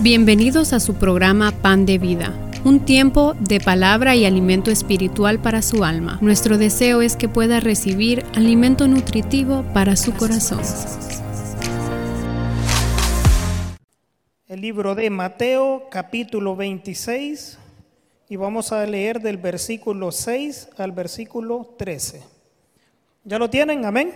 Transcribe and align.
Bienvenidos 0.00 0.72
a 0.72 0.80
su 0.80 0.94
programa 0.94 1.50
Pan 1.50 1.86
de 1.86 1.98
Vida, 1.98 2.32
un 2.64 2.84
tiempo 2.84 3.34
de 3.34 3.58
palabra 3.58 4.14
y 4.14 4.24
alimento 4.24 4.70
espiritual 4.70 5.40
para 5.40 5.60
su 5.60 5.84
alma. 5.84 6.18
Nuestro 6.20 6.56
deseo 6.56 7.02
es 7.02 7.16
que 7.16 7.28
pueda 7.28 7.58
recibir 7.58 8.24
alimento 8.34 8.86
nutritivo 8.86 9.64
para 9.74 9.96
su 9.96 10.14
corazón. 10.14 10.60
El 14.46 14.60
libro 14.60 14.94
de 14.94 15.10
Mateo 15.10 15.88
capítulo 15.90 16.54
26 16.54 17.58
y 18.28 18.36
vamos 18.36 18.72
a 18.72 18.86
leer 18.86 19.20
del 19.20 19.36
versículo 19.36 20.12
6 20.12 20.68
al 20.78 20.92
versículo 20.92 21.74
13. 21.76 22.22
¿Ya 23.24 23.38
lo 23.38 23.50
tienen? 23.50 23.84
Amén. 23.84 24.12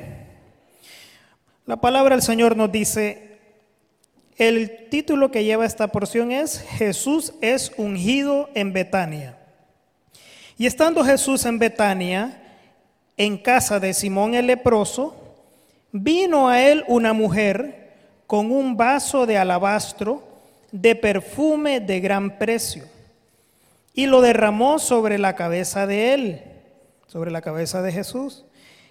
La 1.64 1.80
palabra 1.80 2.14
del 2.14 2.23
Señor 2.23 2.57
nos 2.57 2.71
dice, 2.71 3.25
el 4.37 4.89
título 4.91 5.30
que 5.30 5.45
lleva 5.45 5.64
esta 5.64 5.89
porción 5.89 6.30
es 6.30 6.60
Jesús 6.60 7.33
es 7.41 7.73
ungido 7.77 8.51
en 8.55 8.73
Betania. 8.73 9.38
Y 10.59 10.66
estando 10.66 11.05
Jesús 11.05 11.45
en 11.47 11.59
Betania, 11.59 12.43
en 13.16 13.38
casa 13.38 13.80
de 13.80 13.95
Simón 13.95 14.34
el 14.34 14.46
leproso, 14.46 15.15
vino 15.93 16.48
a 16.48 16.60
él 16.60 16.84
una 16.88 17.12
mujer 17.12 17.95
con 18.27 18.51
un 18.51 18.77
vaso 18.77 19.27
de 19.27 19.38
alabastro 19.38 20.23
de 20.73 20.95
perfume 20.95 21.80
de 21.80 22.01
gran 22.01 22.38
precio 22.38 22.84
y 23.95 24.07
lo 24.07 24.21
derramó 24.21 24.79
sobre 24.79 25.18
la 25.18 25.34
cabeza 25.34 25.87
de 25.87 26.12
él, 26.12 26.43
sobre 27.07 27.30
la 27.30 27.41
cabeza 27.41 27.80
de 27.80 27.93
Jesús, 27.93 28.45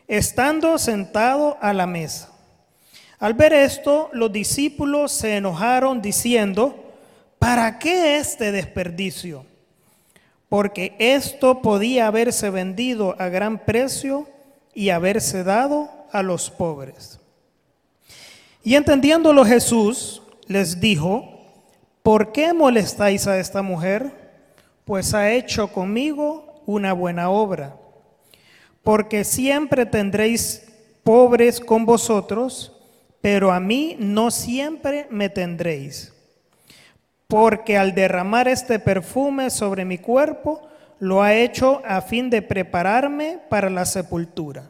estando 0.07 0.77
sentado 0.79 1.57
a 1.61 1.73
la 1.73 1.85
mesa. 1.85 2.34
Al 3.19 3.33
ver 3.33 3.53
esto, 3.53 4.09
los 4.13 4.31
discípulos 4.31 5.11
se 5.11 5.37
enojaron 5.37 6.01
diciendo, 6.01 6.93
¿para 7.39 7.79
qué 7.79 8.17
este 8.17 8.51
desperdicio? 8.51 9.45
Porque 10.49 10.95
esto 10.99 11.61
podía 11.61 12.07
haberse 12.07 12.49
vendido 12.49 13.15
a 13.19 13.29
gran 13.29 13.59
precio 13.59 14.27
y 14.73 14.89
haberse 14.89 15.43
dado 15.43 15.89
a 16.11 16.21
los 16.21 16.49
pobres. 16.49 17.19
Y 18.63 18.75
entendiéndolo 18.75 19.45
Jesús 19.45 20.21
les 20.47 20.79
dijo, 20.79 21.39
¿por 22.03 22.31
qué 22.31 22.53
molestáis 22.53 23.27
a 23.27 23.39
esta 23.39 23.61
mujer? 23.61 24.11
Pues 24.83 25.13
ha 25.13 25.31
hecho 25.31 25.69
conmigo 25.69 26.61
una 26.65 26.93
buena 26.93 27.29
obra. 27.29 27.75
Porque 28.83 29.23
siempre 29.23 29.85
tendréis 29.85 30.63
pobres 31.03 31.59
con 31.59 31.85
vosotros, 31.85 32.74
pero 33.25 33.51
a 33.51 33.59
mí 33.59 33.97
no 33.97 34.29
siempre 34.29 35.07
me 35.09 35.29
tendréis, 35.29 36.13
porque 37.25 37.75
al 37.75 37.95
derramar 37.95 38.47
este 38.47 38.77
perfume 38.77 39.49
sobre 39.49 39.83
mi 39.83 39.97
cuerpo, 39.97 40.61
lo 40.99 41.23
ha 41.23 41.33
hecho 41.33 41.81
a 41.87 42.01
fin 42.01 42.29
de 42.29 42.43
prepararme 42.43 43.39
para 43.49 43.71
la 43.71 43.85
sepultura. 43.85 44.69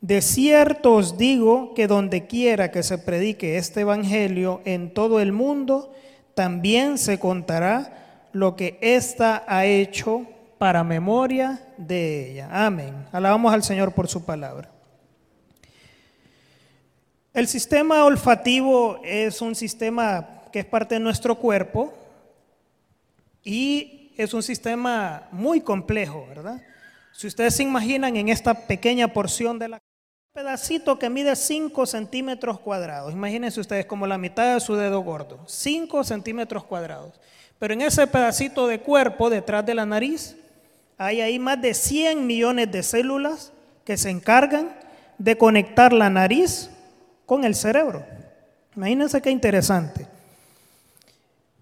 De 0.00 0.22
cierto 0.22 0.94
os 0.94 1.18
digo 1.18 1.74
que 1.74 1.88
donde 1.88 2.28
quiera 2.28 2.70
que 2.70 2.84
se 2.84 2.98
predique 2.98 3.56
este 3.58 3.80
Evangelio 3.80 4.60
en 4.64 4.94
todo 4.94 5.18
el 5.18 5.32
mundo, 5.32 5.92
también 6.36 6.98
se 6.98 7.18
contará 7.18 8.28
lo 8.30 8.54
que 8.54 8.78
ésta 8.80 9.42
ha 9.48 9.64
hecho 9.64 10.24
para 10.56 10.84
memoria 10.84 11.60
de 11.78 12.30
ella. 12.30 12.48
Amén. 12.52 12.94
Alabamos 13.10 13.52
al 13.52 13.64
Señor 13.64 13.90
por 13.90 14.06
su 14.06 14.24
palabra. 14.24 14.70
El 17.32 17.46
sistema 17.46 18.04
olfativo 18.04 19.00
es 19.04 19.40
un 19.40 19.54
sistema 19.54 20.26
que 20.50 20.58
es 20.60 20.64
parte 20.64 20.96
de 20.96 21.00
nuestro 21.00 21.36
cuerpo 21.36 21.94
y 23.44 24.12
es 24.16 24.34
un 24.34 24.42
sistema 24.42 25.28
muy 25.30 25.60
complejo, 25.60 26.26
¿verdad? 26.28 26.60
Si 27.12 27.28
ustedes 27.28 27.54
se 27.54 27.62
imaginan 27.62 28.16
en 28.16 28.28
esta 28.30 28.66
pequeña 28.66 29.08
porción 29.12 29.60
de 29.60 29.68
la 29.68 29.78
pedacito 30.32 30.98
que 30.98 31.08
mide 31.08 31.36
5 31.36 31.86
centímetros 31.86 32.58
cuadrados, 32.58 33.12
imagínense 33.12 33.60
ustedes 33.60 33.86
como 33.86 34.08
la 34.08 34.18
mitad 34.18 34.54
de 34.54 34.60
su 34.60 34.74
dedo 34.74 35.00
gordo, 35.00 35.40
5 35.46 36.02
centímetros 36.02 36.64
cuadrados. 36.64 37.20
Pero 37.60 37.74
en 37.74 37.82
ese 37.82 38.08
pedacito 38.08 38.66
de 38.66 38.80
cuerpo, 38.80 39.30
detrás 39.30 39.64
de 39.64 39.74
la 39.74 39.86
nariz, 39.86 40.36
hay 40.98 41.20
ahí 41.20 41.38
más 41.38 41.62
de 41.62 41.74
100 41.74 42.26
millones 42.26 42.72
de 42.72 42.82
células 42.82 43.52
que 43.84 43.96
se 43.96 44.10
encargan 44.10 44.74
de 45.18 45.38
conectar 45.38 45.92
la 45.92 46.10
nariz 46.10 46.70
con 47.30 47.44
el 47.44 47.54
cerebro. 47.54 48.04
Imagínense 48.74 49.22
qué 49.22 49.30
interesante. 49.30 50.08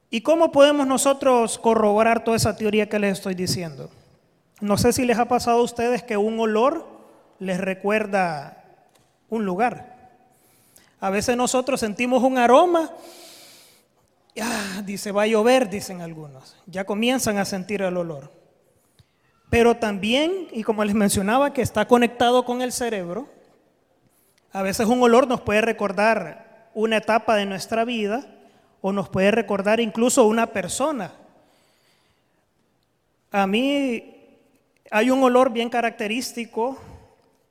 ¿Y 0.08 0.22
cómo 0.22 0.50
podemos 0.50 0.86
nosotros 0.86 1.58
corroborar 1.58 2.24
toda 2.24 2.38
esa 2.38 2.56
teoría 2.56 2.88
que 2.88 2.98
les 2.98 3.18
estoy 3.18 3.34
diciendo? 3.34 3.90
No 4.62 4.78
sé 4.78 4.94
si 4.94 5.04
les 5.04 5.18
ha 5.18 5.28
pasado 5.28 5.58
a 5.58 5.62
ustedes 5.62 6.02
que 6.02 6.16
un 6.16 6.40
olor 6.40 6.86
les 7.38 7.60
recuerda 7.60 8.64
un 9.28 9.44
lugar. 9.44 10.08
A 11.00 11.10
veces 11.10 11.36
nosotros 11.36 11.80
sentimos 11.80 12.22
un 12.22 12.38
aroma, 12.38 12.90
ya, 14.34 14.80
dice, 14.86 15.12
va 15.12 15.24
a 15.24 15.26
llover, 15.26 15.68
dicen 15.68 16.00
algunos. 16.00 16.56
Ya 16.64 16.86
comienzan 16.86 17.36
a 17.36 17.44
sentir 17.44 17.82
el 17.82 17.98
olor. 17.98 18.32
Pero 19.50 19.76
también, 19.76 20.48
y 20.50 20.62
como 20.62 20.82
les 20.82 20.94
mencionaba, 20.94 21.52
que 21.52 21.60
está 21.60 21.86
conectado 21.86 22.46
con 22.46 22.62
el 22.62 22.72
cerebro, 22.72 23.28
a 24.52 24.62
veces 24.62 24.86
un 24.86 25.02
olor 25.02 25.28
nos 25.28 25.40
puede 25.40 25.60
recordar 25.60 26.70
una 26.74 26.98
etapa 26.98 27.36
de 27.36 27.46
nuestra 27.46 27.84
vida 27.84 28.26
o 28.80 28.92
nos 28.92 29.08
puede 29.08 29.30
recordar 29.30 29.80
incluso 29.80 30.26
una 30.26 30.46
persona. 30.46 31.12
A 33.30 33.46
mí 33.46 34.14
hay 34.90 35.10
un 35.10 35.22
olor 35.22 35.52
bien 35.52 35.68
característico 35.68 36.78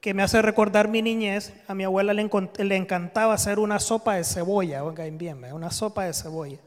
que 0.02 0.14
me 0.14 0.24
hace 0.24 0.42
recordar 0.42 0.88
mi 0.88 1.02
niñez. 1.02 1.54
A 1.68 1.76
mi 1.76 1.84
abuela 1.84 2.14
le, 2.14 2.76
encantaba 2.76 3.34
hacer 3.34 3.60
una 3.60 3.80
sopa 3.80 4.16
de 4.16 4.24
cebolla, 4.24 4.84
oigan 4.84 5.18
bien, 5.18 5.44
una 5.54 5.70
sopa 5.70 6.06
de 6.06 6.14
cebolla. 6.14 6.58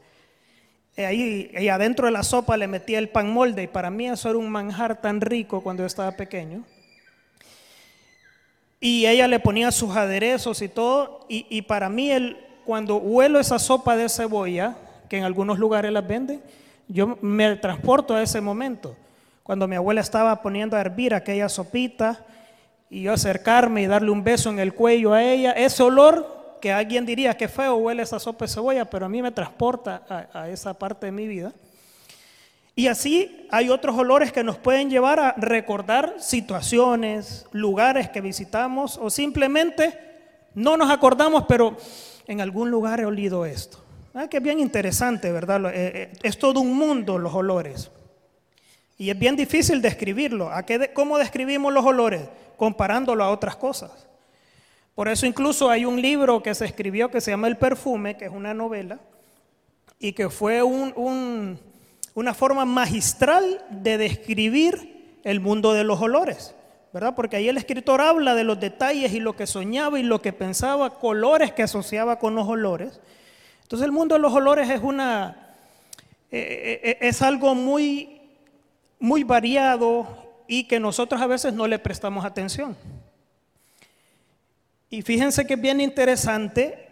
Y 0.95 1.01
ahí, 1.01 1.51
y 1.57 1.69
adentro 1.69 2.05
de 2.05 2.11
la 2.11 2.23
sopa 2.23 2.57
le 2.57 2.67
metía 2.67 2.99
el 2.99 3.09
pan 3.09 3.31
molde 3.31 3.63
y 3.63 3.67
para 3.67 3.89
mí 3.89 4.07
eso 4.07 4.29
era 4.29 4.37
un 4.37 4.49
manjar 4.49 5.01
tan 5.01 5.21
rico 5.21 5.61
cuando 5.61 5.83
yo 5.83 5.87
estaba 5.87 6.11
pequeño. 6.11 6.63
Y 8.83 9.05
ella 9.05 9.27
le 9.27 9.39
ponía 9.39 9.71
sus 9.71 9.95
aderezos 9.95 10.63
y 10.63 10.67
todo. 10.67 11.27
Y, 11.29 11.61
para 11.61 11.87
mí, 11.87 12.11
el, 12.11 12.37
cuando 12.65 12.97
huelo 12.97 13.39
esa 13.39 13.59
sopa 13.59 13.95
de 13.95 14.09
cebolla, 14.09 14.75
que 15.07 15.19
en 15.19 15.23
algunos 15.23 15.59
lugares 15.59 15.93
las 15.93 16.05
venden, 16.05 16.41
yo 16.87 17.15
me 17.21 17.55
transporto 17.57 18.15
a 18.15 18.23
ese 18.23 18.41
momento. 18.41 18.95
Cuando 19.43 19.67
mi 19.67 19.75
abuela 19.75 20.01
estaba 20.01 20.41
poniendo 20.41 20.75
a 20.75 20.81
hervir 20.81 21.13
aquella 21.13 21.47
sopita 21.47 22.25
y 22.89 23.03
yo 23.03 23.13
acercarme 23.13 23.83
y 23.83 23.87
darle 23.87 24.09
un 24.09 24.23
beso 24.23 24.49
en 24.49 24.59
el 24.59 24.73
cuello 24.73 25.13
a 25.13 25.23
ella, 25.23 25.51
ese 25.51 25.83
olor 25.83 26.57
que 26.59 26.73
alguien 26.73 27.05
diría 27.05 27.37
que 27.37 27.47
feo 27.47 27.75
huele 27.75 28.01
esa 28.01 28.19
sopa 28.19 28.45
de 28.45 28.51
cebolla, 28.51 28.85
pero 28.89 29.05
a 29.05 29.09
mí 29.09 29.21
me 29.21 29.31
transporta 29.31 30.03
a 30.33 30.49
esa 30.49 30.73
parte 30.73 31.05
de 31.05 31.11
mi 31.11 31.27
vida. 31.27 31.53
Y 32.75 32.87
así 32.87 33.47
hay 33.51 33.69
otros 33.69 33.97
olores 33.97 34.31
que 34.31 34.43
nos 34.43 34.57
pueden 34.57 34.89
llevar 34.89 35.19
a 35.19 35.33
recordar 35.33 36.15
situaciones, 36.19 37.45
lugares 37.51 38.09
que 38.09 38.21
visitamos 38.21 38.97
o 38.97 39.09
simplemente 39.09 39.99
no 40.53 40.77
nos 40.77 40.89
acordamos, 40.89 41.45
pero 41.47 41.77
en 42.27 42.39
algún 42.41 42.71
lugar 42.71 42.99
he 42.99 43.05
olido 43.05 43.45
esto. 43.45 43.83
Ah, 44.13 44.27
que 44.27 44.37
es 44.37 44.43
bien 44.43 44.59
interesante, 44.59 45.31
¿verdad? 45.31 45.65
Eh, 45.67 45.71
eh, 45.75 46.11
es 46.23 46.37
todo 46.37 46.59
un 46.59 46.75
mundo 46.75 47.17
los 47.17 47.33
olores. 47.33 47.91
Y 48.97 49.09
es 49.09 49.17
bien 49.17 49.35
difícil 49.35 49.81
describirlo. 49.81 50.51
¿A 50.51 50.63
qué, 50.63 50.91
¿Cómo 50.93 51.17
describimos 51.17 51.73
los 51.73 51.85
olores? 51.85 52.21
Comparándolo 52.57 53.23
a 53.23 53.31
otras 53.31 53.55
cosas. 53.55 54.07
Por 54.95 55.07
eso 55.07 55.25
incluso 55.25 55.69
hay 55.69 55.85
un 55.85 56.01
libro 56.01 56.43
que 56.43 56.53
se 56.53 56.65
escribió 56.65 57.09
que 57.09 57.21
se 57.21 57.31
llama 57.31 57.47
El 57.47 57.57
perfume, 57.57 58.17
que 58.17 58.25
es 58.25 58.31
una 58.31 58.53
novela, 58.53 58.99
y 59.97 60.11
que 60.13 60.29
fue 60.29 60.61
un 60.61 61.59
una 62.21 62.33
forma 62.33 62.63
magistral 62.65 63.63
de 63.69 63.97
describir 63.97 65.19
el 65.23 65.39
mundo 65.39 65.73
de 65.73 65.83
los 65.83 65.99
olores, 65.99 66.55
¿verdad? 66.93 67.15
Porque 67.15 67.35
ahí 67.35 67.49
el 67.49 67.57
escritor 67.57 67.99
habla 67.99 68.35
de 68.35 68.43
los 68.43 68.59
detalles 68.59 69.11
y 69.13 69.19
lo 69.19 69.35
que 69.35 69.47
soñaba 69.47 69.99
y 69.99 70.03
lo 70.03 70.21
que 70.21 70.31
pensaba, 70.31 70.99
colores 70.99 71.51
que 71.51 71.63
asociaba 71.63 72.19
con 72.19 72.35
los 72.35 72.47
olores. 72.47 73.01
Entonces 73.63 73.85
el 73.85 73.91
mundo 73.91 74.15
de 74.15 74.21
los 74.21 74.33
olores 74.33 74.69
es 74.69 74.81
una 74.81 75.55
eh, 76.31 76.79
eh, 76.83 76.97
es 77.01 77.21
algo 77.21 77.55
muy 77.55 78.21
muy 78.99 79.23
variado 79.23 80.07
y 80.47 80.65
que 80.65 80.79
nosotros 80.79 81.19
a 81.21 81.27
veces 81.27 81.53
no 81.53 81.67
le 81.67 81.79
prestamos 81.79 82.23
atención. 82.23 82.77
Y 84.89 85.01
fíjense 85.01 85.47
que 85.47 85.55
es 85.55 85.61
bien 85.61 85.81
interesante, 85.81 86.87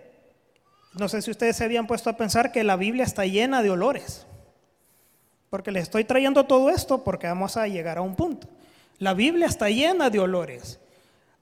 no 0.93 1.07
sé 1.07 1.21
si 1.21 1.29
ustedes 1.29 1.57
se 1.57 1.65
habían 1.65 1.85
puesto 1.85 2.09
a 2.09 2.17
pensar 2.17 2.51
que 2.51 2.63
la 2.63 2.77
Biblia 2.77 3.03
está 3.03 3.25
llena 3.25 3.61
de 3.61 3.69
olores. 3.69 4.25
Porque 5.49 5.71
les 5.71 5.83
estoy 5.83 6.03
trayendo 6.03 6.45
todo 6.45 6.69
esto 6.69 7.03
porque 7.03 7.27
vamos 7.27 7.57
a 7.57 7.67
llegar 7.67 7.97
a 7.97 8.01
un 8.01 8.15
punto. 8.15 8.47
La 8.99 9.13
Biblia 9.13 9.47
está 9.47 9.69
llena 9.69 10.09
de 10.09 10.19
olores. 10.19 10.79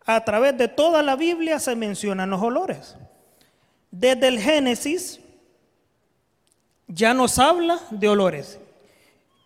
A 0.06 0.24
través 0.24 0.58
de 0.58 0.68
toda 0.68 1.04
la 1.04 1.16
Biblia 1.16 1.60
se 1.60 1.76
mencionan 1.76 2.30
los 2.30 2.42
olores. 2.42 2.96
Desde 3.92 4.28
el 4.28 4.40
Génesis 4.40 5.20
ya 6.88 7.14
nos 7.14 7.38
habla 7.40 7.80
de 7.90 8.08
olores. 8.08 8.60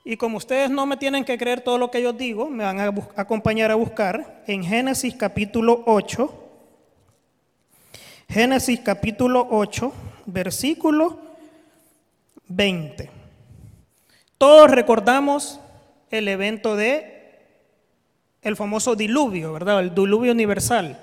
Y 0.04 0.18
como 0.18 0.38
ustedes 0.38 0.70
no 0.70 0.86
me 0.86 0.98
tienen 0.98 1.26
que 1.26 1.38
creer 1.38 1.62
todo 1.62 1.78
lo 1.78 1.90
que 1.90 2.02
yo 2.02 2.14
digo, 2.14 2.50
me 2.50 2.64
van 2.64 2.80
a 2.80 2.94
acompañar 3.16 3.72
a 3.72 3.76
buscar 3.76 4.44
en 4.48 4.64
Génesis 4.64 5.16
capítulo 5.16 5.84
8. 5.86 6.38
Génesis 8.30 8.80
capítulo 8.80 9.48
8, 9.50 9.94
versículo 10.26 11.20
20. 12.48 13.21
Todos 14.42 14.72
recordamos 14.72 15.60
el 16.10 16.28
evento 16.28 16.76
de 16.76 17.46
el 18.42 18.56
famoso 18.56 18.96
diluvio, 18.96 19.54
¿verdad? 19.54 19.82
El 19.82 19.94
diluvio 19.94 20.32
universal. 20.32 20.98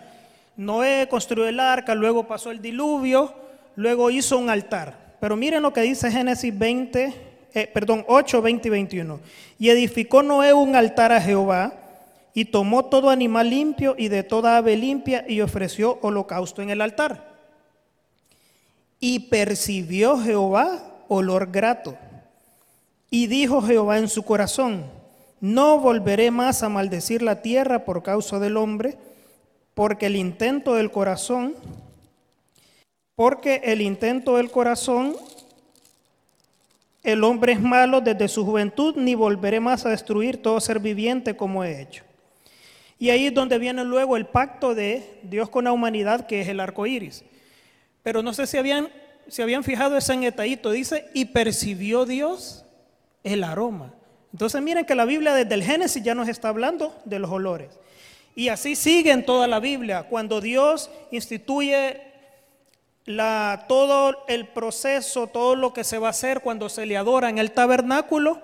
Noé 0.56 1.06
construyó 1.08 1.46
el 1.46 1.60
arca, 1.60 1.94
luego 1.94 2.26
pasó 2.26 2.50
el 2.50 2.60
diluvio, 2.60 3.32
luego 3.76 4.10
hizo 4.10 4.38
un 4.38 4.50
altar. 4.50 5.14
Pero 5.20 5.36
miren 5.36 5.62
lo 5.62 5.72
que 5.72 5.82
dice 5.82 6.10
Génesis 6.10 6.58
20, 6.58 7.14
eh, 7.54 7.70
perdón, 7.72 8.04
8, 8.08 8.42
20 8.42 8.66
y 8.66 8.70
21. 8.72 9.20
Y 9.60 9.68
edificó 9.68 10.24
Noé 10.24 10.52
un 10.52 10.74
altar 10.74 11.12
a 11.12 11.20
Jehová 11.20 11.74
y 12.34 12.46
tomó 12.46 12.86
todo 12.86 13.08
animal 13.08 13.50
limpio 13.50 13.94
y 13.96 14.08
de 14.08 14.24
toda 14.24 14.56
ave 14.56 14.76
limpia 14.76 15.24
y 15.28 15.42
ofreció 15.42 16.00
holocausto 16.02 16.60
en 16.60 16.70
el 16.70 16.80
altar. 16.80 17.36
Y 18.98 19.28
percibió 19.28 20.18
Jehová 20.18 21.04
olor 21.06 21.52
grato. 21.52 21.96
Y 23.10 23.26
dijo 23.26 23.62
Jehová 23.62 23.98
en 23.98 24.08
su 24.08 24.22
corazón, 24.22 24.84
no 25.40 25.78
volveré 25.78 26.30
más 26.30 26.62
a 26.62 26.68
maldecir 26.68 27.22
la 27.22 27.42
tierra 27.42 27.84
por 27.84 28.02
causa 28.02 28.38
del 28.38 28.56
hombre, 28.56 28.96
porque 29.74 30.06
el 30.06 30.16
intento 30.16 30.74
del 30.74 30.90
corazón 30.90 31.54
porque 33.18 33.62
el 33.64 33.80
intento 33.80 34.36
del 34.36 34.48
corazón, 34.48 35.16
el 37.02 37.24
hombre 37.24 37.54
es 37.54 37.60
malo 37.60 38.00
desde 38.00 38.28
su 38.28 38.44
juventud, 38.44 38.94
ni 38.94 39.16
volveré 39.16 39.58
más 39.58 39.84
a 39.84 39.88
destruir 39.88 40.40
todo 40.40 40.60
ser 40.60 40.78
viviente 40.78 41.34
como 41.34 41.64
he 41.64 41.82
hecho. 41.82 42.04
Y 42.96 43.10
ahí 43.10 43.26
es 43.26 43.34
donde 43.34 43.58
viene 43.58 43.82
luego 43.82 44.16
el 44.16 44.26
pacto 44.26 44.72
de 44.72 45.18
Dios 45.24 45.48
con 45.48 45.64
la 45.64 45.72
humanidad, 45.72 46.28
que 46.28 46.42
es 46.42 46.46
el 46.48 46.60
arco 46.60 46.86
iris. 46.86 47.24
Pero 48.04 48.22
no 48.22 48.32
sé 48.32 48.46
si 48.46 48.56
habían, 48.56 48.88
si 49.26 49.42
habían 49.42 49.64
fijado 49.64 49.96
ese 49.96 50.16
netadito, 50.16 50.70
dice, 50.70 51.08
y 51.12 51.24
percibió 51.24 52.06
Dios 52.06 52.66
el 53.32 53.44
aroma. 53.44 53.94
Entonces 54.32 54.60
miren 54.60 54.84
que 54.84 54.94
la 54.94 55.04
Biblia 55.04 55.34
desde 55.34 55.54
el 55.54 55.64
Génesis 55.64 56.02
ya 56.02 56.14
nos 56.14 56.28
está 56.28 56.48
hablando 56.48 56.94
de 57.04 57.18
los 57.18 57.30
olores. 57.30 57.78
Y 58.34 58.50
así 58.50 58.76
sigue 58.76 59.10
en 59.10 59.24
toda 59.24 59.48
la 59.48 59.58
Biblia. 59.58 60.04
Cuando 60.04 60.40
Dios 60.40 60.90
instituye 61.10 62.02
todo 63.66 64.24
el 64.28 64.46
proceso, 64.48 65.26
todo 65.26 65.56
lo 65.56 65.72
que 65.72 65.82
se 65.82 65.98
va 65.98 66.08
a 66.08 66.10
hacer 66.10 66.40
cuando 66.40 66.68
se 66.68 66.86
le 66.86 66.96
adora 66.96 67.30
en 67.30 67.38
el 67.38 67.52
tabernáculo. 67.52 68.40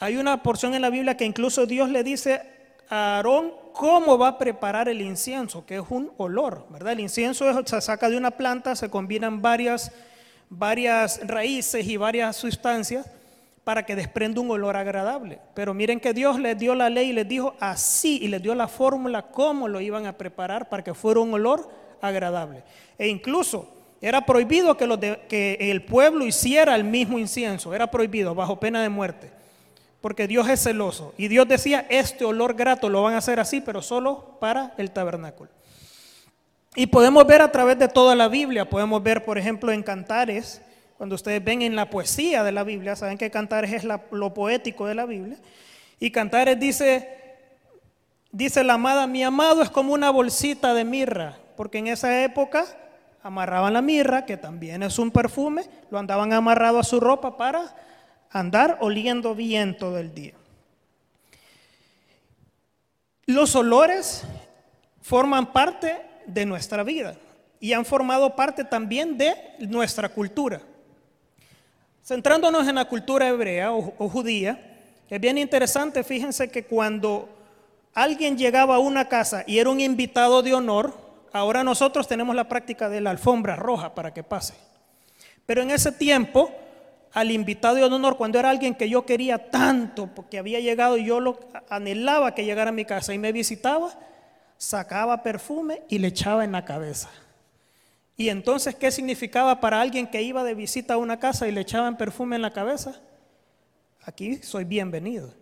Hay 0.00 0.16
una 0.16 0.42
porción 0.42 0.74
en 0.74 0.82
la 0.82 0.90
Biblia 0.90 1.16
que 1.16 1.24
incluso 1.24 1.66
Dios 1.66 1.90
le 1.90 2.02
dice 2.02 2.42
a 2.88 3.16
Aarón 3.16 3.52
cómo 3.74 4.18
va 4.18 4.28
a 4.28 4.38
preparar 4.38 4.88
el 4.88 5.00
incienso, 5.00 5.64
que 5.64 5.76
es 5.76 5.84
un 5.90 6.10
olor, 6.16 6.66
¿verdad? 6.70 6.94
El 6.94 7.00
incienso 7.00 7.64
se 7.64 7.80
saca 7.80 8.08
de 8.10 8.16
una 8.16 8.32
planta, 8.32 8.74
se 8.74 8.90
combinan 8.90 9.40
varias, 9.40 9.92
varias 10.48 11.20
raíces 11.24 11.86
y 11.86 11.96
varias 11.96 12.34
sustancias 12.36 13.06
para 13.64 13.84
que 13.84 13.94
desprenda 13.94 14.40
un 14.40 14.50
olor 14.50 14.76
agradable. 14.76 15.38
Pero 15.54 15.74
miren 15.74 16.00
que 16.00 16.12
Dios 16.12 16.38
les 16.38 16.58
dio 16.58 16.74
la 16.74 16.90
ley 16.90 17.10
y 17.10 17.12
les 17.12 17.28
dijo 17.28 17.54
así 17.60 18.18
y 18.22 18.28
les 18.28 18.42
dio 18.42 18.54
la 18.54 18.68
fórmula 18.68 19.22
cómo 19.22 19.68
lo 19.68 19.80
iban 19.80 20.06
a 20.06 20.18
preparar 20.18 20.68
para 20.68 20.82
que 20.82 20.94
fuera 20.94 21.20
un 21.20 21.34
olor 21.34 21.68
agradable. 22.00 22.64
E 22.98 23.08
incluso 23.08 23.68
era 24.00 24.26
prohibido 24.26 24.76
que, 24.76 25.20
que 25.28 25.70
el 25.70 25.84
pueblo 25.84 26.26
hiciera 26.26 26.74
el 26.74 26.82
mismo 26.82 27.18
incienso, 27.18 27.72
era 27.72 27.90
prohibido 27.90 28.34
bajo 28.34 28.58
pena 28.58 28.82
de 28.82 28.88
muerte, 28.88 29.30
porque 30.00 30.26
Dios 30.26 30.48
es 30.48 30.60
celoso. 30.60 31.14
Y 31.16 31.28
Dios 31.28 31.46
decía, 31.46 31.86
este 31.88 32.24
olor 32.24 32.54
grato 32.54 32.88
lo 32.88 33.04
van 33.04 33.14
a 33.14 33.18
hacer 33.18 33.38
así, 33.38 33.60
pero 33.60 33.80
solo 33.80 34.38
para 34.40 34.74
el 34.76 34.90
tabernáculo. 34.90 35.50
Y 36.74 36.86
podemos 36.86 37.24
ver 37.26 37.42
a 37.42 37.52
través 37.52 37.78
de 37.78 37.86
toda 37.86 38.16
la 38.16 38.26
Biblia, 38.26 38.68
podemos 38.68 39.00
ver, 39.02 39.24
por 39.24 39.38
ejemplo, 39.38 39.70
en 39.70 39.84
Cantares, 39.84 40.62
cuando 40.96 41.14
ustedes 41.14 41.42
ven 41.42 41.62
en 41.62 41.76
la 41.76 41.90
poesía 41.90 42.44
de 42.44 42.52
la 42.52 42.64
Biblia, 42.64 42.96
saben 42.96 43.18
que 43.18 43.30
Cantares 43.30 43.72
es 43.72 43.84
lo 43.84 44.34
poético 44.34 44.86
de 44.86 44.94
la 44.94 45.06
Biblia, 45.06 45.38
y 45.98 46.10
Cantares 46.10 46.58
dice, 46.58 47.08
dice 48.30 48.64
la 48.64 48.74
amada, 48.74 49.06
mi 49.06 49.22
amado 49.22 49.62
es 49.62 49.70
como 49.70 49.92
una 49.92 50.10
bolsita 50.10 50.74
de 50.74 50.84
mirra, 50.84 51.38
porque 51.56 51.78
en 51.78 51.86
esa 51.86 52.24
época 52.24 52.64
amarraban 53.22 53.72
la 53.72 53.82
mirra, 53.82 54.26
que 54.26 54.36
también 54.36 54.82
es 54.82 54.98
un 54.98 55.10
perfume, 55.10 55.64
lo 55.90 55.98
andaban 55.98 56.32
amarrado 56.32 56.78
a 56.78 56.84
su 56.84 56.98
ropa 56.98 57.36
para 57.36 57.74
andar 58.30 58.78
oliendo 58.80 59.34
bien 59.34 59.76
todo 59.76 59.98
el 59.98 60.14
día. 60.14 60.34
Los 63.26 63.54
olores 63.54 64.24
forman 65.00 65.52
parte 65.52 66.02
de 66.26 66.44
nuestra 66.44 66.82
vida 66.82 67.14
y 67.60 67.72
han 67.72 67.84
formado 67.84 68.34
parte 68.34 68.64
también 68.64 69.16
de 69.16 69.34
nuestra 69.60 70.08
cultura. 70.08 70.60
Centrándonos 72.04 72.66
en 72.66 72.74
la 72.74 72.86
cultura 72.86 73.28
hebrea 73.28 73.72
o, 73.72 74.08
judía, 74.08 74.58
es 75.08 75.20
bien 75.20 75.38
interesante, 75.38 76.02
fíjense 76.02 76.50
que 76.50 76.64
cuando 76.64 77.28
alguien 77.94 78.36
llegaba 78.36 78.76
a 78.76 78.78
una 78.80 79.08
casa 79.08 79.44
y 79.46 79.58
era 79.58 79.70
un 79.70 79.80
invitado 79.80 80.42
de 80.42 80.52
honor, 80.52 80.94
ahora 81.32 81.62
nosotros 81.62 82.08
tenemos 82.08 82.34
la 82.34 82.48
práctica 82.48 82.88
de 82.88 83.00
la 83.00 83.10
alfombra 83.10 83.54
roja 83.54 83.94
para 83.94 84.12
que 84.12 84.24
pase. 84.24 84.54
Pero 85.46 85.62
en 85.62 85.70
ese 85.70 85.92
tiempo, 85.92 86.50
al 87.12 87.30
invitado 87.30 87.76
de 87.76 87.84
honor, 87.84 88.16
cuando 88.16 88.38
era 88.38 88.50
alguien 88.50 88.74
que 88.74 88.88
yo 88.88 89.06
quería 89.06 89.50
tanto, 89.50 90.08
porque 90.08 90.38
había 90.38 90.58
llegado 90.58 90.96
y 90.96 91.04
yo 91.04 91.20
lo 91.20 91.38
anhelaba 91.68 92.34
que 92.34 92.44
llegara 92.44 92.70
a 92.70 92.72
mi 92.72 92.84
casa 92.84 93.14
y 93.14 93.18
me 93.18 93.32
visitaba, 93.32 93.92
sacaba 94.56 95.22
perfume 95.22 95.82
y 95.88 95.98
le 95.98 96.08
echaba 96.08 96.44
en 96.44 96.52
la 96.52 96.64
cabeza. 96.64 97.10
Y 98.16 98.28
entonces, 98.28 98.74
¿qué 98.74 98.90
significaba 98.90 99.60
para 99.60 99.80
alguien 99.80 100.06
que 100.06 100.22
iba 100.22 100.44
de 100.44 100.54
visita 100.54 100.94
a 100.94 100.98
una 100.98 101.18
casa 101.18 101.48
y 101.48 101.52
le 101.52 101.62
echaban 101.62 101.96
perfume 101.96 102.36
en 102.36 102.42
la 102.42 102.52
cabeza? 102.52 103.00
Aquí 104.02 104.36
soy 104.42 104.64
bienvenido. 104.64 105.32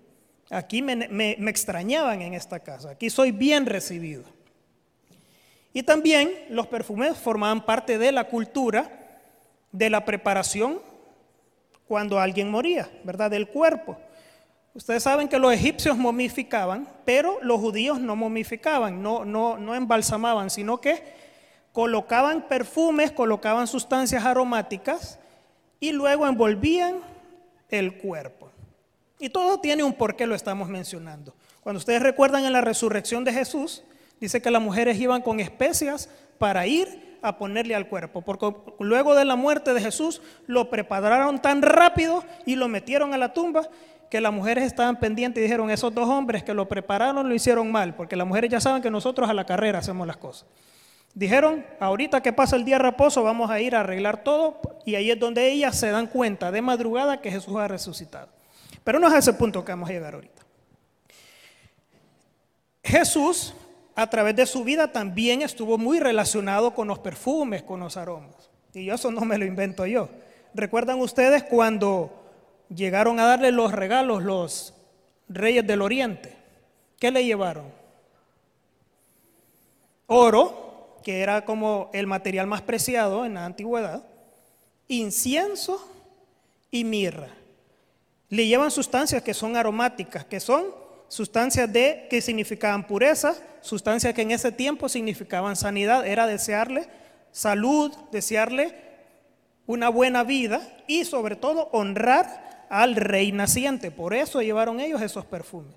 Aquí 0.51 0.83
me, 0.83 1.37
extrañaban 1.49 2.23
en 2.23 2.35
esta 2.35 2.61
casa. 2.61 2.91
Aquí 2.91 3.09
soy 3.09 3.33
bien 3.33 3.67
recibido. 3.67 4.25
Y 5.73 5.83
también 5.85 6.31
los 6.51 6.67
perfumes 6.67 7.17
formaban 7.17 7.65
parte 7.65 7.99
de 7.99 8.11
la 8.11 8.25
cultura 8.25 8.91
de 9.71 9.89
la 9.89 10.05
preparación 10.05 10.81
cuando 11.87 12.19
alguien 12.19 12.51
moría, 12.51 12.91
¿verdad? 13.05 13.31
Del 13.31 13.49
cuerpo. 13.49 13.97
Ustedes 14.75 15.03
saben 15.03 15.29
que 15.29 15.39
los 15.39 15.53
egipcios 15.53 15.97
momificaban, 15.97 16.89
pero 17.05 17.39
los 17.43 17.61
judíos 17.61 18.01
no 18.01 18.17
momificaban, 18.17 19.03
no, 19.03 19.25
no, 19.25 19.59
no 19.59 19.75
embalsamaban, 19.75 20.51
sino 20.51 20.81
que 20.81 21.03
colocaban 21.73 22.49
perfumes, 22.49 23.13
colocaban 23.13 23.67
sustancias 23.67 24.25
aromáticas 24.25 25.19
y 25.79 25.93
luego 25.93 26.27
envolvían 26.27 27.01
el 27.69 27.99
cuerpo. 27.99 28.51
Y 29.19 29.31
todo 29.31 29.61
tiene 29.61 29.85
un 29.85 29.93
por 29.93 30.17
qué 30.17 30.27
lo 30.27 30.35
estamos 30.35 30.69
mencionando. 30.69 31.35
Cuando 31.63 31.79
ustedes 31.79 32.03
recuerdan 32.03 32.45
en 32.45 32.53
la 32.53 32.63
resurrección 32.63 33.23
de 33.25 33.33
Jesús, 33.33 33.83
Dice 34.21 34.43
que 34.43 34.51
las 34.51 34.61
mujeres 34.61 35.01
iban 35.01 35.23
con 35.23 35.41
especias 35.41 36.11
para 36.39 36.67
ir 36.67 37.19
a 37.23 37.39
ponerle 37.39 37.75
al 37.75 37.89
cuerpo, 37.89 38.23
porque 38.23 38.53
luego 38.79 39.15
de 39.15 39.25
la 39.25 39.37
muerte 39.37 39.75
de 39.75 39.81
Jesús 39.81 40.23
lo 40.47 40.71
prepararon 40.71 41.41
tan 41.41 41.63
rápido 41.63 42.25
y 42.47 42.57
lo 42.57 42.69
metieron 42.69 43.15
a 43.15 43.19
la 43.19 43.33
tumba 43.33 43.69
que 44.11 44.21
las 44.21 44.33
mujeres 44.33 44.65
estaban 44.65 44.99
pendientes 44.99 45.41
y 45.41 45.45
dijeron, 45.45 45.71
esos 45.71 45.95
dos 45.95 46.09
hombres 46.09 46.43
que 46.43 46.53
lo 46.53 46.69
prepararon 46.69 47.29
lo 47.29 47.35
hicieron 47.35 47.71
mal, 47.71 47.95
porque 47.95 48.17
las 48.17 48.27
mujeres 48.27 48.51
ya 48.51 48.61
saben 48.61 48.83
que 48.83 48.91
nosotros 48.91 49.29
a 49.29 49.35
la 49.35 49.45
carrera 49.45 49.79
hacemos 49.79 50.07
las 50.07 50.17
cosas. 50.17 50.47
Dijeron, 51.15 51.67
ahorita 51.81 52.23
que 52.23 52.33
pasa 52.33 52.57
el 52.57 52.65
día 52.65 52.77
de 52.77 52.85
reposo 52.85 53.23
vamos 53.23 53.51
a 53.51 53.61
ir 53.61 53.75
a 53.75 53.81
arreglar 53.81 54.23
todo 54.23 54.61
y 54.87 54.95
ahí 54.95 55.11
es 55.11 55.19
donde 55.19 55.51
ellas 55.51 55.77
se 55.77 55.91
dan 55.91 56.07
cuenta 56.07 56.53
de 56.53 56.63
madrugada 56.63 57.21
que 57.21 57.31
Jesús 57.31 57.57
ha 57.57 57.67
resucitado. 57.67 58.29
Pero 58.85 58.99
no 58.99 59.09
es 59.09 59.15
a 59.15 59.19
ese 59.19 59.33
punto 59.33 59.65
que 59.65 59.73
vamos 59.73 59.91
a 59.91 59.93
llegar 59.93 60.15
ahorita. 60.15 60.43
Jesús 62.83 63.55
a 63.95 64.09
través 64.09 64.35
de 64.37 64.47
su 64.47 64.65
vida 64.65 64.93
también 64.93 65.43
estuvo 65.43 65.77
muy 65.77 66.01
relacionado 66.01 66.73
con 66.73 66.89
los 66.89 67.01
perfumes, 67.01 67.63
con 67.63 67.81
los 67.81 67.97
aromas. 67.97 68.51
Y 68.73 68.89
eso 68.89 69.11
no 69.11 69.23
me 69.23 69.37
lo 69.37 69.45
invento 69.45 69.85
yo. 69.87 70.09
¿Recuerdan 70.55 71.01
ustedes 71.01 71.43
cuando 71.43 72.11
llegaron 72.75 73.21
a 73.21 73.27
darle 73.27 73.53
los 73.53 73.73
regalos 73.73 74.23
los 74.23 74.75
reyes 75.29 75.67
del 75.67 75.83
oriente? 75.83 76.37
¿Qué 76.99 77.11
le 77.11 77.25
llevaron? 77.25 77.67
Oro, 80.07 80.70
que 81.03 81.21
era 81.21 81.45
como 81.45 81.91
el 81.93 82.07
material 82.07 82.47
más 82.47 82.63
preciado 82.63 83.25
en 83.25 83.35
la 83.35 83.45
antigüedad, 83.45 84.05
incienso 84.89 85.87
y 86.71 86.85
mirra. 86.85 87.29
Le 88.29 88.47
llevan 88.47 88.71
sustancias 88.71 89.23
que 89.23 89.35
son 89.35 89.57
aromáticas, 89.57 90.25
que 90.25 90.41
son 90.41 90.67
sustancias 91.09 91.73
de 91.73 92.07
que 92.09 92.21
significaban 92.21 92.87
pureza, 92.87 93.35
sustancias 93.61 94.15
que 94.15 94.23
en 94.23 94.31
ese 94.31 94.53
tiempo 94.53 94.89
significaban 94.89 95.57
sanidad, 95.57 96.07
era 96.07 96.27
desearle 96.27 96.87
salud, 97.33 97.93
desearle 98.11 98.75
una 99.67 99.89
buena 99.89 100.25
vida 100.25 100.61
y 100.87 101.05
sobre 101.05 101.37
todo 101.37 101.69
honrar 101.73 102.67
al 102.69 102.97
rey 102.97 103.33
naciente. 103.33 103.91
Por 103.91 104.15
eso 104.15 104.43
llevaron 104.43 104.81
ellos 104.81 105.03
esos 105.03 105.25
perfumes. 105.25 105.75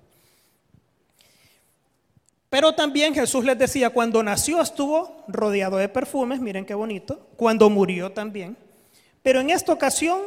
Pero 2.54 2.72
también 2.72 3.12
Jesús 3.12 3.44
les 3.44 3.58
decía, 3.58 3.90
cuando 3.90 4.22
nació 4.22 4.60
estuvo 4.60 5.24
rodeado 5.26 5.76
de 5.76 5.88
perfumes, 5.88 6.38
miren 6.38 6.64
qué 6.64 6.72
bonito, 6.72 7.26
cuando 7.34 7.68
murió 7.68 8.12
también. 8.12 8.56
Pero 9.24 9.40
en 9.40 9.50
esta 9.50 9.72
ocasión 9.72 10.20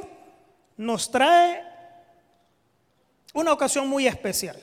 nos 0.76 1.10
trae 1.10 1.64
una 3.34 3.54
ocasión 3.54 3.88
muy 3.88 4.08
especial. 4.08 4.58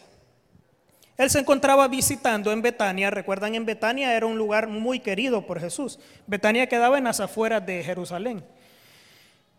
Él 1.17 1.31
se 1.31 1.39
encontraba 1.39 1.89
visitando 1.89 2.53
en 2.53 2.61
Betania, 2.61 3.11
recuerdan 3.11 3.55
en 3.55 3.65
Betania 3.65 4.15
era 4.15 4.27
un 4.27 4.37
lugar 4.37 4.69
muy 4.69 5.01
querido 5.01 5.47
por 5.47 5.59
Jesús. 5.59 5.99
Betania 6.27 6.69
quedaba 6.69 6.99
en 6.99 7.05
las 7.05 7.21
afueras 7.21 7.65
de 7.65 7.83
Jerusalén. 7.83 8.45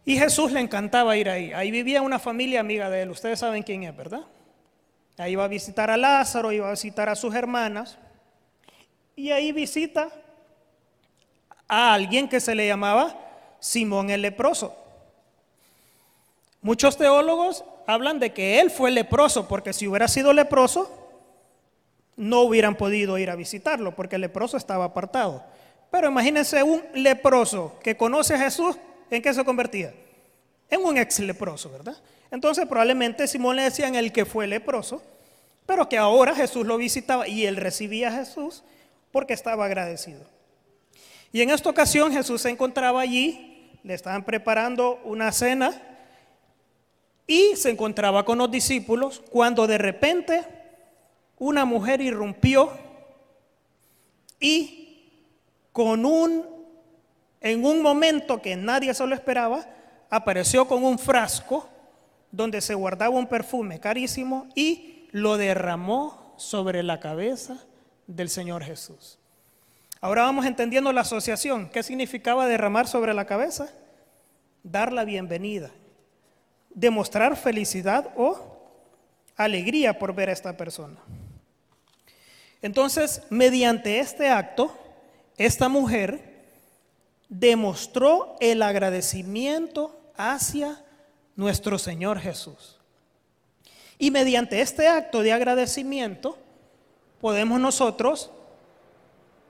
Y 0.05 0.19
Jesús 0.19 0.51
le 0.51 0.59
encantaba 0.59 1.17
ir 1.17 1.27
ahí. 1.27 1.53
Ahí 1.53 1.71
vivía 1.71 2.03
una 2.03 2.19
familia 2.19 2.59
amiga 2.59 2.87
de 2.87 3.01
él, 3.01 3.09
ustedes 3.09 3.39
saben 3.39 3.63
quién 3.63 3.81
es, 3.81 3.97
¿verdad? 3.97 4.21
Ahí 5.17 5.33
iba 5.33 5.45
a 5.45 5.47
visitar 5.47 5.89
a 5.89 5.97
Lázaro, 5.97 6.51
iba 6.51 6.67
a 6.67 6.71
visitar 6.71 7.09
a 7.09 7.15
sus 7.15 7.33
hermanas. 7.33 7.97
Y 9.15 9.31
ahí 9.31 9.51
visita 9.51 10.09
a 11.67 11.93
alguien 11.93 12.27
que 12.27 12.39
se 12.39 12.53
le 12.53 12.67
llamaba 12.67 13.15
Simón 13.59 14.09
el 14.09 14.21
leproso. 14.21 14.75
Muchos 16.61 16.97
teólogos 16.97 17.63
hablan 17.87 18.19
de 18.19 18.33
que 18.33 18.59
él 18.59 18.71
fue 18.71 18.91
leproso, 18.91 19.47
porque 19.47 19.71
si 19.71 19.87
hubiera 19.87 20.07
sido 20.07 20.33
leproso, 20.33 20.89
no 22.17 22.41
hubieran 22.41 22.75
podido 22.75 23.17
ir 23.17 23.29
a 23.29 23.35
visitarlo, 23.35 23.95
porque 23.95 24.15
el 24.15 24.21
leproso 24.21 24.57
estaba 24.57 24.85
apartado. 24.85 25.43
Pero 25.91 26.09
imagínense 26.09 26.61
un 26.63 26.83
leproso 26.93 27.77
que 27.83 27.95
conoce 27.95 28.35
a 28.35 28.39
Jesús, 28.39 28.77
¿en 29.09 29.21
qué 29.21 29.33
se 29.33 29.45
convertía? 29.45 29.93
En 30.69 30.83
un 30.83 30.97
ex 30.97 31.19
leproso, 31.19 31.71
¿verdad? 31.71 31.95
Entonces 32.31 32.67
probablemente 32.67 33.27
Simón 33.27 33.55
le 33.55 33.63
decían 33.63 33.95
el 33.95 34.11
que 34.11 34.25
fue 34.25 34.47
leproso, 34.47 35.01
pero 35.65 35.87
que 35.87 35.97
ahora 35.97 36.35
Jesús 36.35 36.65
lo 36.65 36.77
visitaba 36.77 37.27
y 37.27 37.45
él 37.45 37.55
recibía 37.55 38.09
a 38.09 38.11
Jesús 38.11 38.63
porque 39.11 39.33
estaba 39.33 39.65
agradecido. 39.65 40.21
Y 41.31 41.41
en 41.41 41.49
esta 41.49 41.69
ocasión 41.69 42.11
Jesús 42.11 42.41
se 42.41 42.49
encontraba 42.49 43.01
allí, 43.01 43.79
le 43.83 43.93
estaban 43.93 44.23
preparando 44.23 44.99
una 45.03 45.31
cena 45.31 45.81
y 47.27 47.55
se 47.55 47.69
encontraba 47.71 48.25
con 48.25 48.37
los 48.37 48.51
discípulos 48.51 49.23
cuando 49.29 49.67
de 49.67 49.77
repente 49.77 50.43
una 51.37 51.65
mujer 51.65 52.01
irrumpió 52.01 52.71
y 54.39 55.09
con 55.71 56.05
un 56.05 56.55
en 57.41 57.63
un 57.63 57.81
momento 57.83 58.41
que 58.41 58.55
nadie 58.55 58.93
se 58.95 59.05
lo 59.05 59.13
esperaba, 59.13 59.67
apareció 60.09 60.67
con 60.67 60.83
un 60.83 60.99
frasco 60.99 61.67
donde 62.31 62.61
se 62.61 62.73
guardaba 62.73 63.15
un 63.15 63.27
perfume 63.27 63.79
carísimo 63.79 64.47
y 64.55 65.07
lo 65.11 65.37
derramó 65.37 66.33
sobre 66.37 66.83
la 66.83 66.99
cabeza 66.99 67.57
del 68.07 68.29
Señor 68.29 68.63
Jesús. 68.63 69.17
Ahora 70.01 70.23
vamos 70.23 70.45
entendiendo 70.45 70.91
la 70.91 71.01
asociación. 71.01 71.69
¿Qué 71.69 71.81
significaba 71.81 72.47
derramar 72.47 72.87
sobre 72.87 73.13
la 73.13 73.25
cabeza? 73.25 73.69
Dar 74.63 74.91
la 74.91 75.05
bienvenida, 75.05 75.71
demostrar 76.69 77.37
felicidad 77.37 78.11
o 78.17 78.37
alegría 79.35 79.97
por 79.97 80.13
ver 80.13 80.29
a 80.29 80.33
esta 80.33 80.57
persona. 80.57 80.97
Entonces, 82.61 83.23
mediante 83.29 83.99
este 83.99 84.29
acto, 84.29 84.75
esta 85.37 85.69
mujer 85.69 86.34
demostró 87.29 88.35
el 88.39 88.61
agradecimiento 88.61 89.99
hacia 90.15 90.83
nuestro 91.35 91.77
Señor 91.77 92.19
Jesús. 92.19 92.79
Y 93.97 94.11
mediante 94.11 94.61
este 94.61 94.87
acto 94.87 95.21
de 95.21 95.33
agradecimiento 95.33 96.37
podemos 97.21 97.59
nosotros 97.59 98.31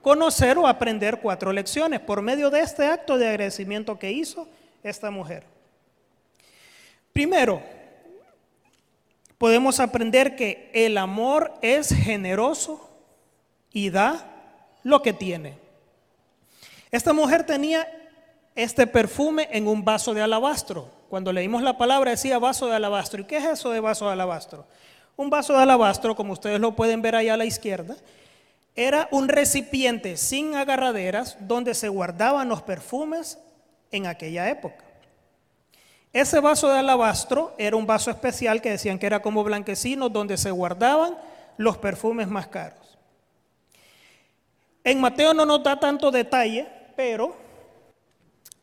conocer 0.02 0.56
o 0.56 0.66
aprender 0.66 1.20
cuatro 1.20 1.52
lecciones 1.52 2.00
por 2.00 2.22
medio 2.22 2.48
de 2.48 2.60
este 2.60 2.86
acto 2.86 3.18
de 3.18 3.28
agradecimiento 3.28 3.98
que 3.98 4.12
hizo 4.12 4.46
esta 4.82 5.10
mujer. 5.10 5.44
Primero, 7.12 7.62
podemos 9.36 9.80
aprender 9.80 10.36
que 10.36 10.70
el 10.72 10.96
amor 10.96 11.54
es 11.60 11.88
generoso 11.88 12.88
y 13.72 13.90
da 13.90 14.32
lo 14.84 15.02
que 15.02 15.12
tiene. 15.12 15.65
Esta 16.96 17.12
mujer 17.12 17.44
tenía 17.44 17.86
este 18.54 18.86
perfume 18.86 19.50
en 19.52 19.68
un 19.68 19.84
vaso 19.84 20.14
de 20.14 20.22
alabastro. 20.22 20.90
Cuando 21.10 21.30
leímos 21.30 21.60
la 21.60 21.76
palabra 21.76 22.12
decía 22.12 22.38
vaso 22.38 22.68
de 22.68 22.74
alabastro. 22.74 23.20
¿Y 23.20 23.26
qué 23.26 23.36
es 23.36 23.44
eso 23.44 23.70
de 23.70 23.80
vaso 23.80 24.06
de 24.06 24.12
alabastro? 24.12 24.66
Un 25.14 25.28
vaso 25.28 25.52
de 25.52 25.62
alabastro, 25.62 26.16
como 26.16 26.32
ustedes 26.32 26.58
lo 26.58 26.74
pueden 26.74 27.02
ver 27.02 27.14
allá 27.14 27.34
a 27.34 27.36
la 27.36 27.44
izquierda, 27.44 27.96
era 28.74 29.08
un 29.10 29.28
recipiente 29.28 30.16
sin 30.16 30.54
agarraderas 30.54 31.36
donde 31.40 31.74
se 31.74 31.90
guardaban 31.90 32.48
los 32.48 32.62
perfumes 32.62 33.38
en 33.90 34.06
aquella 34.06 34.48
época. 34.48 34.82
Ese 36.14 36.40
vaso 36.40 36.70
de 36.70 36.78
alabastro 36.78 37.54
era 37.58 37.76
un 37.76 37.86
vaso 37.86 38.10
especial 38.10 38.62
que 38.62 38.70
decían 38.70 38.98
que 38.98 39.04
era 39.04 39.20
como 39.20 39.44
blanquecino 39.44 40.08
donde 40.08 40.38
se 40.38 40.50
guardaban 40.50 41.14
los 41.58 41.76
perfumes 41.76 42.26
más 42.26 42.46
caros. 42.46 42.96
En 44.82 44.98
Mateo 44.98 45.34
no 45.34 45.44
nos 45.44 45.62
da 45.62 45.78
tanto 45.78 46.10
detalle, 46.10 46.75
pero 46.96 47.36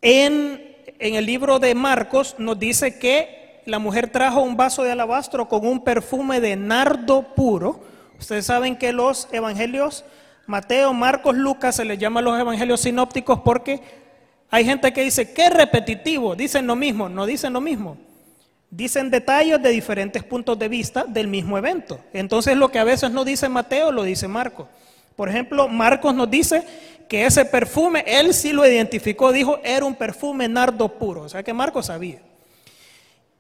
en, 0.02 0.76
el 1.00 1.26
libro 1.26 1.60
de 1.60 1.76
Marcos 1.76 2.36
nos 2.40 2.60
dice 2.60 2.98
que 2.98 3.62
la 3.66 3.80
mujer 3.80 4.10
trajo 4.10 4.42
un 4.42 4.58
vaso 4.58 4.84
de 4.84 4.92
alabastro 4.92 5.48
con 5.48 5.66
un 5.66 5.84
perfume 5.84 6.42
de 6.42 6.56
nardo 6.56 7.22
puro. 7.36 7.80
Ustedes 8.20 8.46
saben 8.48 8.76
que 8.76 8.92
los 8.92 9.30
evangelios, 9.32 10.04
Mateo, 10.48 10.94
Marcos, 10.94 11.38
Lucas, 11.38 11.78
se 11.78 11.86
les 11.86 11.98
llama 11.98 12.22
los 12.22 12.38
evangelios 12.38 12.82
sinópticos 12.82 13.40
porque 13.42 13.82
hay 14.50 14.66
gente 14.66 14.92
que 14.92 15.04
dice, 15.04 15.34
qué 15.34 15.50
repetitivo, 15.50 16.36
dicen 16.36 16.68
lo 16.68 16.76
mismo, 16.76 17.08
no 17.08 17.26
dicen 17.26 17.54
lo 17.54 17.62
mismo. 17.62 17.98
Dicen 18.70 19.12
detalles 19.12 19.62
de 19.62 19.70
diferentes 19.70 20.24
puntos 20.24 20.58
de 20.58 20.68
vista 20.68 21.06
del 21.08 21.28
mismo 21.28 21.58
evento. 21.58 22.00
Entonces 22.12 22.58
lo 22.58 22.70
que 22.70 22.80
a 22.80 22.84
veces 22.84 23.12
no 23.12 23.24
dice 23.24 23.48
Mateo, 23.48 23.92
lo 23.92 24.04
dice 24.04 24.28
Marcos. 24.28 24.68
Por 25.16 25.30
ejemplo, 25.30 25.68
Marcos 25.68 26.16
nos 26.16 26.30
dice 26.30 26.64
que 27.08 27.26
ese 27.26 27.46
perfume, 27.46 28.04
él 28.08 28.34
sí 28.34 28.52
lo 28.52 28.66
identificó, 28.66 29.32
dijo, 29.32 29.60
era 29.64 29.86
un 29.86 29.96
perfume 29.96 30.48
nardo 30.48 30.90
puro. 30.90 31.24
O 31.24 31.30
sea 31.30 31.44
que 31.44 31.54
Marcos 31.54 31.88
sabía. 31.88 32.22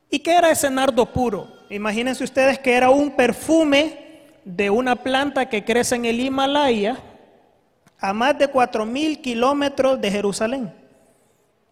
¿Y 0.10 0.20
qué 0.20 0.36
era 0.36 0.52
ese 0.52 0.70
nardo 0.70 1.12
puro? 1.12 1.48
Imagínense 1.70 2.24
ustedes 2.24 2.60
que 2.60 2.74
era 2.74 2.90
un 2.90 3.16
perfume 3.16 3.98
de 4.46 4.70
una 4.70 4.96
planta 4.96 5.50
que 5.50 5.64
crece 5.64 5.96
en 5.96 6.06
el 6.06 6.20
Himalaya 6.20 7.00
a 8.00 8.14
más 8.14 8.38
de 8.38 8.52
4.000 8.52 9.22
kilómetros 9.22 10.00
de 10.00 10.12
Jerusalén. 10.12 10.74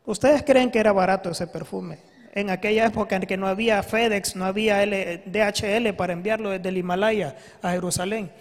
¿Ustedes 0.05 0.43
creen 0.43 0.71
que 0.71 0.79
era 0.79 0.91
barato 0.91 1.29
ese 1.29 1.45
perfume? 1.45 1.99
En 2.33 2.49
aquella 2.49 2.85
época 2.85 3.17
en 3.17 3.23
que 3.23 3.37
no 3.37 3.47
había 3.47 3.83
FedEx, 3.83 4.35
no 4.35 4.45
había 4.45 4.85
DHL 4.85 5.93
para 5.95 6.13
enviarlo 6.13 6.49
desde 6.49 6.69
el 6.69 6.77
Himalaya 6.77 7.35
a 7.61 7.71
Jerusalén. 7.71 8.31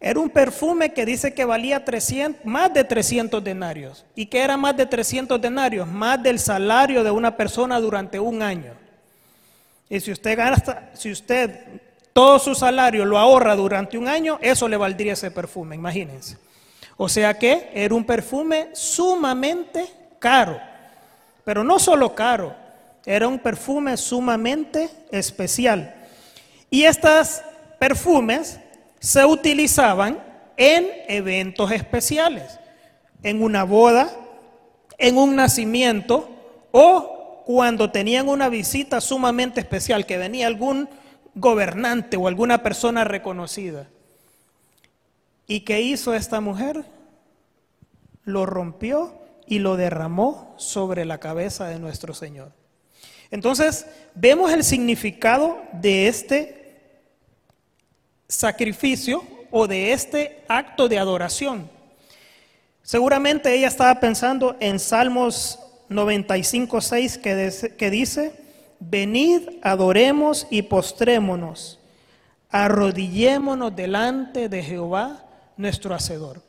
Era 0.00 0.20
un 0.20 0.30
perfume 0.30 0.92
que 0.92 1.04
dice 1.04 1.34
que 1.34 1.44
valía 1.44 1.84
300, 1.84 2.44
más 2.44 2.72
de 2.72 2.84
300 2.84 3.42
denarios. 3.42 4.04
¿Y 4.14 4.26
qué 4.26 4.42
era 4.42 4.56
más 4.56 4.76
de 4.76 4.86
300 4.86 5.40
denarios? 5.40 5.88
Más 5.88 6.22
del 6.22 6.38
salario 6.38 7.02
de 7.02 7.10
una 7.10 7.36
persona 7.36 7.80
durante 7.80 8.20
un 8.20 8.42
año. 8.42 8.74
Y 9.90 9.98
si 10.00 10.12
usted 10.12 10.36
gasta, 10.36 10.90
si 10.94 11.10
usted 11.10 11.80
todo 12.12 12.38
su 12.38 12.54
salario 12.54 13.04
lo 13.04 13.18
ahorra 13.18 13.56
durante 13.56 13.98
un 13.98 14.06
año, 14.06 14.38
eso 14.40 14.68
le 14.68 14.76
valdría 14.76 15.14
ese 15.14 15.30
perfume, 15.30 15.74
imagínense. 15.74 16.36
O 16.96 17.08
sea 17.08 17.34
que 17.34 17.70
era 17.74 17.94
un 17.94 18.04
perfume 18.04 18.68
sumamente 18.74 19.88
caro. 20.18 20.60
Pero 21.44 21.64
no 21.64 21.78
solo 21.78 22.14
caro, 22.14 22.54
era 23.06 23.26
un 23.26 23.38
perfume 23.38 23.96
sumamente 23.96 24.90
especial. 25.10 25.94
Y 26.70 26.84
estos 26.84 27.40
perfumes 27.78 28.60
se 28.98 29.24
utilizaban 29.24 30.22
en 30.56 30.88
eventos 31.08 31.70
especiales, 31.70 32.58
en 33.22 33.42
una 33.42 33.64
boda, 33.64 34.10
en 34.98 35.16
un 35.16 35.36
nacimiento 35.36 36.28
o 36.72 37.44
cuando 37.46 37.90
tenían 37.90 38.28
una 38.28 38.48
visita 38.48 39.00
sumamente 39.00 39.60
especial, 39.60 40.04
que 40.04 40.18
venía 40.18 40.46
algún 40.46 40.88
gobernante 41.34 42.16
o 42.16 42.28
alguna 42.28 42.62
persona 42.62 43.04
reconocida. 43.04 43.88
¿Y 45.46 45.60
qué 45.60 45.80
hizo 45.80 46.12
esta 46.12 46.40
mujer? 46.40 46.84
Lo 48.24 48.44
rompió 48.44 49.14
y 49.46 49.60
lo 49.60 49.76
derramó 49.76 50.54
sobre 50.58 51.06
la 51.06 51.18
cabeza 51.18 51.68
de 51.68 51.78
nuestro 51.78 52.12
Señor. 52.12 52.52
Entonces, 53.30 53.86
vemos 54.14 54.52
el 54.52 54.62
significado 54.62 55.62
de 55.72 56.08
este 56.08 56.57
sacrificio 58.28 59.24
o 59.50 59.66
de 59.66 59.92
este 59.92 60.44
acto 60.48 60.86
de 60.88 60.98
adoración. 60.98 61.70
Seguramente 62.82 63.54
ella 63.54 63.68
estaba 63.68 63.98
pensando 64.00 64.56
en 64.60 64.78
Salmos 64.78 65.58
95, 65.88 66.80
6 66.80 67.18
que, 67.18 67.74
que 67.76 67.90
dice, 67.90 68.34
venid, 68.80 69.48
adoremos 69.62 70.46
y 70.50 70.62
postrémonos, 70.62 71.78
arrodillémonos 72.50 73.74
delante 73.74 74.48
de 74.48 74.62
Jehová, 74.62 75.24
nuestro 75.56 75.94
Hacedor. 75.94 76.42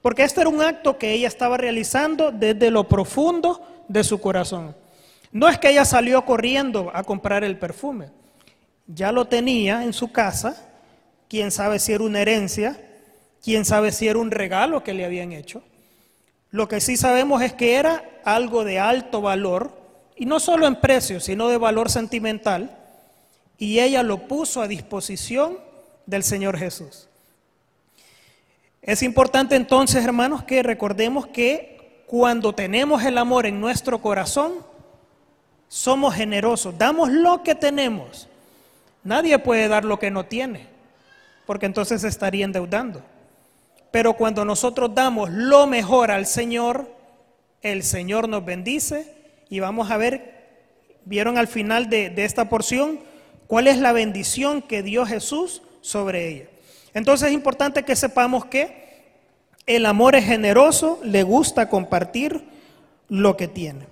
Porque 0.00 0.22
este 0.22 0.40
era 0.40 0.50
un 0.50 0.62
acto 0.62 0.96
que 0.96 1.12
ella 1.12 1.28
estaba 1.28 1.56
realizando 1.56 2.30
desde 2.30 2.70
lo 2.70 2.84
profundo 2.84 3.60
de 3.88 4.04
su 4.04 4.20
corazón. 4.20 4.74
No 5.32 5.48
es 5.48 5.58
que 5.58 5.70
ella 5.70 5.84
salió 5.84 6.24
corriendo 6.24 6.90
a 6.94 7.02
comprar 7.02 7.44
el 7.44 7.58
perfume, 7.58 8.08
ya 8.86 9.12
lo 9.12 9.26
tenía 9.26 9.82
en 9.82 9.92
su 9.92 10.12
casa, 10.12 10.66
quién 11.28 11.50
sabe 11.50 11.78
si 11.78 11.92
era 11.92 12.04
una 12.04 12.20
herencia, 12.20 12.80
quién 13.42 13.64
sabe 13.64 13.92
si 13.92 14.08
era 14.08 14.18
un 14.18 14.30
regalo 14.30 14.82
que 14.82 14.94
le 14.94 15.04
habían 15.04 15.32
hecho. 15.32 15.62
Lo 16.50 16.68
que 16.68 16.80
sí 16.80 16.96
sabemos 16.96 17.42
es 17.42 17.52
que 17.52 17.74
era 17.74 18.04
algo 18.24 18.64
de 18.64 18.78
alto 18.78 19.20
valor, 19.20 19.72
y 20.16 20.26
no 20.26 20.40
solo 20.40 20.66
en 20.66 20.76
precio, 20.76 21.20
sino 21.20 21.48
de 21.48 21.58
valor 21.58 21.90
sentimental, 21.90 22.76
y 23.58 23.80
ella 23.80 24.02
lo 24.02 24.26
puso 24.26 24.62
a 24.62 24.68
disposición 24.68 25.58
del 26.06 26.22
Señor 26.22 26.58
Jesús. 26.58 27.08
Es 28.82 29.02
importante 29.02 29.56
entonces, 29.56 30.04
hermanos, 30.04 30.44
que 30.44 30.62
recordemos 30.62 31.26
que 31.26 32.04
cuando 32.06 32.54
tenemos 32.54 33.04
el 33.04 33.18
amor 33.18 33.46
en 33.46 33.60
nuestro 33.60 34.00
corazón, 34.00 34.54
somos 35.68 36.14
generosos, 36.14 36.78
damos 36.78 37.10
lo 37.10 37.42
que 37.42 37.54
tenemos. 37.54 38.28
Nadie 39.02 39.38
puede 39.38 39.68
dar 39.68 39.84
lo 39.84 39.98
que 39.98 40.10
no 40.10 40.26
tiene, 40.26 40.68
porque 41.46 41.66
entonces 41.66 42.02
se 42.02 42.08
estaría 42.08 42.44
endeudando. 42.44 43.02
Pero 43.90 44.14
cuando 44.14 44.44
nosotros 44.44 44.94
damos 44.94 45.30
lo 45.30 45.66
mejor 45.66 46.10
al 46.10 46.26
Señor, 46.26 46.90
el 47.62 47.82
Señor 47.82 48.28
nos 48.28 48.44
bendice 48.44 49.14
y 49.48 49.60
vamos 49.60 49.90
a 49.90 49.96
ver, 49.96 50.34
vieron 51.04 51.38
al 51.38 51.48
final 51.48 51.88
de, 51.88 52.10
de 52.10 52.24
esta 52.24 52.48
porción, 52.48 53.00
cuál 53.46 53.68
es 53.68 53.78
la 53.78 53.92
bendición 53.92 54.60
que 54.60 54.82
dio 54.82 55.06
Jesús 55.06 55.62
sobre 55.80 56.28
ella. 56.28 56.46
Entonces 56.94 57.28
es 57.28 57.34
importante 57.34 57.84
que 57.84 57.96
sepamos 57.96 58.44
que 58.46 58.86
el 59.66 59.86
amor 59.86 60.14
es 60.16 60.24
generoso, 60.24 61.00
le 61.02 61.22
gusta 61.22 61.68
compartir 61.68 62.44
lo 63.08 63.36
que 63.36 63.48
tiene. 63.48 63.86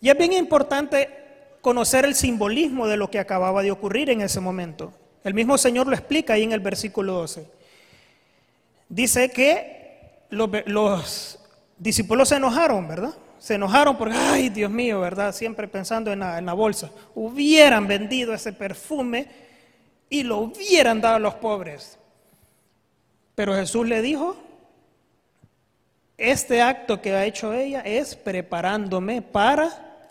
Y 0.00 0.08
es 0.08 0.18
bien 0.18 0.32
importante 0.32 1.08
conocer 1.60 2.04
el 2.04 2.14
simbolismo 2.14 2.86
de 2.86 2.96
lo 2.96 3.10
que 3.10 3.18
acababa 3.18 3.62
de 3.62 3.72
ocurrir 3.72 4.10
en 4.10 4.20
ese 4.20 4.40
momento. 4.40 4.92
El 5.26 5.34
mismo 5.34 5.58
Señor 5.58 5.88
lo 5.88 5.94
explica 5.96 6.34
ahí 6.34 6.44
en 6.44 6.52
el 6.52 6.60
versículo 6.60 7.14
12. 7.14 7.48
Dice 8.88 9.28
que 9.28 10.20
los, 10.30 11.40
discípulos 11.76 12.28
se 12.28 12.36
enojaron, 12.36 12.86
¿verdad? 12.86 13.12
Se 13.40 13.54
enojaron 13.54 13.98
porque, 13.98 14.14
ay 14.16 14.50
Dios 14.50 14.70
mío, 14.70 15.00
¿verdad? 15.00 15.34
Siempre 15.34 15.66
pensando 15.66 16.12
en 16.12 16.20
la, 16.20 16.38
en 16.38 16.46
la 16.46 16.52
bolsa. 16.52 16.92
Hubieran 17.16 17.88
vendido 17.88 18.34
ese 18.34 18.52
perfume 18.52 19.26
y 20.08 20.22
lo 20.22 20.38
hubieran 20.38 21.00
dado 21.00 21.16
a 21.16 21.18
los 21.18 21.34
pobres. 21.34 21.98
Pero 23.34 23.52
Jesús 23.56 23.84
le 23.84 24.02
dijo, 24.02 24.36
este 26.16 26.62
acto 26.62 27.02
que 27.02 27.14
ha 27.14 27.24
hecho 27.24 27.52
ella 27.52 27.80
es 27.80 28.14
preparándome 28.14 29.22
para 29.22 30.06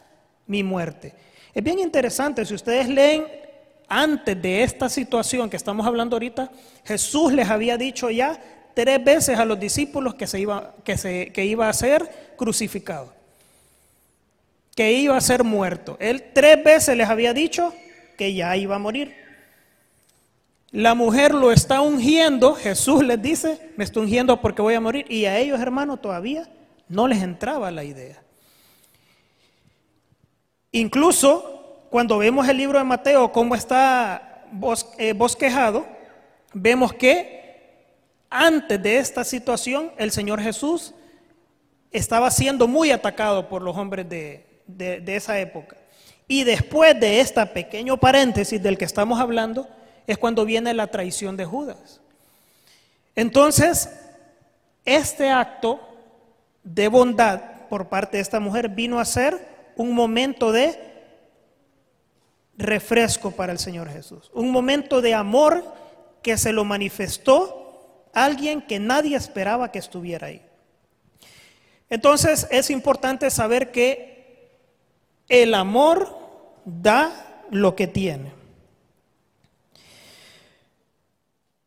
mi 0.46 0.62
muerte. 0.62 1.14
Es 1.54 1.64
bien 1.64 1.80
interesante, 1.80 2.46
si 2.46 2.54
ustedes 2.54 2.90
leen 2.90 3.45
antes 3.88 4.42
de 4.42 4.64
esta 4.64 4.90
situación 4.90 5.50
que 5.50 5.58
estamos 5.58 5.86
hablando 5.86 6.16
ahorita, 6.16 6.52
Jesús 6.84 7.34
les 7.34 7.50
había 7.50 7.78
dicho 7.78 8.10
ya 8.10 8.42
tres 8.74 9.04
veces 9.04 9.40
a 9.40 9.46
los 9.46 9.60
discípulos 9.60 10.16
que, 10.16 10.28
se 10.28 10.40
iba, 10.40 10.74
que, 10.84 10.98
se, 10.98 11.32
que 11.32 11.46
iba 11.46 11.70
a 11.70 11.74
ser 11.74 12.34
crucificado, 12.36 13.14
que 14.76 14.92
iba 14.94 15.16
a 15.16 15.22
ser 15.22 15.44
muerto. 15.44 15.98
Él 16.00 16.32
tres 16.34 16.64
veces 16.64 16.98
les 16.98 17.10
había 17.10 17.34
dicho 17.34 17.74
que 18.18 18.34
ya 18.34 18.56
iba 18.58 18.76
a 18.76 18.80
morir. 18.80 19.16
La 20.72 20.94
mujer 20.94 21.34
lo 21.34 21.54
está 21.54 21.80
ungiendo, 21.80 22.54
Jesús 22.54 23.02
les 23.04 23.22
dice, 23.22 23.72
me 23.78 23.86
está 23.86 24.02
ungiendo 24.02 24.42
porque 24.42 24.62
voy 24.62 24.74
a 24.74 24.82
morir. 24.82 25.06
Y 25.10 25.24
a 25.26 25.40
ellos, 25.40 25.60
hermanos, 25.60 26.02
todavía 26.02 26.50
no 26.90 27.08
les 27.08 27.24
entraba 27.24 27.72
la 27.72 27.86
idea. 27.86 28.22
Incluso 30.74 31.55
cuando 31.96 32.18
vemos 32.18 32.46
el 32.50 32.58
libro 32.58 32.78
de 32.78 32.84
Mateo, 32.84 33.32
cómo 33.32 33.56
está 33.56 34.44
eh, 34.98 35.14
bosquejado, 35.14 35.88
vemos 36.54 36.92
que 36.92 37.86
antes 38.30 38.84
de 38.84 38.98
esta 38.98 39.24
situación 39.24 39.94
el 39.98 40.12
Señor 40.12 40.42
Jesús 40.42 40.94
estaba 41.92 42.30
siendo 42.32 42.68
muy 42.68 42.92
atacado 42.92 43.48
por 43.48 43.62
los 43.62 43.78
hombres 43.78 44.10
de, 44.10 44.46
de 44.68 45.16
esa 45.16 45.40
época. 45.40 45.78
Y 46.28 46.44
después 46.44 47.00
de 47.00 47.22
este 47.22 47.46
pequeño 47.46 47.96
paréntesis 47.96 48.62
del 48.62 48.78
que 48.78 48.84
estamos 48.84 49.18
hablando, 49.18 49.66
es 50.06 50.18
cuando 50.18 50.44
viene 50.44 50.74
la 50.74 50.88
traición 50.88 51.38
de 51.38 51.46
Judas. 51.46 52.02
Entonces, 53.16 53.90
este 54.84 55.30
acto 55.30 55.80
de 56.62 56.90
bondad 56.90 57.40
por 57.70 57.88
parte 57.88 58.18
de 58.18 58.24
esta 58.24 58.42
mujer 58.42 58.68
vino 58.68 59.00
a 59.00 59.06
ser 59.06 59.48
un 59.78 59.94
momento 59.94 60.52
de 60.52 60.94
refresco 62.58 63.32
para 63.32 63.52
el 63.52 63.60
Señor 63.60 63.90
Jesús, 63.90 64.32
un 64.34 64.52
momento 64.52 65.02
de 65.02 65.14
amor 65.14 65.64
que 66.22 66.38
se 66.38 66.54
lo 66.54 66.66
manifestó 66.66 68.10
alguien 68.14 68.62
que 68.62 68.80
nadie 68.80 69.16
esperaba 69.16 69.72
que 69.72 69.80
estuviera 69.80 70.28
ahí. 70.28 70.42
Entonces 71.90 72.48
es 72.50 72.72
importante 72.72 73.30
saber 73.30 73.72
que 73.72 74.50
el 75.28 75.54
amor 75.54 76.18
da 76.66 77.44
lo 77.52 77.76
que 77.76 77.88
tiene. 77.88 78.34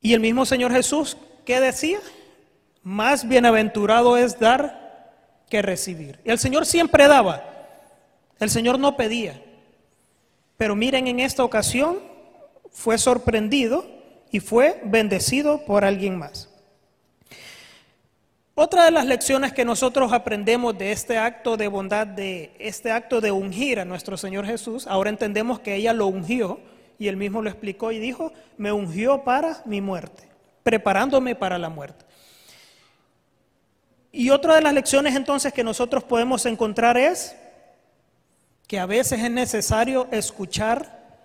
Y 0.01 0.15
el 0.15 0.21
mismo 0.21 0.47
Señor 0.47 0.73
Jesús, 0.73 1.17
¿qué 1.45 1.61
decía? 1.61 2.01
Más 2.83 3.29
bienaventurado 3.29 4.17
es 4.17 4.39
dar 4.39 5.13
que 5.51 5.61
recibir. 5.61 6.21
Y 6.25 6.31
el 6.31 6.39
Señor 6.39 6.67
siempre 6.67 7.07
daba. 7.09 7.45
El 8.39 8.51
Señor 8.51 8.79
no 8.79 8.97
pedía. 8.97 9.43
Pero 10.59 10.77
miren, 10.77 11.07
en 11.07 11.21
esta 11.21 11.45
ocasión 11.45 12.01
fue 12.71 12.99
sorprendido 12.99 13.87
y 14.31 14.41
fue 14.41 14.81
bendecido 14.85 15.65
por 15.65 15.85
alguien 15.85 16.19
más. 16.19 16.51
Otra 18.55 18.85
de 18.85 18.91
las 18.91 19.07
lecciones 19.07 19.53
que 19.53 19.65
nosotros 19.65 20.13
aprendemos 20.13 20.77
de 20.77 20.91
este 20.91 21.17
acto 21.17 21.57
de 21.57 21.69
bondad, 21.69 22.09
de 22.09 22.51
este 22.59 22.91
acto 22.91 23.21
de 23.21 23.31
ungir 23.31 23.79
a 23.79 23.85
nuestro 23.85 24.17
Señor 24.17 24.47
Jesús, 24.47 24.89
ahora 24.89 25.11
entendemos 25.11 25.61
que 25.61 25.77
ella 25.77 25.93
lo 25.93 26.09
ungió 26.09 26.59
y 26.99 27.07
él 27.07 27.17
mismo 27.17 27.41
lo 27.41 27.49
explicó 27.49 27.93
y 27.93 28.01
dijo, 28.01 28.33
me 28.57 28.73
ungió 28.73 29.23
para 29.23 29.63
mi 29.65 29.81
muerte, 29.81 30.25
preparándome 30.65 31.37
para 31.37 31.57
la 31.57 31.69
muerte. 31.69 32.05
Y 34.11 34.31
otra 34.31 34.57
de 34.57 34.63
las 34.63 34.75
lecciones 34.75 35.15
entonces 35.15 35.53
que 35.53 35.63
nosotros 35.63 36.03
podemos 36.03 36.45
encontrar 36.45 36.97
es 36.97 37.37
que 38.69 38.79
a 38.79 38.87
veces 38.87 39.21
es 39.21 39.31
necesario 39.31 40.07
escuchar 40.13 41.25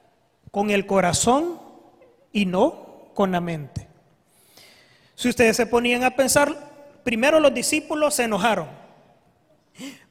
con 0.50 0.72
el 0.72 0.86
corazón 0.86 1.60
y 2.32 2.46
no 2.46 3.10
con 3.14 3.32
la 3.32 3.42
mente. 3.42 3.88
Si 5.14 5.30
ustedes 5.30 5.58
se 5.58 5.68
ponían 5.68 6.04
a 6.06 6.16
pensar, 6.16 6.56
primero 7.04 7.40
los 7.40 7.54
discípulos 7.54 8.16
se 8.16 8.24
enojaron, 8.24 8.68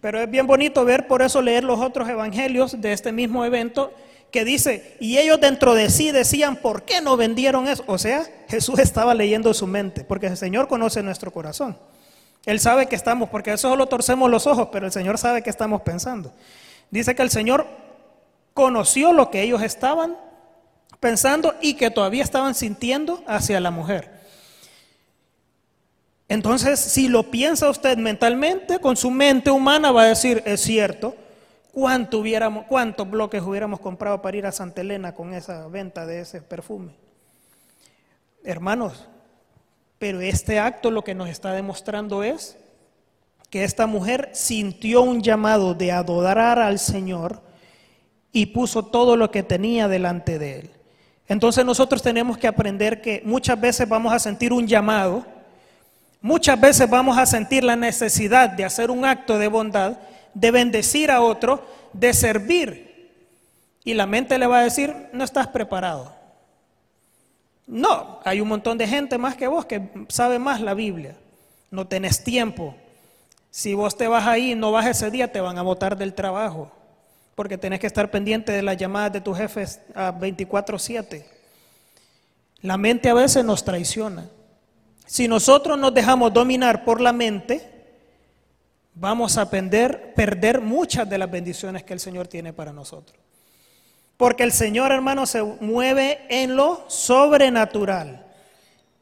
pero 0.00 0.20
es 0.20 0.30
bien 0.30 0.46
bonito 0.46 0.84
ver, 0.84 1.08
por 1.08 1.22
eso 1.22 1.40
leer 1.40 1.64
los 1.64 1.80
otros 1.80 2.08
evangelios 2.08 2.80
de 2.80 2.92
este 2.92 3.12
mismo 3.12 3.44
evento, 3.44 3.92
que 4.30 4.44
dice, 4.44 4.96
y 5.00 5.18
ellos 5.18 5.40
dentro 5.40 5.74
de 5.74 5.90
sí 5.90 6.10
decían, 6.10 6.56
¿por 6.56 6.82
qué 6.84 7.00
no 7.00 7.16
vendieron 7.16 7.66
eso? 7.66 7.84
O 7.86 7.98
sea, 7.98 8.26
Jesús 8.48 8.78
estaba 8.78 9.14
leyendo 9.14 9.54
su 9.54 9.66
mente, 9.66 10.04
porque 10.04 10.26
el 10.26 10.36
Señor 10.36 10.68
conoce 10.68 11.02
nuestro 11.02 11.30
corazón. 11.30 11.78
Él 12.44 12.58
sabe 12.60 12.86
que 12.86 12.96
estamos, 12.96 13.28
porque 13.28 13.52
eso 13.52 13.70
solo 13.70 13.86
torcemos 13.86 14.30
los 14.30 14.46
ojos, 14.46 14.68
pero 14.72 14.86
el 14.86 14.92
Señor 14.92 15.16
sabe 15.18 15.42
que 15.42 15.50
estamos 15.50 15.82
pensando. 15.82 16.32
Dice 16.92 17.14
que 17.14 17.22
el 17.22 17.30
Señor 17.30 17.66
conoció 18.52 19.14
lo 19.14 19.30
que 19.30 19.42
ellos 19.42 19.62
estaban 19.62 20.14
pensando 21.00 21.54
y 21.62 21.74
que 21.74 21.90
todavía 21.90 22.22
estaban 22.22 22.54
sintiendo 22.54 23.24
hacia 23.26 23.60
la 23.60 23.70
mujer. 23.70 24.10
Entonces, 26.28 26.78
si 26.78 27.08
lo 27.08 27.30
piensa 27.30 27.70
usted 27.70 27.96
mentalmente, 27.96 28.78
con 28.78 28.98
su 28.98 29.10
mente 29.10 29.50
humana 29.50 29.90
va 29.90 30.02
a 30.02 30.08
decir, 30.08 30.42
es 30.44 30.60
cierto, 30.60 31.16
¿cuánto 31.72 32.18
hubiéramos, 32.18 32.66
¿cuántos 32.66 33.08
bloques 33.10 33.42
hubiéramos 33.42 33.80
comprado 33.80 34.20
para 34.20 34.36
ir 34.36 34.44
a 34.44 34.52
Santa 34.52 34.82
Elena 34.82 35.14
con 35.14 35.32
esa 35.32 35.66
venta 35.68 36.04
de 36.04 36.20
ese 36.20 36.42
perfume? 36.42 36.92
Hermanos, 38.44 39.08
pero 39.98 40.20
este 40.20 40.58
acto 40.58 40.90
lo 40.90 41.02
que 41.02 41.14
nos 41.14 41.30
está 41.30 41.52
demostrando 41.52 42.22
es 42.22 42.58
que 43.52 43.64
esta 43.64 43.86
mujer 43.86 44.30
sintió 44.32 45.02
un 45.02 45.20
llamado 45.20 45.74
de 45.74 45.92
adorar 45.92 46.58
al 46.58 46.78
Señor 46.78 47.42
y 48.32 48.46
puso 48.46 48.82
todo 48.82 49.14
lo 49.14 49.30
que 49.30 49.42
tenía 49.42 49.88
delante 49.88 50.38
de 50.38 50.60
él. 50.60 50.70
Entonces 51.28 51.62
nosotros 51.62 52.00
tenemos 52.00 52.38
que 52.38 52.48
aprender 52.48 53.02
que 53.02 53.20
muchas 53.26 53.60
veces 53.60 53.86
vamos 53.86 54.10
a 54.14 54.18
sentir 54.18 54.54
un 54.54 54.66
llamado, 54.66 55.26
muchas 56.22 56.58
veces 56.58 56.88
vamos 56.88 57.18
a 57.18 57.26
sentir 57.26 57.62
la 57.62 57.76
necesidad 57.76 58.48
de 58.48 58.64
hacer 58.64 58.90
un 58.90 59.04
acto 59.04 59.36
de 59.36 59.48
bondad, 59.48 59.98
de 60.32 60.50
bendecir 60.50 61.10
a 61.10 61.20
otro, 61.20 61.62
de 61.92 62.14
servir. 62.14 63.12
Y 63.84 63.92
la 63.92 64.06
mente 64.06 64.38
le 64.38 64.46
va 64.46 64.60
a 64.60 64.64
decir, 64.64 64.94
no 65.12 65.24
estás 65.24 65.48
preparado. 65.48 66.10
No, 67.66 68.18
hay 68.24 68.40
un 68.40 68.48
montón 68.48 68.78
de 68.78 68.88
gente 68.88 69.18
más 69.18 69.36
que 69.36 69.46
vos 69.46 69.66
que 69.66 69.90
sabe 70.08 70.38
más 70.38 70.62
la 70.62 70.72
Biblia. 70.72 71.16
No 71.70 71.86
tenés 71.86 72.24
tiempo. 72.24 72.76
Si 73.52 73.74
vos 73.74 73.98
te 73.98 74.08
vas 74.08 74.26
ahí 74.26 74.52
y 74.52 74.54
no 74.54 74.72
vas 74.72 74.86
ese 74.86 75.10
día, 75.10 75.30
te 75.30 75.38
van 75.38 75.58
a 75.58 75.62
botar 75.62 75.94
del 75.98 76.14
trabajo. 76.14 76.72
Porque 77.34 77.58
tenés 77.58 77.80
que 77.80 77.86
estar 77.86 78.10
pendiente 78.10 78.50
de 78.50 78.62
las 78.62 78.78
llamadas 78.78 79.12
de 79.12 79.20
tus 79.20 79.36
jefes 79.36 79.78
a 79.94 80.10
24-7. 80.10 81.22
La 82.62 82.78
mente 82.78 83.10
a 83.10 83.14
veces 83.14 83.44
nos 83.44 83.62
traiciona. 83.62 84.26
Si 85.04 85.28
nosotros 85.28 85.78
nos 85.78 85.92
dejamos 85.92 86.32
dominar 86.32 86.82
por 86.82 87.02
la 87.02 87.12
mente, 87.12 87.68
vamos 88.94 89.36
a 89.36 89.50
perder, 89.50 90.14
perder 90.14 90.62
muchas 90.62 91.08
de 91.10 91.18
las 91.18 91.30
bendiciones 91.30 91.82
que 91.82 91.92
el 91.92 92.00
Señor 92.00 92.28
tiene 92.28 92.54
para 92.54 92.72
nosotros. 92.72 93.18
Porque 94.16 94.44
el 94.44 94.52
Señor, 94.52 94.92
hermano, 94.92 95.26
se 95.26 95.42
mueve 95.42 96.24
en 96.30 96.56
lo 96.56 96.86
sobrenatural. 96.88 98.24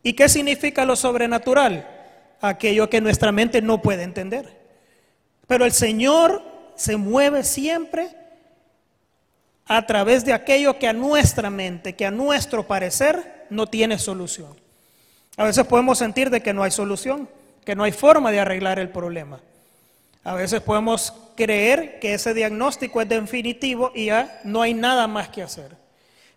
¿Y 0.03 0.15
qué 0.15 0.29
significa 0.29 0.85
lo 0.85 0.97
sobrenatural? 0.97 2.00
Aquello 2.41 2.89
que 2.89 3.01
nuestra 3.01 3.33
mente 3.33 3.61
no 3.61 3.83
puede 3.83 4.03
entender. 4.03 4.61
Pero 5.47 5.65
el 5.65 5.73
Señor 5.73 6.43
se 6.77 6.97
mueve 6.97 7.45
siempre 7.45 8.09
a 9.67 9.87
través 9.87 10.25
de 10.25 10.33
aquello 10.33 10.79
que 10.79 10.89
a 10.89 10.93
nuestra 10.93 11.51
mente, 11.51 11.95
que 11.95 12.07
a 12.07 12.11
nuestro 12.11 12.67
parecer 12.67 13.47
no 13.51 13.67
tiene 13.67 13.99
solución. 13.99 14.57
A 15.37 15.45
veces 15.45 15.67
podemos 15.67 15.99
sentir 15.99 16.31
de 16.31 16.43
que 16.43 16.53
no 16.53 16.63
hay 16.63 16.71
solución, 16.71 17.29
que 17.65 17.77
no 17.77 17.85
hay 17.85 17.93
forma 17.93 18.33
de 18.33 18.41
arreglar 18.41 18.79
el 18.79 18.89
problema. 18.89 19.41
A 20.25 20.35
veces 20.35 20.61
podemos 20.61 21.13
creer 21.37 21.99
que 22.01 22.15
ese 22.15 22.35
diagnóstico 22.35 23.01
es 23.01 23.09
definitivo 23.09 23.93
y 23.95 24.07
ya 24.07 24.41
no 24.45 24.61
hay 24.63 24.75
nada 24.75 25.07
más 25.07 25.29
que 25.29 25.43
hacer. 25.43 25.77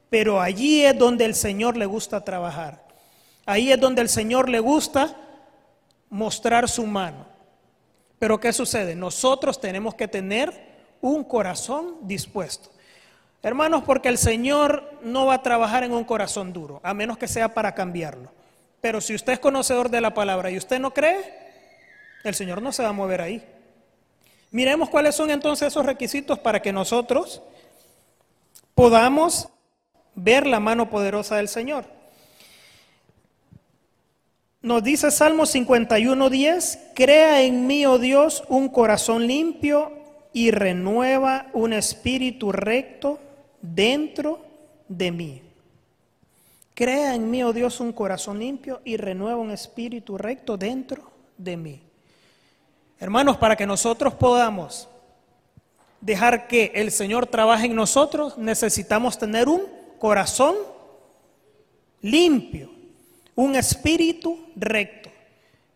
Pero 0.09 0.39
allí 0.39 0.85
es 0.85 0.97
donde 0.97 1.25
el 1.25 1.35
Señor 1.35 1.75
le 1.75 1.85
gusta 1.85 2.23
trabajar. 2.23 2.83
Ahí 3.45 3.71
es 3.71 3.79
donde 3.79 4.01
el 4.01 4.09
Señor 4.09 4.47
le 4.47 4.59
gusta 4.59 5.17
mostrar 6.13 6.69
su 6.69 6.85
mano. 6.85 7.25
Pero 8.19 8.39
¿qué 8.39 8.53
sucede? 8.53 8.95
Nosotros 8.95 9.59
tenemos 9.59 9.95
que 9.95 10.07
tener 10.07 10.53
un 11.01 11.23
corazón 11.23 11.97
dispuesto. 12.01 12.69
Hermanos, 13.41 13.83
porque 13.83 14.09
el 14.09 14.17
Señor 14.17 14.99
no 15.01 15.25
va 15.25 15.33
a 15.33 15.43
trabajar 15.43 15.83
en 15.83 15.91
un 15.91 16.05
corazón 16.05 16.53
duro, 16.53 16.79
a 16.83 16.93
menos 16.93 17.17
que 17.17 17.27
sea 17.27 17.53
para 17.53 17.73
cambiarlo. 17.73 18.31
Pero 18.79 19.01
si 19.01 19.15
usted 19.15 19.33
es 19.33 19.39
conocedor 19.39 19.89
de 19.89 20.01
la 20.01 20.13
palabra 20.13 20.51
y 20.51 20.57
usted 20.57 20.79
no 20.79 20.93
cree, 20.93 21.17
el 22.23 22.35
Señor 22.35 22.61
no 22.61 22.71
se 22.71 22.83
va 22.83 22.89
a 22.89 22.93
mover 22.93 23.19
ahí. 23.19 23.43
Miremos 24.51 24.89
cuáles 24.89 25.15
son 25.15 25.31
entonces 25.31 25.69
esos 25.69 25.85
requisitos 25.85 26.37
para 26.37 26.61
que 26.61 26.71
nosotros 26.71 27.41
podamos 28.75 29.49
ver 30.13 30.45
la 30.45 30.59
mano 30.59 30.91
poderosa 30.91 31.37
del 31.37 31.47
Señor. 31.47 31.85
Nos 34.63 34.81
dice 34.81 35.11
Salmo 35.11 35.45
51:10, 35.45 36.79
crea 36.95 37.41
en 37.41 37.67
mí, 37.67 37.85
oh 37.85 37.99
Dios, 37.99 38.45
un 38.47 38.69
corazón 38.69 39.27
limpio 39.27 39.91
y 40.31 40.51
renueva 40.51 41.47
un 41.51 41.73
espíritu 41.73 42.53
recto 42.53 43.19
dentro 43.61 44.39
de 44.87 45.11
mí. 45.11 45.41
Crea 46.73 47.13
en 47.13 47.29
mí, 47.29 47.43
oh 47.43 47.51
Dios, 47.51 47.81
un 47.81 47.91
corazón 47.91 48.39
limpio 48.39 48.79
y 48.85 48.95
renueva 48.95 49.37
un 49.37 49.51
espíritu 49.51 50.17
recto 50.17 50.55
dentro 50.55 51.11
de 51.37 51.57
mí. 51.57 51.81
Hermanos, 53.01 53.35
para 53.35 53.57
que 53.57 53.67
nosotros 53.67 54.13
podamos 54.13 54.87
dejar 55.99 56.47
que 56.47 56.71
el 56.73 56.89
Señor 56.89 57.27
trabaje 57.27 57.65
en 57.65 57.75
nosotros, 57.75 58.37
necesitamos 58.37 59.17
tener 59.17 59.49
un 59.49 59.63
corazón 59.99 60.55
limpio, 62.01 62.72
un 63.35 63.55
espíritu 63.55 64.51
recto. 64.55 65.09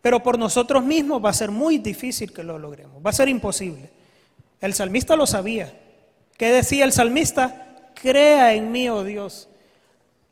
Pero 0.01 0.21
por 0.21 0.37
nosotros 0.37 0.83
mismos 0.83 1.23
va 1.23 1.29
a 1.29 1.33
ser 1.33 1.51
muy 1.51 1.77
difícil 1.77 2.31
que 2.31 2.43
lo 2.43 2.57
logremos, 2.57 3.05
va 3.05 3.09
a 3.09 3.13
ser 3.13 3.29
imposible. 3.29 3.89
El 4.61 4.73
salmista 4.73 5.15
lo 5.15 5.27
sabía. 5.27 5.73
¿Qué 6.37 6.51
decía 6.51 6.85
el 6.85 6.91
salmista? 6.93 7.91
Crea 7.95 8.53
en 8.53 8.71
mí, 8.71 8.89
oh 8.89 9.03
Dios. 9.03 9.49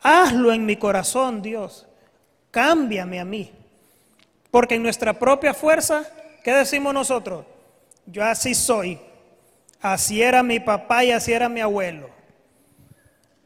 Hazlo 0.01 0.53
en 0.53 0.65
mi 0.65 0.75
corazón, 0.75 1.41
Dios. 1.41 1.85
Cámbiame 2.51 3.19
a 3.19 3.25
mí. 3.25 3.51
Porque 4.51 4.75
en 4.75 4.83
nuestra 4.83 5.17
propia 5.17 5.53
fuerza 5.53 6.05
¿Qué 6.45 6.53
decimos 6.53 6.93
nosotros? 6.93 7.43
Yo 8.05 8.23
así 8.23 8.53
soy. 8.53 8.99
Así 9.81 10.21
era 10.21 10.43
mi 10.43 10.59
papá 10.59 11.03
y 11.03 11.09
así 11.09 11.33
era 11.33 11.49
mi 11.49 11.59
abuelo. 11.59 12.11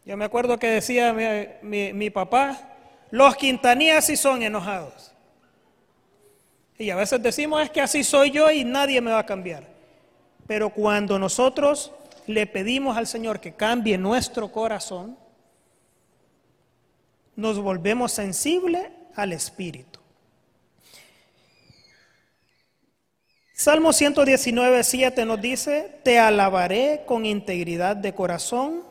Yo 0.03 0.17
me 0.17 0.25
acuerdo 0.25 0.59
que 0.59 0.67
decía 0.67 1.13
mi, 1.61 2.09
papá, 2.09 2.68
los 3.11 3.35
quintanías 3.35 4.05
sí 4.05 4.15
son 4.15 4.43
enojados. 4.43 5.11
Y 6.77 6.89
a 6.91 6.95
veces 6.95 7.21
decimos 7.21 7.61
es 7.61 7.69
que 7.69 7.81
así 7.81 8.03
soy 8.03 8.31
yo 8.31 8.49
y 8.51 8.63
nadie 8.63 9.01
me 9.01 9.11
va 9.11 9.19
a 9.19 9.25
cambiar. 9.25 9.67
Pero 10.47 10.69
cuando 10.69 11.19
nosotros 11.19 11.91
le 12.25 12.47
pedimos 12.47 12.97
al 12.97 13.07
Señor 13.07 13.39
que 13.39 13.53
cambie 13.53 13.97
nuestro 13.97 14.51
corazón, 14.51 15.17
nos 17.35 17.59
volvemos 17.59 18.11
sensibles 18.11 18.87
al 19.15 19.33
Espíritu. 19.33 19.99
Salmo 23.53 23.91
119, 23.91 24.83
7 24.83 25.25
nos 25.25 25.41
dice, 25.41 25.99
te 26.03 26.17
alabaré 26.17 27.03
con 27.05 27.25
integridad 27.25 27.97
de 27.97 28.13
corazón. 28.13 28.88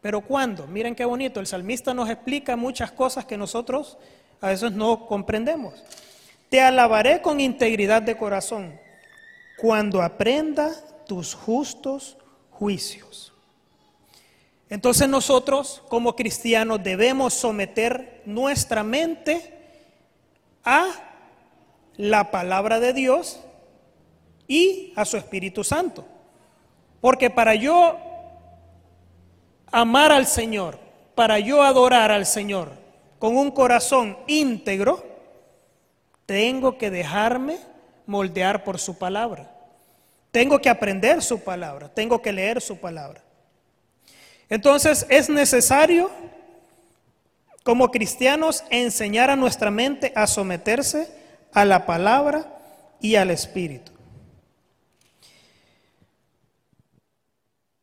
Pero 0.00 0.20
¿cuándo? 0.20 0.66
Miren 0.66 0.94
qué 0.94 1.04
bonito, 1.04 1.40
el 1.40 1.46
salmista 1.46 1.94
nos 1.94 2.08
explica 2.08 2.56
muchas 2.56 2.92
cosas 2.92 3.24
que 3.24 3.36
nosotros 3.36 3.98
a 4.40 4.48
veces 4.48 4.72
no 4.72 5.06
comprendemos. 5.06 5.74
Te 6.48 6.60
alabaré 6.60 7.22
con 7.22 7.40
integridad 7.40 8.02
de 8.02 8.16
corazón 8.16 8.78
cuando 9.56 10.02
aprenda 10.02 10.70
tus 11.06 11.34
justos 11.34 12.16
juicios. 12.50 13.32
Entonces 14.68 15.08
nosotros 15.08 15.82
como 15.88 16.16
cristianos 16.16 16.82
debemos 16.82 17.34
someter 17.34 18.22
nuestra 18.26 18.82
mente 18.82 19.54
a 20.64 20.88
la 21.96 22.30
palabra 22.30 22.80
de 22.80 22.92
Dios 22.92 23.40
y 24.48 24.92
a 24.96 25.04
su 25.04 25.16
Espíritu 25.16 25.64
Santo. 25.64 26.04
Porque 27.00 27.30
para 27.30 27.54
yo 27.54 27.98
amar 29.70 30.12
al 30.12 30.26
Señor, 30.26 30.78
para 31.14 31.38
yo 31.38 31.62
adorar 31.62 32.12
al 32.12 32.26
Señor 32.26 32.70
con 33.18 33.36
un 33.36 33.50
corazón 33.50 34.18
íntegro, 34.26 35.04
tengo 36.26 36.76
que 36.76 36.90
dejarme 36.90 37.58
moldear 38.06 38.64
por 38.64 38.78
su 38.78 38.98
palabra. 38.98 39.50
Tengo 40.30 40.58
que 40.58 40.68
aprender 40.68 41.22
su 41.22 41.40
palabra, 41.40 41.88
tengo 41.88 42.20
que 42.20 42.32
leer 42.32 42.60
su 42.60 42.76
palabra. 42.76 43.22
Entonces 44.48 45.06
es 45.08 45.28
necesario, 45.28 46.10
como 47.62 47.90
cristianos, 47.90 48.62
enseñar 48.70 49.30
a 49.30 49.36
nuestra 49.36 49.70
mente 49.70 50.12
a 50.14 50.26
someterse 50.26 51.08
a 51.52 51.64
la 51.64 51.86
palabra 51.86 52.46
y 53.00 53.16
al 53.16 53.30
Espíritu. 53.30 53.95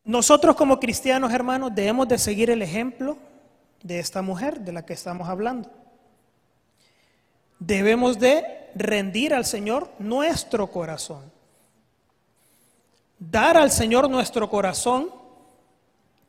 Nosotros 0.06 0.56
como 0.56 0.80
cristianos, 0.80 1.32
hermanos, 1.32 1.74
debemos 1.74 2.08
de 2.08 2.18
seguir 2.18 2.50
el 2.50 2.62
ejemplo 2.62 3.18
de 3.82 4.00
esta 4.00 4.22
mujer 4.22 4.60
de 4.60 4.74
la 4.74 4.86
que 4.86 4.94
estamos 4.94 5.30
hablando. 5.30 5.70
Debemos 7.60 8.20
de 8.20 8.70
rendir 8.76 9.34
al 9.34 9.46
Señor 9.46 9.90
nuestro 10.00 10.68
corazón. 10.68 11.32
Dar 13.18 13.56
al 13.56 13.72
Señor 13.72 14.10
nuestro 14.10 14.50
corazón, 14.50 15.10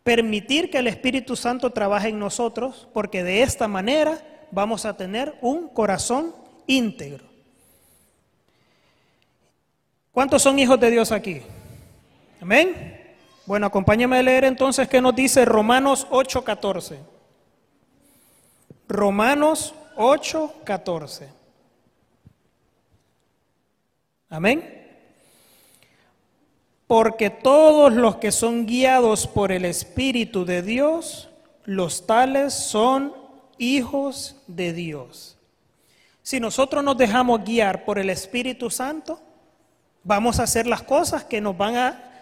permitir 0.05 0.71
que 0.71 0.79
el 0.79 0.87
Espíritu 0.87 1.35
Santo 1.35 1.71
trabaje 1.71 2.11
en 2.11 2.21
nosotros, 2.21 2.87
porque 2.93 3.25
de 3.25 3.43
esta 3.43 3.67
manera 3.67 4.23
vamos 4.53 4.85
a 4.85 4.97
tener 4.97 5.37
un 5.41 5.69
corazón 5.69 6.33
íntegro. 6.69 7.25
¿Cuántos 10.13 10.43
son 10.43 10.57
hijos 10.61 10.79
de 10.79 10.91
Dios 10.93 11.11
aquí? 11.11 11.43
Amén. 12.41 12.94
Bueno, 13.47 13.67
acompáñame 13.67 14.19
a 14.19 14.23
leer 14.23 14.45
entonces 14.45 14.89
qué 14.89 15.01
nos 15.01 15.15
dice 15.15 15.45
Romanos 15.45 16.07
8:14. 16.11 16.99
Romanos 18.89 19.75
8:14. 19.97 21.29
Amén. 24.29 24.83
Porque 26.87 27.31
todos 27.31 27.93
los 27.93 28.17
que 28.17 28.33
son 28.33 28.67
guiados 28.67 29.27
por 29.27 29.53
el 29.53 29.65
Espíritu 29.65 30.45
de 30.45 30.63
Dios, 30.63 31.31
los 31.65 32.07
tales 32.07 32.53
son 32.53 33.15
hijos 33.59 34.37
de 34.47 34.73
Dios. 34.73 35.39
Si 36.23 36.41
nosotros 36.41 36.83
nos 36.83 36.97
dejamos 36.97 37.45
guiar 37.45 37.85
por 37.85 37.99
el 37.99 38.11
Espíritu 38.11 38.71
Santo, 38.71 39.21
Vamos 40.07 40.39
a 40.39 40.43
hacer 40.43 40.67
las 40.67 40.83
cosas 40.83 41.25
que 41.25 41.41
nos 41.41 41.57
van 41.57 41.77
a 41.77 42.14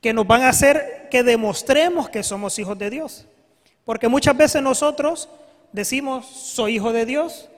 que 0.00 0.12
nos 0.12 0.26
van 0.26 0.42
a 0.42 0.50
hacer 0.50 1.08
que 1.10 1.22
demostremos 1.22 2.08
que 2.08 2.22
somos 2.22 2.58
hijos 2.58 2.78
de 2.78 2.90
Dios. 2.90 3.26
Porque 3.84 4.08
muchas 4.08 4.36
veces 4.36 4.62
nosotros 4.62 5.28
decimos, 5.72 6.26
soy 6.26 6.76
hijo 6.76 6.92
de 6.92 7.06
Dios, 7.06 7.48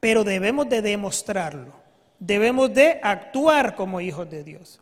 pero 0.00 0.24
debemos 0.24 0.68
de 0.68 0.82
demostrarlo. 0.82 1.72
Debemos 2.18 2.72
de 2.72 3.00
actuar 3.02 3.74
como 3.74 4.00
hijos 4.00 4.30
de 4.30 4.44
Dios. 4.44 4.80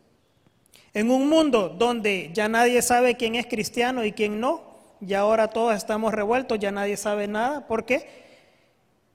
En 0.93 1.09
un 1.09 1.27
mundo 1.29 1.69
donde 1.69 2.31
ya 2.33 2.47
nadie 2.49 2.81
sabe 2.81 3.15
quién 3.15 3.35
es 3.35 3.45
cristiano 3.47 4.03
y 4.03 4.11
quién 4.11 4.39
no, 4.39 4.63
y 4.99 5.13
ahora 5.13 5.47
todos 5.47 5.75
estamos 5.75 6.13
revueltos, 6.13 6.59
ya 6.59 6.71
nadie 6.71 6.97
sabe 6.97 7.27
nada, 7.27 7.65
porque 7.67 8.07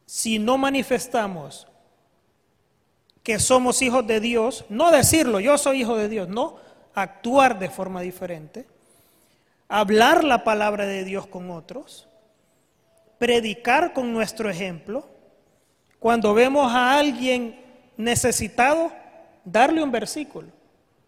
si 0.07 0.39
no 0.39 0.59
manifestamos 0.59 1.69
que 3.27 3.41
somos 3.41 3.83
hijos 3.83 4.07
de 4.07 4.21
Dios, 4.21 4.65
no 4.69 4.93
decirlo, 4.93 5.41
yo 5.41 5.59
soy 5.59 5.81
hijo 5.81 5.97
de 5.97 6.09
Dios, 6.09 6.29
no, 6.29 6.59
actuar 6.95 7.59
de 7.59 7.69
forma 7.69 8.01
diferente, 8.01 8.69
hablar 9.67 10.23
la 10.23 10.45
palabra 10.45 10.87
de 10.87 11.03
Dios 11.03 11.27
con 11.27 11.51
otros, 11.51 12.07
predicar 13.19 13.93
con 13.93 14.13
nuestro 14.13 14.49
ejemplo, 14.49 15.09
cuando 15.99 16.35
vemos 16.35 16.73
a 16.73 16.97
alguien 16.97 17.61
necesitado, 17.97 18.93
darle 19.45 19.83
un 19.83 19.91
versículo, 19.91 20.53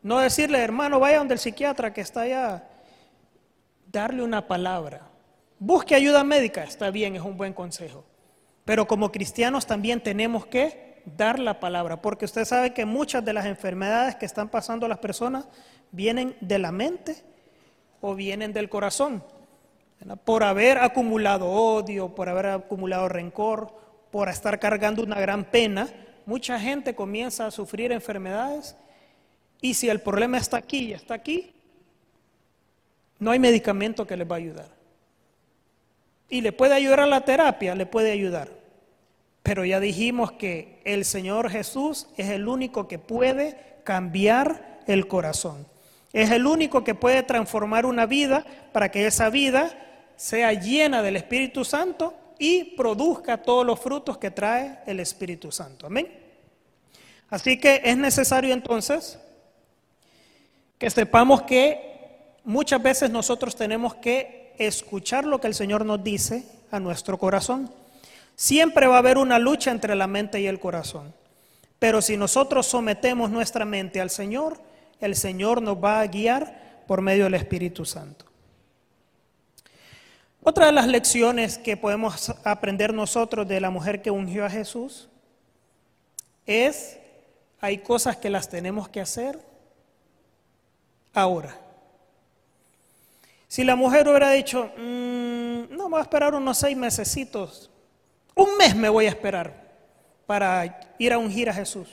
no 0.03 0.19
decirle, 0.19 0.59
hermano, 0.59 0.99
vaya 0.99 1.19
donde 1.19 1.35
el 1.35 1.41
psiquiatra 1.41 1.93
que 1.93 2.01
está 2.01 2.23
allá, 2.23 2.69
darle 3.93 4.25
una 4.25 4.45
palabra. 4.49 5.03
Busque 5.61 5.95
ayuda 5.95 6.25
médica, 6.25 6.65
está 6.65 6.91
bien, 6.91 7.15
es 7.15 7.23
un 7.23 7.37
buen 7.37 7.53
consejo. 7.53 8.05
Pero 8.65 8.89
como 8.89 9.13
cristianos 9.13 9.67
también 9.67 10.03
tenemos 10.03 10.47
que 10.47 10.88
dar 11.17 11.39
la 11.39 11.61
palabra, 11.61 12.01
porque 12.01 12.25
usted 12.25 12.45
sabe 12.45 12.73
que 12.73 12.85
muchas 12.85 13.25
de 13.25 13.33
las 13.33 13.47
enfermedades 13.47 14.17
que 14.17 14.27
están 14.27 14.49
pasando 14.49 14.89
las 14.89 14.99
personas 14.99 15.47
vienen 15.91 16.37
de 16.41 16.59
la 16.59 16.73
mente 16.73 17.17
o 18.01 18.15
vienen 18.15 18.53
del 18.53 18.69
corazón, 18.69 19.23
por 20.25 20.45
haber 20.45 20.79
acumulado 20.79 21.51
odio, 21.51 22.15
por 22.15 22.29
haber 22.29 22.47
acumulado 22.47 23.09
rencor, 23.09 23.75
por 24.11 24.29
estar 24.29 24.59
cargando 24.59 25.03
una 25.03 25.21
gran 25.21 25.45
pena, 25.45 25.89
mucha 26.27 26.59
gente 26.61 26.95
comienza 26.95 27.47
a 27.47 27.51
sufrir 27.51 27.93
enfermedades 27.93 28.77
y 29.61 29.75
si 29.75 29.89
el 29.89 30.01
problema 30.01 30.39
está 30.39 30.59
aquí 30.59 30.89
y 30.89 30.93
está 30.93 31.15
aquí, 31.15 31.53
no 33.19 33.31
hay 33.33 33.39
medicamento 33.39 34.07
que 34.07 34.17
les 34.17 34.31
va 34.31 34.37
a 34.37 34.39
ayudar. 34.39 34.69
Y 36.29 36.41
le 36.41 36.53
puede 36.53 36.75
ayudar 36.75 37.01
a 37.01 37.07
la 37.07 37.23
terapia, 37.23 37.75
le 37.75 37.87
puede 37.87 38.13
ayudar. 38.13 38.58
Pero 39.43 39.65
ya 39.65 39.81
dijimos 39.81 40.33
que 40.33 40.81
el 40.85 41.05
Señor 41.05 41.51
Jesús 41.51 42.09
es 42.17 42.31
el 42.31 42.49
único 42.49 42.89
que 42.89 42.99
puede 42.99 43.79
cambiar 43.85 44.81
el 44.87 45.07
corazón. 45.09 45.67
Es 46.13 46.31
el 46.31 46.47
único 46.47 46.85
que 46.85 46.95
puede 46.95 47.23
transformar 47.23 47.87
una 47.87 48.07
vida 48.07 48.45
para 48.73 48.91
que 48.91 49.07
esa 49.07 49.31
vida 49.31 49.71
sea 50.17 50.53
llena 50.53 51.03
del 51.03 51.17
Espíritu 51.17 51.65
Santo 51.65 52.15
y 52.39 52.77
produzca 52.77 53.43
todos 53.43 53.65
los 53.65 53.79
frutos 53.81 54.19
que 54.19 54.31
trae 54.31 54.79
el 54.87 55.01
Espíritu 55.01 55.53
Santo. 55.53 55.87
Amén. 55.87 56.09
Así 57.31 57.59
que 57.59 57.83
es 57.85 57.97
necesario 57.97 58.55
entonces 58.55 59.19
que 60.79 60.89
sepamos 60.91 61.43
que 61.43 62.37
muchas 62.45 62.83
veces 62.83 63.11
nosotros 63.11 63.55
tenemos 63.57 63.95
que 63.97 64.55
escuchar 64.59 65.25
lo 65.25 65.41
que 65.41 65.49
el 65.49 65.55
Señor 65.55 65.85
nos 65.85 66.03
dice 66.03 66.45
a 66.71 66.81
nuestro 66.81 67.19
corazón. 67.19 67.71
Siempre 68.39 68.87
va 68.87 68.95
a 68.95 68.99
haber 68.99 69.19
una 69.19 69.41
lucha 69.41 69.73
entre 69.73 69.97
la 69.97 70.07
mente 70.07 70.41
y 70.41 70.47
el 70.47 70.61
corazón. 70.61 71.13
Pero 71.81 72.01
si 72.01 72.17
nosotros 72.17 72.69
sometemos 72.69 73.31
nuestra 73.31 73.65
mente 73.65 74.01
al 74.01 74.11
Señor, 74.11 74.61
el 75.01 75.17
Señor 75.17 75.61
nos 75.61 75.83
va 75.83 75.99
a 75.99 76.07
guiar 76.07 76.85
por 76.87 77.03
medio 77.03 77.25
del 77.25 77.35
Espíritu 77.35 77.85
Santo. 77.85 78.27
Otra 80.41 80.67
de 80.67 80.73
las 80.73 80.87
lecciones 80.87 81.59
que 81.59 81.77
podemos 81.77 82.33
aprender 82.45 82.95
nosotros 82.95 83.49
de 83.49 83.61
la 83.61 83.71
mujer 83.71 84.03
que 84.03 84.13
ungió 84.13 84.45
a 84.45 84.51
Jesús 84.51 85.09
es, 86.47 86.97
hay 87.61 87.79
cosas 87.79 88.19
que 88.19 88.31
las 88.31 88.49
tenemos 88.49 88.89
que 88.89 89.01
hacer 89.01 89.41
ahora. 91.13 91.59
Si 93.49 93.65
la 93.65 93.75
mujer 93.75 94.07
hubiera 94.07 94.31
dicho, 94.31 94.71
mm, 94.79 95.77
no, 95.77 95.89
voy 95.89 95.99
a 95.99 96.03
esperar 96.03 96.37
unos 96.37 96.59
seis 96.59 96.77
mesecitos 96.77 97.73
un 98.39 98.57
mes 98.57 98.75
me 98.75 98.89
voy 98.89 99.07
a 99.07 99.09
esperar 99.09 99.53
para 100.25 100.95
ir 100.97 101.13
a 101.13 101.19
ungir 101.19 101.51
a 101.51 101.53
Jesús. 101.53 101.89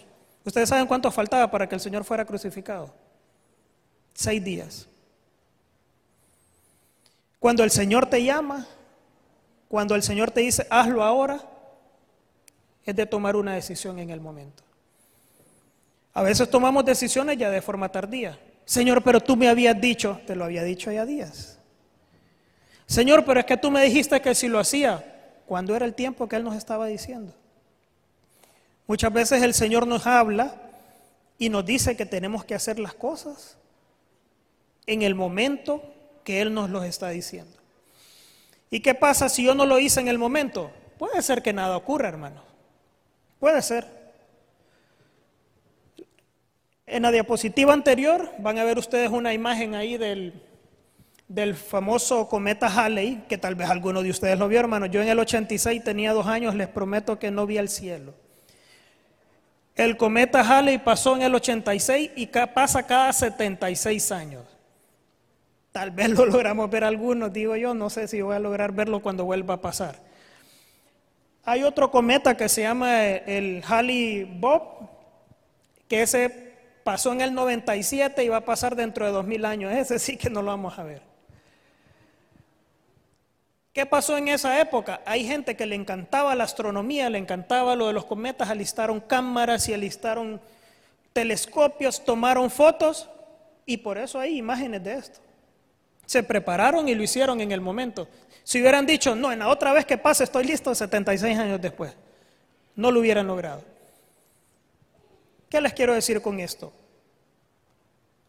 ¿Ustedes 0.45 0.69
saben 0.69 0.85
cuánto 0.85 1.11
faltaba 1.11 1.49
para 1.49 1.67
que 1.67 1.73
el 1.73 1.81
Señor 1.81 2.03
fuera 2.03 2.23
crucificado? 2.23 2.93
Seis 4.13 4.43
días. 4.43 4.87
Cuando 7.39 7.63
el 7.63 7.71
Señor 7.71 8.05
te 8.05 8.23
llama, 8.23 8.67
cuando 9.67 9.95
el 9.95 10.03
Señor 10.03 10.29
te 10.29 10.41
dice, 10.41 10.67
hazlo 10.69 11.03
ahora, 11.03 11.41
es 12.85 12.95
de 12.95 13.07
tomar 13.07 13.35
una 13.35 13.55
decisión 13.55 13.97
en 13.97 14.11
el 14.11 14.21
momento. 14.21 14.63
A 16.13 16.21
veces 16.21 16.49
tomamos 16.49 16.85
decisiones 16.85 17.37
ya 17.37 17.49
de 17.49 17.61
forma 17.61 17.89
tardía. 17.89 18.39
Señor, 18.65 19.03
pero 19.03 19.19
tú 19.19 19.35
me 19.35 19.49
habías 19.49 19.79
dicho, 19.81 20.21
te 20.27 20.35
lo 20.35 20.45
había 20.45 20.63
dicho 20.63 20.91
ya 20.91 21.05
días. 21.05 21.59
Señor, 22.85 23.25
pero 23.25 23.39
es 23.39 23.47
que 23.47 23.57
tú 23.57 23.71
me 23.71 23.83
dijiste 23.83 24.21
que 24.21 24.35
si 24.35 24.47
lo 24.47 24.59
hacía, 24.59 25.14
cuando 25.45 25.75
era 25.75 25.85
el 25.85 25.93
tiempo 25.93 26.27
que 26.27 26.35
Él 26.35 26.43
nos 26.43 26.55
estaba 26.55 26.87
diciendo. 26.87 27.33
Muchas 28.87 29.11
veces 29.11 29.41
el 29.41 29.53
Señor 29.53 29.87
nos 29.87 30.05
habla 30.05 30.55
y 31.37 31.49
nos 31.49 31.65
dice 31.65 31.97
que 31.97 32.05
tenemos 32.05 32.45
que 32.45 32.55
hacer 32.55 32.79
las 32.79 32.93
cosas 32.93 33.57
en 34.85 35.01
el 35.01 35.15
momento 35.15 35.83
que 36.23 36.41
Él 36.41 36.53
nos 36.53 36.69
los 36.69 36.85
está 36.85 37.09
diciendo. 37.09 37.57
¿Y 38.69 38.79
qué 38.79 38.93
pasa 38.93 39.29
si 39.29 39.43
yo 39.43 39.55
no 39.55 39.65
lo 39.65 39.79
hice 39.79 39.99
en 39.99 40.07
el 40.07 40.17
momento? 40.17 40.71
Puede 40.97 41.21
ser 41.21 41.41
que 41.41 41.53
nada 41.53 41.77
ocurra, 41.77 42.09
hermano. 42.09 42.41
Puede 43.39 43.61
ser. 43.61 43.87
En 46.87 47.03
la 47.03 47.11
diapositiva 47.11 47.73
anterior 47.73 48.31
van 48.39 48.59
a 48.59 48.63
ver 48.63 48.77
ustedes 48.77 49.09
una 49.09 49.33
imagen 49.33 49.75
ahí 49.75 49.97
del, 49.97 50.33
del 51.27 51.55
famoso 51.55 52.27
cometa 52.27 52.67
Halley, 52.67 53.23
que 53.27 53.37
tal 53.37 53.55
vez 53.55 53.69
alguno 53.69 54.03
de 54.03 54.11
ustedes 54.11 54.37
lo 54.37 54.47
vio, 54.47 54.59
hermano. 54.59 54.85
Yo 54.85 55.01
en 55.01 55.07
el 55.07 55.19
86 55.19 55.83
tenía 55.83 56.13
dos 56.13 56.27
años, 56.27 56.55
les 56.55 56.67
prometo 56.67 57.17
que 57.17 57.31
no 57.31 57.45
vi 57.45 57.57
el 57.57 57.69
cielo. 57.69 58.13
El 59.75 59.97
cometa 59.97 60.41
Halley 60.41 60.77
pasó 60.77 61.15
en 61.15 61.23
el 61.23 61.35
86 61.35 62.11
y 62.15 62.27
pasa 62.27 62.83
cada 62.83 63.11
76 63.11 64.11
años. 64.11 64.43
Tal 65.71 65.91
vez 65.91 66.09
lo 66.09 66.25
logramos 66.25 66.69
ver 66.69 66.85
algunos, 66.85 67.33
digo 67.33 67.55
yo, 67.57 67.73
no 67.73 67.89
sé 67.89 68.07
si 68.07 68.21
voy 68.21 68.35
a 68.35 68.39
lograr 68.39 68.71
verlo 68.71 69.01
cuando 69.01 69.25
vuelva 69.25 69.55
a 69.55 69.61
pasar. 69.61 69.99
Hay 71.43 71.63
otro 71.63 71.91
cometa 71.91 72.37
que 72.37 72.47
se 72.47 72.61
llama 72.61 73.05
el 73.05 73.61
Halley 73.67 74.23
Bob, 74.23 74.89
que 75.89 76.03
ese 76.03 76.53
pasó 76.83 77.11
en 77.11 77.21
el 77.21 77.33
97 77.33 78.23
y 78.23 78.29
va 78.29 78.37
a 78.37 78.45
pasar 78.45 78.75
dentro 78.75 79.05
de 79.05 79.11
2000 79.11 79.45
años. 79.45 79.73
Ese 79.73 79.99
sí 79.99 80.17
que 80.17 80.29
no 80.29 80.41
lo 80.41 80.51
vamos 80.51 80.79
a 80.79 80.83
ver. 80.83 81.14
¿Qué 83.75 83.85
pasó 83.85 84.17
en 84.17 84.29
esa 84.29 84.61
época? 84.61 85.01
Hay 85.05 85.27
gente 85.27 85.57
que 85.57 85.65
le 85.65 85.75
encantaba 85.75 86.33
la 86.33 86.45
astronomía, 86.45 87.09
le 87.09 87.17
encantaba 87.17 87.75
lo 87.75 87.87
de 87.87 87.93
los 87.93 88.05
cometas, 88.05 88.49
alistaron 88.49 89.01
cámaras 89.01 89.67
y 89.67 89.73
alistaron 89.73 90.39
telescopios, 91.11 92.05
tomaron 92.05 92.49
fotos 92.49 93.09
y 93.65 93.75
por 93.75 93.97
eso 93.97 94.17
hay 94.17 94.37
imágenes 94.37 94.81
de 94.81 94.93
esto. 94.93 95.19
Se 96.05 96.23
prepararon 96.23 96.87
y 96.87 96.95
lo 96.95 97.03
hicieron 97.03 97.41
en 97.41 97.51
el 97.51 97.59
momento. 97.59 98.07
Si 98.45 98.61
hubieran 98.61 98.85
dicho, 98.85 99.13
no, 99.13 99.33
en 99.33 99.39
la 99.39 99.49
otra 99.49 99.73
vez 99.73 99.85
que 99.85 99.97
pase 99.97 100.23
estoy 100.23 100.45
listo 100.45 100.73
76 100.73 101.37
años 101.37 101.59
después, 101.59 101.91
no 102.77 102.91
lo 102.91 103.01
hubieran 103.01 103.27
logrado. 103.27 103.61
¿Qué 105.49 105.59
les 105.59 105.73
quiero 105.73 105.93
decir 105.93 106.21
con 106.21 106.39
esto? 106.39 106.71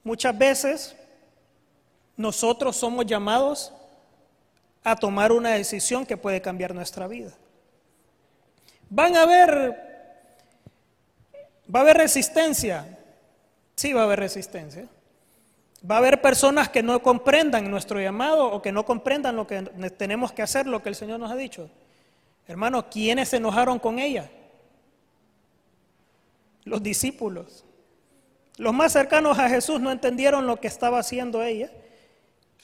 Muchas 0.02 0.36
veces 0.36 0.96
nosotros 2.16 2.74
somos 2.74 3.06
llamados 3.06 3.72
a 4.86 4.94
tomar 4.94 5.32
una 5.32 5.50
decisión 5.50 6.06
que 6.06 6.16
puede 6.16 6.40
cambiar 6.40 6.72
nuestra 6.72 7.08
vida. 7.08 7.32
Van 8.88 9.16
a 9.16 9.22
haber, 9.22 9.76
va 11.74 11.80
a 11.80 11.82
haber 11.82 11.96
resistencia, 11.96 12.96
sí 13.74 13.92
va 13.92 14.02
a 14.02 14.04
haber 14.04 14.20
resistencia. 14.20 14.86
Va 15.90 15.96
a 15.96 15.98
haber 15.98 16.22
personas 16.22 16.68
que 16.68 16.84
no 16.84 17.02
comprendan 17.02 17.68
nuestro 17.68 18.00
llamado 18.00 18.46
o 18.46 18.62
que 18.62 18.70
no 18.70 18.86
comprendan 18.86 19.34
lo 19.34 19.48
que 19.48 19.60
tenemos 19.98 20.30
que 20.30 20.42
hacer, 20.42 20.68
lo 20.68 20.80
que 20.84 20.88
el 20.88 20.94
Señor 20.94 21.18
nos 21.18 21.32
ha 21.32 21.36
dicho. 21.36 21.68
Hermano, 22.46 22.88
¿quiénes 22.88 23.30
se 23.30 23.38
enojaron 23.38 23.80
con 23.80 23.98
ella? 23.98 24.30
Los 26.62 26.80
discípulos. 26.80 27.64
Los 28.56 28.72
más 28.72 28.92
cercanos 28.92 29.36
a 29.36 29.48
Jesús 29.48 29.80
no 29.80 29.90
entendieron 29.90 30.46
lo 30.46 30.60
que 30.60 30.68
estaba 30.68 31.00
haciendo 31.00 31.42
ella 31.42 31.72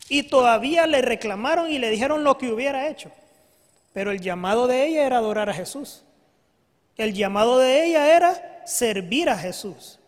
y 0.09 0.25
todavía 0.25 0.87
le 0.87 1.03
reclamaron 1.03 1.71
y 1.71 1.79
le 1.79 1.91
dijeron 1.91 2.25
lo 2.25 2.39
que 2.39 2.53
hubiera 2.53 2.89
hecho. 2.89 3.11
Pero 3.93 4.11
el 4.11 4.21
llamado 4.21 4.67
de 4.67 4.87
ella 4.87 5.07
era 5.07 5.19
adorar 5.19 5.51
a 5.51 5.55
Jesús. 5.55 6.05
El 6.97 7.15
llamado 7.15 7.59
de 7.59 7.85
ella 7.85 8.15
era 8.15 8.63
servir 8.67 9.29
a 9.29 9.37
Jesús. 9.37 9.99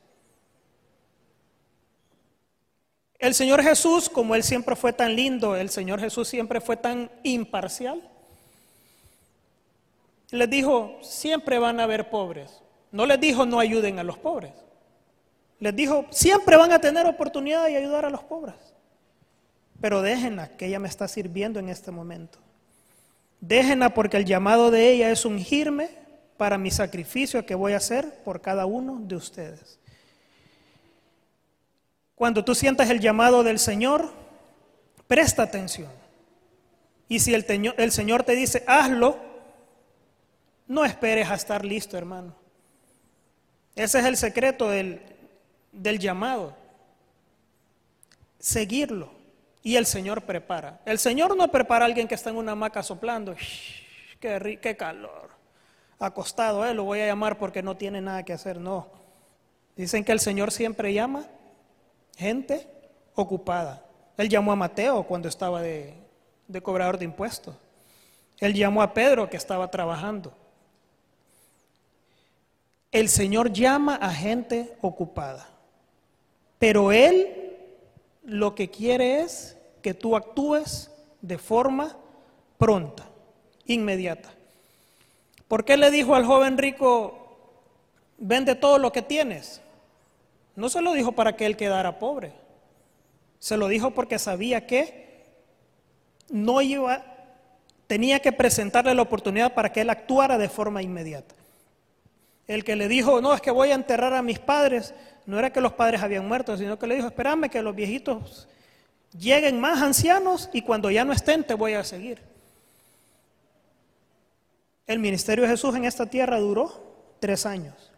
El 3.19 3.35
Señor 3.35 3.63
Jesús, 3.63 4.09
como 4.09 4.35
Él 4.35 4.43
siempre 4.43 4.77
fue 4.77 4.93
tan 4.93 5.17
lindo, 5.17 5.57
el 5.57 5.71
Señor 5.71 5.99
Jesús 6.01 6.29
siempre 6.29 6.61
fue 6.61 6.77
tan 6.77 7.11
imparcial, 7.23 8.03
les 10.31 10.51
dijo, 10.51 10.99
siempre 11.01 11.59
van 11.59 11.79
a 11.79 11.85
haber 11.85 12.11
pobres. 12.11 12.61
No 12.91 13.07
les 13.07 13.21
dijo, 13.21 13.47
no 13.47 13.61
ayuden 13.61 13.99
a 13.99 14.03
los 14.03 14.19
pobres. 14.19 14.53
Les 15.61 15.75
dijo, 15.75 16.07
siempre 16.11 16.57
van 16.57 16.73
a 16.73 16.81
tener 16.81 17.07
oportunidad 17.07 17.65
de 17.65 17.77
ayudar 17.77 18.05
a 18.05 18.11
los 18.11 18.23
pobres. 18.25 18.55
Pero 19.85 20.01
déjenla, 20.01 20.49
que 20.57 20.65
ella 20.65 20.79
me 20.79 20.89
está 20.89 21.07
sirviendo 21.07 21.61
en 21.61 21.69
este 21.69 21.91
momento. 21.91 22.39
Déjenla 23.39 23.93
porque 23.93 24.17
el 24.17 24.25
llamado 24.25 24.71
de 24.71 24.91
ella 24.91 25.11
es 25.11 25.27
ungirme 25.27 25.91
para 26.39 26.57
mi 26.57 26.71
sacrificio 26.71 27.45
que 27.45 27.55
voy 27.55 27.75
a 27.75 27.77
hacer 27.77 28.23
por 28.25 28.41
cada 28.41 28.65
uno 28.65 28.99
de 29.03 29.15
ustedes. 29.15 29.79
Cuando 32.15 32.43
tú 32.43 32.55
sientas 32.55 32.89
el 32.89 32.99
llamado 32.99 33.43
del 33.43 33.59
Señor, 33.59 34.11
presta 35.07 35.43
atención. 35.43 35.91
Y 37.07 37.21
si 37.21 37.35
el, 37.35 37.93
Señor 37.93 38.23
te 38.23 38.35
dice, 38.35 38.65
hazlo, 38.67 39.19
no 40.67 40.87
esperes 40.87 41.29
a 41.29 41.35
estar 41.35 41.63
listo, 41.63 41.99
hermano. 41.99 42.35
Ese 43.77 43.99
es 43.99 44.07
el 44.07 44.17
secreto 44.17 44.71
del 44.71 45.99
llamado. 45.99 46.57
Seguirlo. 48.39 49.24
Y 49.67 49.77
el 49.77 49.87
Señor 49.87 50.23
prepara. 50.23 50.79
El 50.85 50.99
Señor 50.99 51.35
no 51.35 51.49
prepara 51.49 51.87
a 51.87 51.89
alguien 51.89 52.07
que 52.07 52.15
está 52.15 52.29
en 52.29 52.37
una 52.37 52.53
hamaca 52.53 52.83
soplando. 52.83 53.35
Qué, 54.21 54.59
qué 54.61 54.77
calor. 54.77 55.31
Acostado, 55.99 56.67
eh, 56.67 56.75
lo 56.75 56.85
voy 56.85 57.01
a 57.01 57.07
llamar 57.07 57.39
porque 57.39 57.63
no 57.63 57.75
tiene 57.75 58.03
nada 58.03 58.23
que 58.25 58.35
hacer. 58.35 58.61
No. 58.61 58.89
Dicen 59.75 60.05
que 60.05 60.13
el 60.13 60.21
Señor 60.21 60.53
siempre 60.53 60.93
llama 60.93 61.25
gente 62.15 62.69
ocupada. 63.15 63.83
Él 64.19 64.29
llamó 64.29 64.53
a 64.53 64.57
Mateo 64.57 65.03
cuando 65.05 65.29
estaba 65.29 65.63
de, 65.63 65.95
de 66.47 66.61
cobrador 66.61 66.99
de 66.99 67.07
impuestos. 67.07 67.57
Él 68.41 68.53
llamó 68.53 68.83
a 68.83 68.93
Pedro 68.93 69.31
que 69.31 69.39
estaba 69.39 69.71
trabajando. 69.71 70.35
El 72.93 73.09
Señor 73.09 73.51
llama 73.51 73.95
a 73.97 74.11
gente 74.11 74.77
ocupada. 74.83 75.49
Pero 76.59 76.93
Él 76.93 77.54
lo 78.25 78.55
que 78.55 78.71
quiere 78.71 79.21
es 79.21 79.57
que 79.83 79.95
tú 79.95 80.17
actúes 80.17 80.91
de 81.21 81.39
forma 81.39 81.97
pronta, 82.59 83.07
inmediata. 83.67 84.31
¿Por 85.49 85.65
qué 85.65 85.77
le 85.77 85.91
dijo 85.91 86.15
al 86.15 86.25
joven 86.25 86.59
rico, 86.59 87.37
vende 88.19 88.55
todo 88.55 88.79
lo 88.79 88.93
que 88.93 89.03
tienes? 89.03 89.61
No 90.57 90.69
se 90.69 90.81
lo 90.81 90.93
dijo 90.93 91.13
para 91.13 91.37
que 91.37 91.47
él 91.47 91.57
quedara 91.57 91.99
pobre. 91.99 92.33
Se 93.39 93.57
lo 93.57 93.69
dijo 93.69 93.91
porque 93.91 94.19
sabía 94.19 94.67
que 94.67 95.05
no 96.31 96.63
iba, 96.63 97.05
tenía 97.87 98.21
que 98.21 98.33
presentarle 98.33 98.95
la 98.95 99.03
oportunidad 99.03 99.53
para 99.53 99.71
que 99.71 99.83
él 99.83 99.91
actuara 99.91 100.39
de 100.39 100.49
forma 100.49 100.83
inmediata. 100.83 101.35
El 102.47 102.65
que 102.65 102.77
le 102.77 102.89
dijo, 102.89 103.21
no, 103.21 103.35
es 103.35 103.41
que 103.41 103.51
voy 103.51 103.71
a 103.71 103.75
enterrar 103.75 104.15
a 104.15 104.23
mis 104.23 104.39
padres, 104.39 104.95
no 105.27 105.39
era 105.39 105.53
que 105.53 105.61
los 105.61 105.73
padres 105.73 106.03
habían 106.03 106.27
muerto, 106.27 106.57
sino 106.57 106.79
que 106.79 106.87
le 106.87 106.97
dijo, 106.97 107.07
espérame 107.09 107.49
que 107.49 107.63
los 107.63 107.75
viejitos 107.75 108.49
lleguen 109.19 109.61
más 109.61 109.81
ancianos 109.81 110.51
y 110.53 110.63
cuando 110.63 110.91
ya 110.91 111.05
no 111.05 111.13
estén 111.13 111.45
te 111.45 111.55
voy 111.55 111.75
a 111.75 111.85
seguir. 111.85 112.21
El 114.87 114.99
ministerio 114.99 115.45
de 115.45 115.51
Jesús 115.51 115.75
en 115.75 115.85
esta 115.85 116.07
tierra 116.07 116.39
duró 116.39 117.17
tres 117.21 117.47
años. 117.47 117.91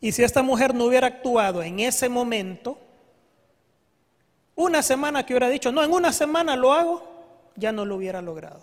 Y 0.00 0.12
si 0.12 0.24
esta 0.24 0.42
mujer 0.42 0.74
no 0.74 0.86
hubiera 0.86 1.06
actuado 1.06 1.62
en 1.62 1.78
ese 1.78 2.08
momento, 2.08 2.78
una 4.56 4.82
semana 4.82 5.24
que 5.24 5.34
hubiera 5.34 5.48
dicho, 5.48 5.70
no, 5.70 5.84
en 5.84 5.92
una 5.92 6.12
semana 6.12 6.56
lo 6.56 6.72
hago, 6.72 7.02
ya 7.54 7.70
no 7.70 7.84
lo 7.84 7.96
hubiera 7.96 8.20
logrado. 8.20 8.60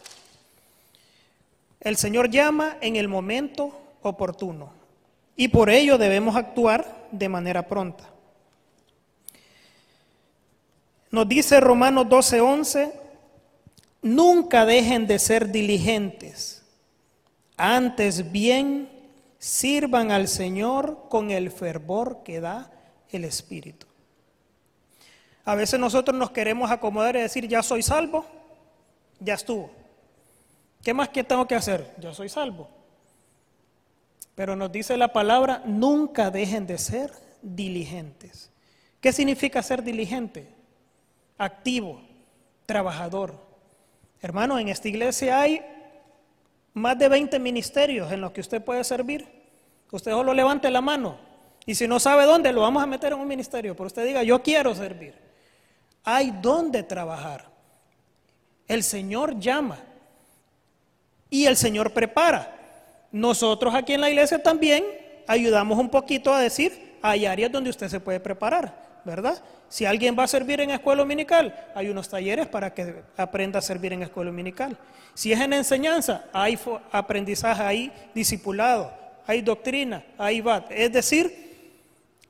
El 1.80 1.96
Señor 1.96 2.30
llama 2.30 2.78
en 2.82 2.96
el 2.96 3.08
momento 3.08 3.80
oportuno 4.02 4.74
y 5.36 5.50
por 5.50 5.70
ello 5.70 5.98
debemos 5.98 6.36
actuar 6.36 6.97
de 7.12 7.30
manera 7.30 7.68
pronta. 7.68 8.10
Nos 11.12 11.28
dice 11.28 11.60
Romanos 11.60 12.08
12:11, 12.08 12.92
nunca 14.02 14.66
dejen 14.66 15.08
de 15.08 15.20
ser 15.20 15.52
diligentes, 15.52 16.64
antes 17.56 18.32
bien 18.32 18.90
sirvan 19.40 20.12
al 20.12 20.28
Señor 20.28 21.08
con 21.10 21.32
el 21.32 21.52
fervor 21.52 22.24
que 22.24 22.42
da 22.42 22.72
el 23.10 23.24
Espíritu. 23.24 23.88
A 25.46 25.56
veces 25.56 25.80
nosotros 25.80 26.18
nos 26.18 26.32
queremos 26.32 26.70
acomodar 26.70 27.16
y 27.16 27.22
decir, 27.22 27.48
ya 27.48 27.64
soy 27.64 27.82
salvo, 27.82 28.26
ya 29.20 29.36
estuvo. 29.36 29.72
¿Qué 30.84 30.94
más 30.94 31.10
que 31.10 31.24
tengo 31.24 31.48
que 31.48 31.56
hacer? 31.56 31.96
Ya 32.00 32.14
soy 32.14 32.28
salvo. 32.28 32.70
Pero 34.38 34.56
nos 34.56 34.72
dice 34.72 34.96
la 34.98 35.12
palabra, 35.12 35.64
nunca 35.66 36.30
dejen 36.30 36.68
de 36.68 36.78
ser 36.78 37.12
diligentes. 37.42 38.52
¿Qué 39.02 39.12
significa 39.12 39.64
ser 39.64 39.82
diligente? 39.82 40.48
Activo, 41.40 42.04
trabajador. 42.68 43.34
Hermano, 44.22 44.60
en 44.60 44.70
esta 44.70 44.90
iglesia 44.90 45.42
hay 45.42 45.66
más 46.76 47.00
de 47.00 47.10
20 47.10 47.40
ministerios 47.40 48.12
en 48.12 48.22
los 48.22 48.32
que 48.32 48.42
usted 48.42 48.64
puede 48.64 48.84
servir. 48.84 49.28
Usted 49.92 50.12
solo 50.12 50.36
levante 50.36 50.70
la 50.70 50.82
mano. 50.82 51.18
Y 51.66 51.74
si 51.74 51.88
no 51.88 52.00
sabe 52.00 52.26
dónde, 52.26 52.54
lo 52.54 52.62
vamos 52.62 52.84
a 52.84 52.86
meter 52.86 53.14
en 53.14 53.20
un 53.20 53.28
ministerio. 53.28 53.76
Pero 53.76 53.88
usted 53.88 54.06
diga, 54.06 54.22
yo 54.22 54.44
quiero 54.44 54.76
servir. 54.76 55.16
Hay 56.04 56.30
donde 56.30 56.84
trabajar. 56.84 57.50
El 58.68 58.84
Señor 58.84 59.40
llama. 59.40 59.80
Y 61.28 61.46
el 61.48 61.58
Señor 61.58 61.92
prepara. 61.92 62.57
Nosotros 63.12 63.74
aquí 63.74 63.94
en 63.94 64.02
la 64.02 64.10
iglesia 64.10 64.42
también 64.42 64.84
ayudamos 65.28 65.78
un 65.78 65.90
poquito 65.90 66.34
a 66.34 66.40
decir, 66.40 66.98
hay 67.02 67.26
áreas 67.26 67.52
donde 67.52 67.70
usted 67.70 67.88
se 67.90 68.00
puede 68.00 68.20
preparar, 68.20 69.02
¿verdad? 69.06 69.42
Si 69.70 69.86
alguien 69.86 70.16
va 70.18 70.24
a 70.24 70.28
servir 70.28 70.62
en 70.62 70.72
escuela 70.72 71.02
dominical, 71.02 71.54
hay 71.76 71.90
unos 71.90 72.10
talleres 72.10 72.48
para 72.48 72.74
que 72.74 73.04
aprenda 73.18 73.60
a 73.60 73.62
servir 73.62 73.94
en 73.94 74.04
escuela 74.04 74.32
dominical. 74.32 74.78
Si 75.14 75.32
es 75.32 75.40
en 75.40 75.54
enseñanza, 75.54 76.26
hay 76.32 76.58
aprendizaje, 76.92 77.64
hay 77.64 77.92
discipulado, 78.14 78.94
hay 79.26 79.42
doctrina, 79.42 80.04
hay 80.18 80.42
va. 80.42 80.66
Es 80.70 80.92
decir, 80.94 81.48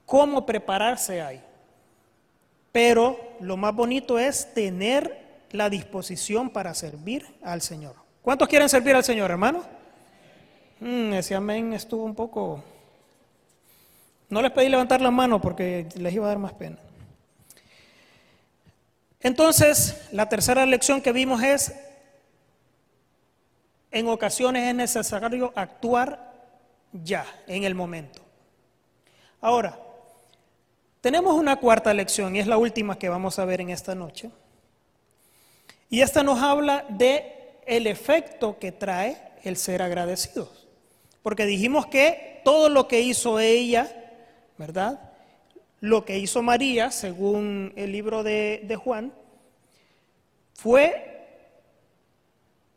cómo 0.05 0.45
prepararse 0.45 1.21
hay. 1.21 1.41
Pero 2.71 3.35
lo 3.39 3.57
más 3.57 3.73
bonito 3.73 4.17
es 4.17 4.53
tener 4.53 5.45
la 5.51 5.69
disposición 5.69 6.49
para 6.49 6.73
servir 6.73 7.25
al 7.43 7.61
Señor. 7.61 7.95
¿Cuántos 8.21 8.47
quieren 8.47 8.69
servir 8.69 8.95
al 8.95 9.03
Señor, 9.03 9.31
hermano? 9.31 9.63
Mm, 10.79 11.13
ese 11.13 11.35
amén 11.35 11.73
estuvo 11.73 12.03
un 12.03 12.15
poco... 12.15 12.63
No 14.29 14.41
les 14.41 14.51
pedí 14.51 14.69
levantar 14.69 15.01
la 15.01 15.11
mano 15.11 15.39
porque 15.39 15.87
les 15.95 16.13
iba 16.13 16.25
a 16.25 16.29
dar 16.29 16.37
más 16.37 16.53
pena. 16.53 16.77
Entonces, 19.21 20.07
la 20.11 20.29
tercera 20.29 20.65
lección 20.65 21.01
que 21.01 21.11
vimos 21.11 21.41
es, 21.41 21.73
en 23.91 24.07
ocasiones 24.07 24.67
es 24.67 24.75
necesario 24.75 25.53
actuar 25.55 26.33
ya, 26.91 27.25
en 27.47 27.63
el 27.63 27.73
momento. 27.73 28.21
Ahora, 29.41 29.79
tenemos 31.01 31.35
una 31.35 31.55
cuarta 31.55 31.93
lección 31.93 32.35
y 32.35 32.39
es 32.39 32.47
la 32.47 32.57
última 32.57 32.99
que 32.99 33.09
vamos 33.09 33.39
a 33.39 33.45
ver 33.45 33.61
en 33.61 33.69
esta 33.69 33.95
noche. 33.95 34.29
Y 35.89 36.01
esta 36.01 36.21
nos 36.21 36.41
habla 36.41 36.85
de 36.89 37.59
el 37.65 37.87
efecto 37.87 38.59
que 38.59 38.71
trae 38.71 39.17
el 39.43 39.57
ser 39.57 39.81
agradecidos. 39.81 40.56
Porque 41.27 41.45
dijimos 41.45 41.87
que 41.87 42.39
todo 42.45 42.69
lo 42.69 42.87
que 42.87 43.01
hizo 43.01 43.37
ella, 43.37 43.91
¿verdad? 44.57 45.11
Lo 45.81 46.05
que 46.05 46.19
hizo 46.19 46.41
María, 46.41 46.89
según 46.89 47.73
el 47.75 47.91
libro 47.91 48.23
de, 48.23 48.63
de 48.63 48.77
Juan, 48.77 49.11
fue 50.53 51.27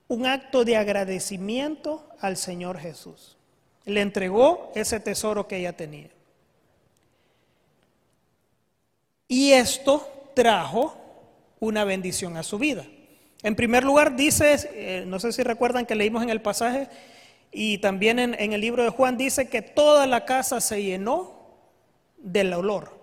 un 0.08 0.26
acto 0.26 0.64
de 0.64 0.76
agradecimiento 0.76 2.08
al 2.18 2.36
Señor 2.36 2.80
Jesús. 2.80 3.36
Le 3.84 4.00
entregó 4.00 4.72
ese 4.74 4.98
tesoro 4.98 5.46
que 5.46 5.58
ella 5.58 5.76
tenía. 5.76 6.10
Y 9.28 9.52
esto 9.52 10.32
trajo 10.34 10.96
una 11.60 11.84
bendición 11.84 12.36
a 12.36 12.42
su 12.42 12.58
vida. 12.58 12.84
En 13.44 13.54
primer 13.54 13.84
lugar, 13.84 14.16
dice, 14.16 14.68
eh, 14.74 15.04
no 15.06 15.20
sé 15.20 15.30
si 15.30 15.44
recuerdan 15.44 15.86
que 15.86 15.94
leímos 15.94 16.24
en 16.24 16.30
el 16.30 16.42
pasaje, 16.42 16.88
y 17.52 17.78
también 17.78 18.18
en, 18.18 18.52
el 18.52 18.60
libro 18.60 18.84
de 18.84 18.90
Juan 18.90 19.16
dice 19.16 19.48
que 19.48 19.62
toda 19.62 20.06
la 20.06 20.24
casa 20.24 20.60
se 20.60 20.82
llenó 20.82 21.34
del 22.16 22.52
olor. 22.52 22.98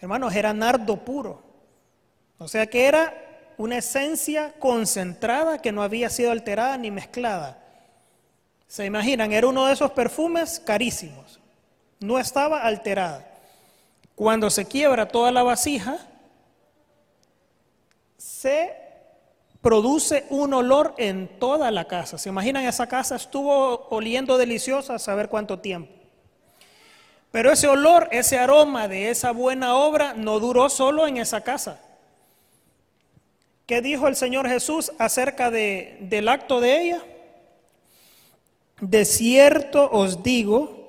Hermanos, 0.00 0.34
era 0.34 0.52
nardo 0.52 0.98
puro. 0.98 1.42
O 2.38 2.48
sea 2.48 2.66
que 2.66 2.86
era 2.86 3.14
una 3.56 3.78
esencia 3.78 4.54
concentrada 4.58 5.60
que 5.60 5.72
no 5.72 5.82
había 5.82 6.10
sido 6.10 6.30
alterada 6.30 6.76
ni 6.76 6.90
mezclada. 6.90 7.58
Se 8.66 8.84
imaginan, 8.84 9.32
era 9.32 9.46
uno 9.46 9.66
de 9.66 9.72
esos 9.72 9.90
perfumes 9.92 10.60
carísimos. 10.64 11.40
No 12.00 12.18
estaba 12.18 12.62
alterada. 12.62 13.26
Cuando 14.14 14.50
se 14.50 14.66
quiebra 14.66 15.08
toda 15.08 15.32
la 15.32 15.42
vasija, 15.42 15.98
se 18.16 18.89
produce 19.62 20.24
un 20.30 20.54
olor 20.54 20.94
en 20.96 21.28
toda 21.38 21.70
la 21.70 21.86
casa. 21.86 22.18
¿Se 22.18 22.28
imaginan? 22.28 22.64
Esa 22.64 22.86
casa 22.86 23.16
estuvo 23.16 23.86
oliendo 23.90 24.38
deliciosa 24.38 24.94
a 24.94 24.98
saber 24.98 25.28
cuánto 25.28 25.58
tiempo. 25.58 25.92
Pero 27.30 27.52
ese 27.52 27.68
olor, 27.68 28.08
ese 28.10 28.38
aroma 28.38 28.88
de 28.88 29.10
esa 29.10 29.30
buena 29.32 29.76
obra 29.76 30.14
no 30.14 30.40
duró 30.40 30.68
solo 30.68 31.06
en 31.06 31.18
esa 31.18 31.42
casa. 31.42 31.80
¿Qué 33.66 33.80
dijo 33.80 34.08
el 34.08 34.16
Señor 34.16 34.48
Jesús 34.48 34.90
acerca 34.98 35.50
de, 35.50 35.98
del 36.00 36.28
acto 36.28 36.60
de 36.60 36.82
ella? 36.82 37.04
De 38.80 39.04
cierto 39.04 39.88
os 39.92 40.24
digo 40.24 40.88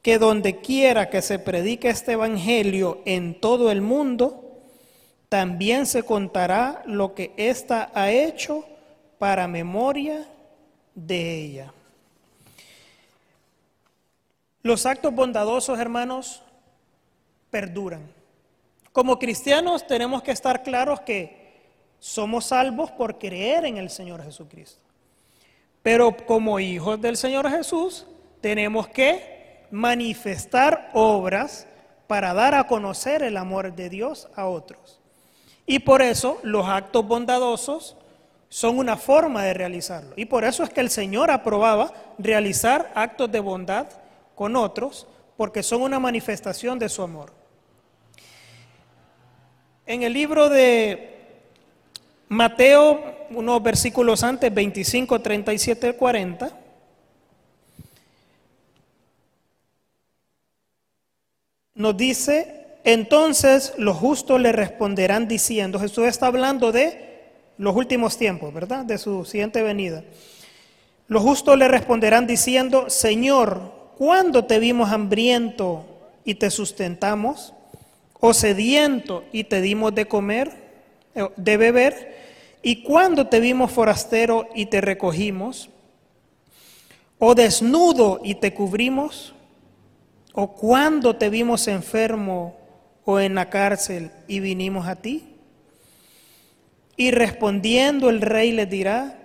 que 0.00 0.18
donde 0.18 0.56
quiera 0.56 1.10
que 1.10 1.22
se 1.22 1.38
predique 1.38 1.88
este 1.88 2.12
evangelio 2.12 3.00
en 3.04 3.38
todo 3.38 3.70
el 3.70 3.82
mundo, 3.82 4.41
también 5.32 5.86
se 5.86 6.02
contará 6.02 6.82
lo 6.84 7.14
que 7.14 7.32
ésta 7.38 7.90
ha 7.94 8.10
hecho 8.10 8.66
para 9.18 9.48
memoria 9.48 10.28
de 10.94 11.38
ella. 11.38 11.72
Los 14.60 14.84
actos 14.84 15.14
bondadosos, 15.14 15.78
hermanos, 15.78 16.42
perduran. 17.50 18.02
Como 18.92 19.18
cristianos 19.18 19.86
tenemos 19.86 20.22
que 20.22 20.32
estar 20.32 20.62
claros 20.62 21.00
que 21.00 21.62
somos 21.98 22.44
salvos 22.44 22.90
por 22.90 23.18
creer 23.18 23.64
en 23.64 23.78
el 23.78 23.88
Señor 23.88 24.22
Jesucristo. 24.22 24.82
Pero 25.82 26.14
como 26.26 26.60
hijos 26.60 27.00
del 27.00 27.16
Señor 27.16 27.48
Jesús 27.48 28.06
tenemos 28.42 28.86
que 28.86 29.64
manifestar 29.70 30.90
obras 30.92 31.66
para 32.06 32.34
dar 32.34 32.54
a 32.54 32.66
conocer 32.66 33.22
el 33.22 33.38
amor 33.38 33.74
de 33.74 33.88
Dios 33.88 34.28
a 34.36 34.44
otros. 34.44 34.98
Y 35.72 35.78
por 35.78 36.02
eso 36.02 36.38
los 36.42 36.68
actos 36.68 37.08
bondadosos 37.08 37.96
son 38.50 38.76
una 38.76 38.98
forma 38.98 39.42
de 39.44 39.54
realizarlo. 39.54 40.12
Y 40.16 40.26
por 40.26 40.44
eso 40.44 40.62
es 40.64 40.68
que 40.68 40.82
el 40.82 40.90
Señor 40.90 41.30
aprobaba 41.30 41.94
realizar 42.18 42.92
actos 42.94 43.32
de 43.32 43.40
bondad 43.40 43.86
con 44.34 44.54
otros, 44.54 45.06
porque 45.34 45.62
son 45.62 45.80
una 45.80 45.98
manifestación 45.98 46.78
de 46.78 46.90
su 46.90 47.00
amor. 47.00 47.32
En 49.86 50.02
el 50.02 50.12
libro 50.12 50.50
de 50.50 51.16
Mateo, 52.28 53.26
unos 53.30 53.62
versículos 53.62 54.22
antes, 54.22 54.52
25, 54.52 55.22
37, 55.22 55.94
40, 55.96 56.50
nos 61.76 61.96
dice, 61.96 62.61
entonces 62.84 63.74
los 63.78 63.96
justos 63.96 64.40
le 64.40 64.52
responderán 64.52 65.28
diciendo, 65.28 65.78
Jesús 65.78 66.06
está 66.06 66.26
hablando 66.26 66.72
de 66.72 67.12
los 67.58 67.76
últimos 67.76 68.16
tiempos, 68.18 68.52
¿verdad? 68.52 68.84
De 68.84 68.98
su 68.98 69.24
siguiente 69.24 69.62
venida. 69.62 70.02
Los 71.06 71.22
justos 71.22 71.58
le 71.58 71.68
responderán 71.68 72.26
diciendo, 72.26 72.90
Señor, 72.90 73.72
¿cuándo 73.96 74.46
te 74.46 74.58
vimos 74.58 74.90
hambriento 74.90 75.84
y 76.24 76.34
te 76.34 76.50
sustentamos? 76.50 77.54
¿O 78.18 78.34
sediento 78.34 79.24
y 79.32 79.44
te 79.44 79.60
dimos 79.60 79.94
de 79.94 80.06
comer, 80.06 80.50
eh, 81.14 81.28
de 81.36 81.56
beber? 81.56 82.16
¿Y 82.62 82.82
cuándo 82.82 83.26
te 83.26 83.40
vimos 83.40 83.70
forastero 83.70 84.48
y 84.54 84.66
te 84.66 84.80
recogimos? 84.80 85.70
¿O 87.18 87.34
desnudo 87.34 88.20
y 88.24 88.36
te 88.36 88.54
cubrimos? 88.54 89.34
¿O 90.32 90.52
cuándo 90.54 91.14
te 91.16 91.28
vimos 91.28 91.68
enfermo 91.68 92.61
o 93.04 93.20
en 93.20 93.34
la 93.34 93.50
cárcel 93.50 94.10
y 94.26 94.40
vinimos 94.40 94.86
a 94.86 94.96
ti? 94.96 95.32
Y 96.96 97.10
respondiendo 97.10 98.10
el 98.10 98.20
rey 98.20 98.52
le 98.52 98.66
dirá, 98.66 99.18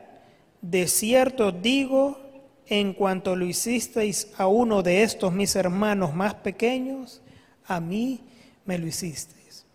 de 0.61 0.87
cierto 0.87 1.51
digo, 1.51 2.19
en 2.67 2.93
cuanto 2.93 3.35
lo 3.35 3.45
hicisteis 3.45 4.33
a 4.37 4.47
uno 4.47 4.83
de 4.83 5.03
estos 5.03 5.31
mis 5.31 5.55
hermanos 5.55 6.13
más 6.13 6.33
pequeños, 6.35 7.21
a 7.65 7.79
mí 7.79 8.21
me 8.65 8.77
lo 8.77 8.87
hicisteis. 8.87 9.65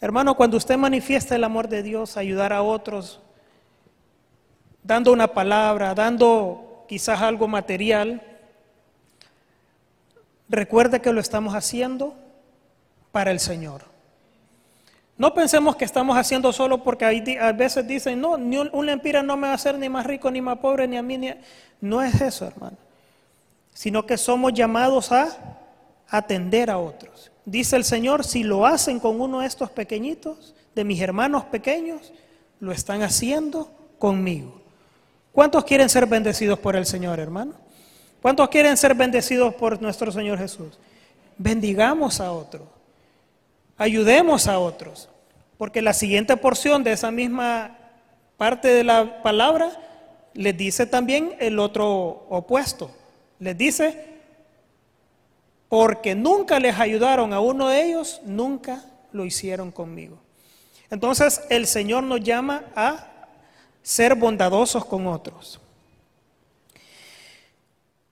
Hermano, 0.00 0.36
cuando 0.36 0.56
usted 0.56 0.76
manifiesta 0.76 1.36
el 1.36 1.44
amor 1.44 1.68
de 1.68 1.82
Dios, 1.82 2.16
ayudar 2.16 2.52
a 2.52 2.62
otros, 2.62 3.20
dando 4.82 5.12
una 5.12 5.28
palabra, 5.28 5.94
dando 5.94 6.84
quizás 6.88 7.20
algo 7.22 7.46
material, 7.48 8.20
recuerde 10.48 11.00
que 11.00 11.12
lo 11.12 11.20
estamos 11.20 11.54
haciendo 11.54 12.16
para 13.12 13.30
el 13.30 13.38
Señor. 13.38 13.82
No 15.18 15.34
pensemos 15.34 15.76
que 15.76 15.84
estamos 15.84 16.16
haciendo 16.16 16.52
solo 16.52 16.82
porque 16.82 17.04
a 17.40 17.52
veces 17.52 17.86
dicen, 17.86 18.20
no, 18.20 18.38
ni 18.38 18.56
un 18.56 18.86
lempira 18.86 19.22
no 19.22 19.36
me 19.36 19.46
va 19.46 19.52
a 19.52 19.56
hacer 19.56 19.78
ni 19.78 19.88
más 19.88 20.06
rico 20.06 20.30
ni 20.30 20.40
más 20.40 20.58
pobre 20.58 20.88
ni 20.88 20.96
a 20.96 21.02
mí. 21.02 21.18
Ni 21.18 21.30
No 21.80 22.02
es 22.02 22.20
eso, 22.20 22.46
hermano. 22.46 22.76
Sino 23.74 24.04
que 24.04 24.16
somos 24.16 24.52
llamados 24.54 25.12
a 25.12 25.28
atender 26.08 26.70
a 26.70 26.78
otros. 26.78 27.30
Dice 27.44 27.76
el 27.76 27.84
Señor, 27.84 28.24
si 28.24 28.42
lo 28.42 28.66
hacen 28.66 28.98
con 28.98 29.20
uno 29.20 29.40
de 29.40 29.46
estos 29.46 29.70
pequeñitos, 29.70 30.54
de 30.74 30.84
mis 30.84 31.00
hermanos 31.00 31.44
pequeños, 31.44 32.12
lo 32.58 32.72
están 32.72 33.02
haciendo 33.02 33.70
conmigo. 33.98 34.60
¿Cuántos 35.32 35.64
quieren 35.64 35.88
ser 35.88 36.06
bendecidos 36.06 36.58
por 36.58 36.74
el 36.74 36.86
Señor, 36.86 37.20
hermano? 37.20 37.52
¿Cuántos 38.22 38.48
quieren 38.48 38.76
ser 38.76 38.94
bendecidos 38.94 39.54
por 39.54 39.80
nuestro 39.82 40.10
Señor 40.10 40.38
Jesús? 40.38 40.78
Bendigamos 41.38 42.20
a 42.20 42.32
otros 42.32 42.62
ayudemos 43.76 44.46
a 44.46 44.58
otros. 44.58 45.08
Porque 45.58 45.82
la 45.82 45.92
siguiente 45.92 46.36
porción 46.36 46.82
de 46.82 46.92
esa 46.92 47.10
misma 47.10 47.78
parte 48.36 48.68
de 48.68 48.84
la 48.84 49.22
palabra 49.22 49.70
les 50.34 50.56
dice 50.56 50.86
también 50.86 51.34
el 51.38 51.58
otro 51.58 52.26
opuesto. 52.28 52.90
Les 53.38 53.56
dice, 53.56 54.12
porque 55.68 56.14
nunca 56.14 56.58
les 56.58 56.78
ayudaron 56.78 57.32
a 57.32 57.40
uno 57.40 57.68
de 57.68 57.84
ellos, 57.84 58.20
nunca 58.24 58.84
lo 59.12 59.24
hicieron 59.24 59.70
conmigo. 59.70 60.18
Entonces 60.90 61.40
el 61.48 61.66
Señor 61.66 62.02
nos 62.02 62.20
llama 62.20 62.64
a 62.74 63.08
ser 63.82 64.14
bondadosos 64.14 64.84
con 64.84 65.06
otros. 65.06 65.60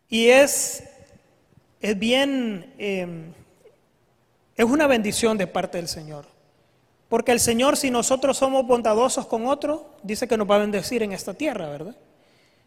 Y 0.08 0.28
es, 0.28 0.84
es 1.80 1.98
bien 1.98 2.74
eh, 2.78 3.32
es 4.60 4.66
una 4.66 4.86
bendición 4.86 5.38
de 5.38 5.46
parte 5.46 5.78
del 5.78 5.88
Señor. 5.88 6.26
Porque 7.08 7.32
el 7.32 7.40
Señor, 7.40 7.76
si 7.76 7.90
nosotros 7.90 8.36
somos 8.36 8.66
bondadosos 8.66 9.26
con 9.26 9.46
otro, 9.46 9.94
dice 10.02 10.28
que 10.28 10.36
nos 10.36 10.48
va 10.48 10.56
a 10.56 10.60
bendecir 10.60 11.02
en 11.02 11.12
esta 11.12 11.34
tierra, 11.34 11.68
¿verdad? 11.68 11.96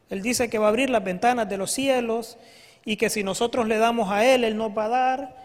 Él 0.10 0.22
dice 0.22 0.50
que 0.50 0.58
va 0.58 0.66
a 0.66 0.70
abrir 0.70 0.90
las 0.90 1.04
ventanas 1.04 1.48
de 1.48 1.58
los 1.58 1.72
cielos 1.72 2.38
y 2.84 2.98
que 2.98 3.10
si 3.10 3.24
nosotros 3.24 3.68
le 3.68 3.78
damos 3.78 4.12
a 4.12 4.26
Él, 4.26 4.44
Él 4.44 4.58
nos 4.58 4.76
va 4.76 4.86
a 4.86 4.90
dar. 4.90 5.36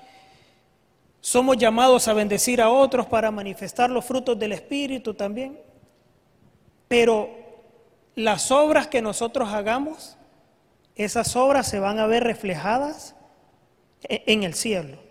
Somos 1.20 1.58
llamados 1.58 2.08
a 2.08 2.14
bendecir 2.14 2.62
a 2.62 2.70
otros 2.70 3.06
para 3.06 3.30
manifestar 3.30 3.90
los 3.90 4.04
frutos 4.04 4.38
del 4.38 4.52
Espíritu 4.52 5.12
también. 5.12 5.60
Pero 6.88 7.28
las 8.14 8.50
obras 8.50 8.86
que 8.86 9.02
nosotros 9.02 9.50
hagamos, 9.52 10.16
esas 10.96 11.36
obras 11.36 11.68
se 11.68 11.78
van 11.78 11.98
a 11.98 12.06
ver 12.06 12.24
reflejadas 12.24 13.14
e-, 14.02 14.24
en 14.26 14.44
el 14.44 14.54
cielo. 14.54 15.07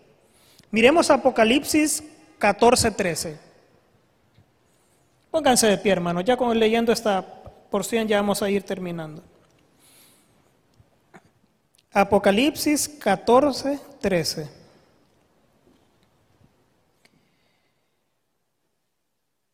Miremos 0.77 1.09
Apocalipsis 1.09 2.03
14, 2.37 2.91
13. 2.91 3.39
Pónganse 5.31 5.65
de 5.65 5.79
pie, 5.79 5.91
hermano. 5.91 6.21
Ya 6.21 6.37
con 6.37 6.55
leyendo 6.59 6.91
esta 6.91 7.25
porción 7.71 8.07
ya 8.07 8.17
vamos 8.17 8.43
a 8.43 8.49
ir 8.51 8.61
terminando. 8.61 9.23
Apocalipsis 11.91 12.87
14, 12.87 13.79
13. 14.01 14.49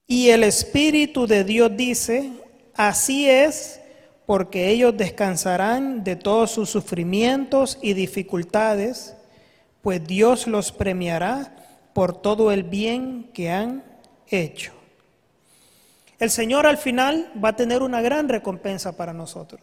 Y 0.06 0.28
el 0.28 0.44
Espíritu 0.44 1.26
de 1.26 1.46
Dios 1.46 1.72
dice, 1.74 2.34
así 2.76 3.30
es, 3.30 3.80
porque 4.26 4.72
ellos 4.72 4.98
descansarán 4.98 6.04
de 6.04 6.18
todos 6.18 6.52
sus 6.52 6.70
sufrimientos 6.70 7.80
y 7.82 7.94
dificultades 7.94 9.16
pues 9.84 10.08
Dios 10.08 10.48
los 10.48 10.72
premiará 10.72 11.54
por 11.92 12.20
todo 12.20 12.54
el 12.54 12.64
bien 12.64 13.30
que 13.34 13.52
han 13.52 13.84
hecho. 14.30 14.72
El 16.20 16.32
Señor 16.32 16.66
al 16.66 16.78
final 16.78 17.30
va 17.44 17.50
a 17.50 17.56
tener 17.58 17.84
una 17.84 18.02
gran 18.02 18.30
recompensa 18.30 18.96
para 18.96 19.12
nosotros, 19.12 19.62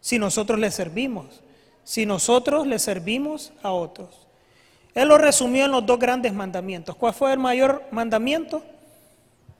si 0.00 0.18
nosotros 0.18 0.58
le 0.58 0.70
servimos, 0.70 1.42
si 1.84 2.06
nosotros 2.06 2.66
le 2.66 2.78
servimos 2.78 3.52
a 3.62 3.70
otros. 3.72 4.26
Él 4.94 5.08
lo 5.08 5.18
resumió 5.18 5.66
en 5.66 5.72
los 5.72 5.84
dos 5.84 5.98
grandes 5.98 6.32
mandamientos. 6.32 6.96
¿Cuál 6.96 7.12
fue 7.12 7.30
el 7.30 7.38
mayor 7.38 7.82
mandamiento? 7.90 8.62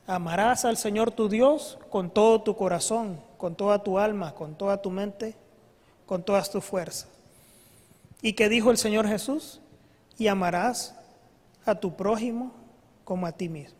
Amarás 0.06 0.64
al 0.64 0.78
Señor 0.78 1.10
tu 1.10 1.28
Dios 1.28 1.76
con 1.90 2.08
todo 2.08 2.40
tu 2.40 2.56
corazón, 2.56 3.20
con 3.36 3.54
toda 3.54 3.82
tu 3.82 3.98
alma, 3.98 4.34
con 4.34 4.54
toda 4.54 4.80
tu 4.80 4.90
mente, 4.90 5.34
con 6.06 6.22
todas 6.22 6.50
tus 6.50 6.64
fuerzas. 6.64 7.08
¿Y 8.22 8.32
qué 8.32 8.48
dijo 8.48 8.70
el 8.70 8.78
Señor 8.78 9.06
Jesús? 9.06 9.60
Y 10.18 10.28
amarás 10.28 10.94
a 11.64 11.74
tu 11.74 11.96
prójimo 11.96 12.52
como 13.04 13.26
a 13.26 13.32
ti 13.32 13.48
mismo. 13.48 13.78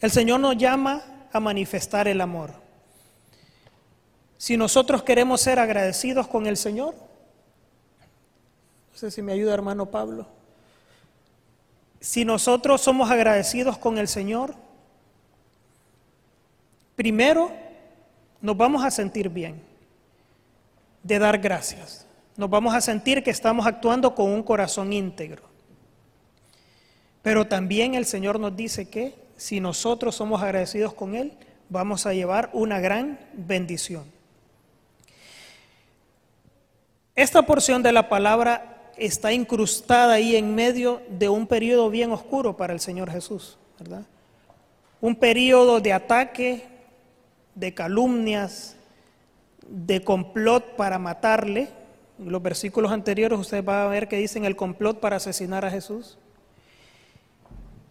El 0.00 0.10
Señor 0.10 0.40
nos 0.40 0.56
llama 0.56 1.02
a 1.32 1.40
manifestar 1.40 2.08
el 2.08 2.20
amor. 2.20 2.52
Si 4.38 4.56
nosotros 4.56 5.02
queremos 5.02 5.42
ser 5.42 5.58
agradecidos 5.58 6.26
con 6.26 6.46
el 6.46 6.56
Señor, 6.56 6.94
no 8.92 8.98
sé 8.98 9.10
si 9.10 9.20
me 9.20 9.32
ayuda 9.32 9.52
hermano 9.52 9.86
Pablo, 9.86 10.26
si 12.00 12.24
nosotros 12.24 12.80
somos 12.80 13.10
agradecidos 13.10 13.76
con 13.76 13.98
el 13.98 14.08
Señor, 14.08 14.54
primero 16.96 17.52
nos 18.40 18.56
vamos 18.56 18.82
a 18.82 18.90
sentir 18.90 19.28
bien 19.28 19.62
de 21.02 21.18
dar 21.18 21.38
gracias. 21.38 22.06
Nos 22.40 22.48
vamos 22.48 22.74
a 22.74 22.80
sentir 22.80 23.22
que 23.22 23.30
estamos 23.30 23.66
actuando 23.66 24.14
con 24.14 24.30
un 24.30 24.42
corazón 24.42 24.94
íntegro. 24.94 25.42
Pero 27.20 27.46
también 27.46 27.94
el 27.94 28.06
Señor 28.06 28.40
nos 28.40 28.56
dice 28.56 28.88
que 28.88 29.14
si 29.36 29.60
nosotros 29.60 30.14
somos 30.14 30.42
agradecidos 30.42 30.94
con 30.94 31.14
Él, 31.14 31.34
vamos 31.68 32.06
a 32.06 32.14
llevar 32.14 32.48
una 32.54 32.80
gran 32.80 33.20
bendición. 33.34 34.04
Esta 37.14 37.42
porción 37.42 37.82
de 37.82 37.92
la 37.92 38.08
palabra 38.08 38.90
está 38.96 39.34
incrustada 39.34 40.14
ahí 40.14 40.34
en 40.34 40.54
medio 40.54 41.02
de 41.10 41.28
un 41.28 41.46
periodo 41.46 41.90
bien 41.90 42.10
oscuro 42.10 42.56
para 42.56 42.72
el 42.72 42.80
Señor 42.80 43.10
Jesús, 43.10 43.58
¿verdad? 43.78 44.06
Un 45.02 45.14
periodo 45.14 45.78
de 45.80 45.92
ataque, 45.92 46.64
de 47.54 47.74
calumnias, 47.74 48.76
de 49.68 50.02
complot 50.02 50.74
para 50.76 50.98
matarle. 50.98 51.78
Los 52.24 52.42
versículos 52.42 52.92
anteriores 52.92 53.38
usted 53.38 53.64
va 53.64 53.84
a 53.84 53.88
ver 53.88 54.06
que 54.06 54.16
dicen 54.16 54.44
el 54.44 54.54
complot 54.54 55.00
para 55.00 55.16
asesinar 55.16 55.64
a 55.64 55.70
Jesús. 55.70 56.18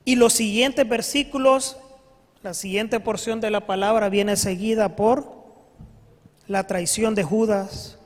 Y 0.06 0.16
los 0.16 0.34
siguientes 0.34 0.88
versículos, 0.88 1.78
la 2.44 2.54
siguiente 2.54 3.00
porción 3.00 3.42
de 3.42 3.50
la 3.50 3.66
palabra 3.66 4.10
viene 4.10 4.36
seguida 4.36 4.96
por 4.96 5.40
la 6.48 6.66
traición 6.68 7.16
de 7.16 7.24
Judas, 7.24 7.98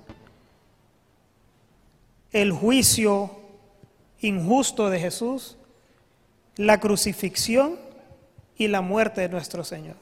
el 2.32 2.52
juicio 2.52 3.32
injusto 4.20 4.90
de 4.90 5.00
Jesús, 5.00 5.58
la 6.56 6.80
crucifixión 6.80 7.78
y 8.58 8.68
la 8.68 8.82
muerte 8.82 9.22
de 9.22 9.30
nuestro 9.30 9.64
Señor. 9.64 9.96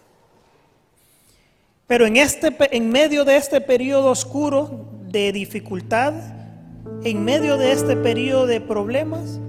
Pero 1.88 2.06
en, 2.06 2.18
este, 2.18 2.56
en 2.76 2.90
medio 2.90 3.26
de 3.26 3.36
este 3.36 3.60
periodo 3.60 4.12
oscuro 4.12 4.86
de 5.12 5.32
dificultad, 5.32 6.14
en 7.04 7.24
medio 7.24 7.58
de 7.58 7.72
este 7.72 7.96
periodo 7.96 8.48
de 8.48 8.62
problemas, 8.62 9.40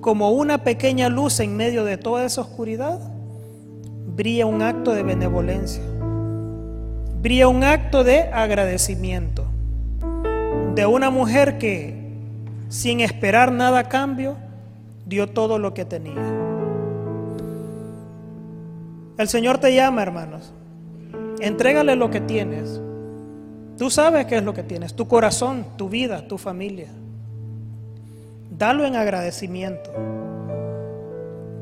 como 0.00 0.30
una 0.30 0.58
pequeña 0.64 1.08
luz 1.08 1.40
en 1.40 1.56
medio 1.56 1.84
de 1.84 1.96
toda 1.96 2.24
esa 2.24 2.40
oscuridad, 2.40 3.00
brilla 4.14 4.46
un 4.46 4.62
acto 4.62 4.92
de 4.92 5.02
benevolencia, 5.02 5.82
brilla 7.20 7.48
un 7.48 7.64
acto 7.64 8.04
de 8.04 8.22
agradecimiento 8.22 9.44
de 10.74 10.86
una 10.86 11.10
mujer 11.10 11.58
que 11.58 12.02
sin 12.68 13.00
esperar 13.00 13.52
nada 13.52 13.80
a 13.80 13.88
cambio 13.88 14.36
dio 15.06 15.28
todo 15.28 15.58
lo 15.58 15.74
que 15.74 15.84
tenía. 15.84 16.42
El 19.18 19.28
Señor 19.28 19.58
te 19.58 19.74
llama, 19.74 20.02
hermanos. 20.02 20.52
Entrégale 21.40 21.96
lo 21.96 22.10
que 22.10 22.20
tienes. 22.20 22.80
Tú 23.82 23.90
sabes 23.90 24.26
qué 24.26 24.36
es 24.36 24.44
lo 24.44 24.54
que 24.54 24.62
tienes, 24.62 24.94
tu 24.94 25.08
corazón, 25.08 25.66
tu 25.76 25.88
vida, 25.88 26.28
tu 26.28 26.38
familia. 26.38 26.86
Dalo 28.56 28.86
en 28.86 28.94
agradecimiento, 28.94 29.90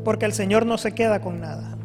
porque 0.04 0.26
el 0.26 0.34
Señor 0.34 0.66
no 0.66 0.76
se 0.76 0.92
queda 0.92 1.22
con 1.22 1.40
nada. 1.40 1.78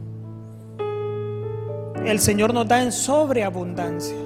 El 2.05 2.19
Señor 2.19 2.53
nos 2.53 2.67
da 2.67 2.83
en 2.83 2.91
sobreabundancia. 2.91 4.17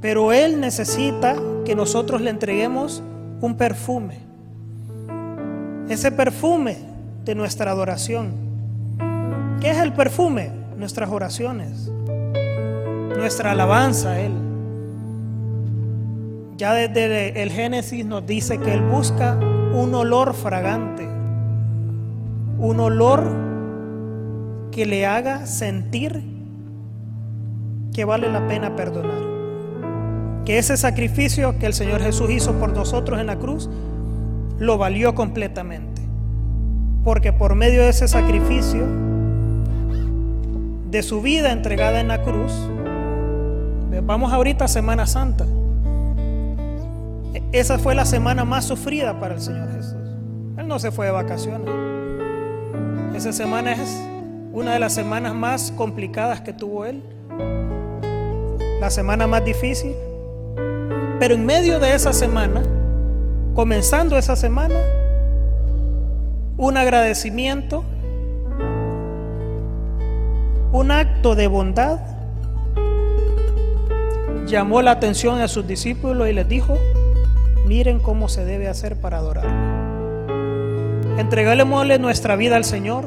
Pero 0.00 0.32
Él 0.32 0.58
necesita 0.58 1.36
que 1.64 1.76
nosotros 1.76 2.20
le 2.20 2.30
entreguemos 2.30 3.04
un 3.40 3.56
perfume. 3.56 4.18
Ese 5.88 6.10
perfume 6.10 6.76
de 7.24 7.36
nuestra 7.36 7.70
adoración. 7.70 8.32
¿Qué 9.60 9.70
es 9.70 9.78
el 9.78 9.92
perfume? 9.92 10.50
Nuestras 10.76 11.08
oraciones. 11.08 11.88
Nuestra 13.16 13.52
alabanza 13.52 14.10
a 14.10 14.20
Él. 14.20 14.39
Ya 16.60 16.74
desde 16.74 17.42
el 17.42 17.50
Génesis 17.50 18.04
nos 18.04 18.26
dice 18.26 18.58
que 18.58 18.74
Él 18.74 18.82
busca 18.82 19.34
un 19.72 19.94
olor 19.94 20.34
fragante. 20.34 21.08
Un 22.58 22.80
olor 22.80 23.22
que 24.70 24.84
le 24.84 25.06
haga 25.06 25.46
sentir 25.46 26.22
que 27.94 28.04
vale 28.04 28.30
la 28.30 28.46
pena 28.46 28.76
perdonar 28.76 29.22
que 30.44 30.58
ese 30.58 30.76
sacrificio 30.76 31.58
que 31.58 31.64
el 31.64 31.72
Señor 31.72 32.02
Jesús 32.02 32.28
hizo 32.28 32.52
por 32.52 32.74
nosotros 32.74 33.18
en 33.18 33.28
la 33.28 33.36
cruz 33.36 33.70
lo 34.58 34.76
valió 34.76 35.14
completamente. 35.14 36.02
Porque 37.04 37.32
por 37.32 37.54
medio 37.54 37.80
de 37.80 37.88
ese 37.88 38.06
sacrificio, 38.06 38.84
de 40.90 41.02
su 41.02 41.22
vida 41.22 41.52
entregada 41.52 42.00
en 42.00 42.08
la 42.08 42.20
cruz, 42.20 42.52
vamos 44.04 44.30
ahorita 44.30 44.66
a 44.66 44.68
Semana 44.68 45.06
Santa. 45.06 45.46
Esa 47.52 47.78
fue 47.78 47.94
la 47.94 48.04
semana 48.04 48.44
más 48.44 48.64
sufrida 48.64 49.18
para 49.18 49.34
el 49.34 49.40
Señor 49.40 49.72
Jesús. 49.72 49.94
Él 50.56 50.68
no 50.68 50.78
se 50.78 50.90
fue 50.90 51.06
de 51.06 51.12
vacaciones. 51.12 51.68
Esa 53.14 53.32
semana 53.32 53.72
es 53.72 54.00
una 54.52 54.72
de 54.72 54.78
las 54.78 54.94
semanas 54.94 55.34
más 55.34 55.72
complicadas 55.76 56.40
que 56.40 56.52
tuvo 56.52 56.86
Él. 56.86 57.02
La 58.80 58.90
semana 58.90 59.26
más 59.26 59.44
difícil 59.44 59.94
pero 61.20 61.34
en 61.34 61.44
medio 61.44 61.78
de 61.78 61.94
esa 61.94 62.14
semana, 62.14 62.62
comenzando 63.54 64.16
esa 64.16 64.36
semana, 64.36 64.74
un 66.56 66.78
agradecimiento, 66.78 67.84
un 70.72 70.90
acto 70.90 71.34
de 71.34 71.46
bondad, 71.46 71.98
llamó 74.46 74.80
la 74.80 74.92
atención 74.92 75.42
a 75.42 75.48
sus 75.48 75.66
discípulos 75.66 76.26
y 76.26 76.32
les 76.32 76.48
dijo, 76.48 76.78
miren 77.66 78.00
cómo 78.00 78.28
se 78.28 78.44
debe 78.44 78.68
hacer 78.68 78.96
para 78.96 79.18
adorar. 79.18 79.46
Entreguémosle 81.18 81.98
nuestra 81.98 82.36
vida 82.36 82.56
al 82.56 82.64
Señor, 82.64 83.04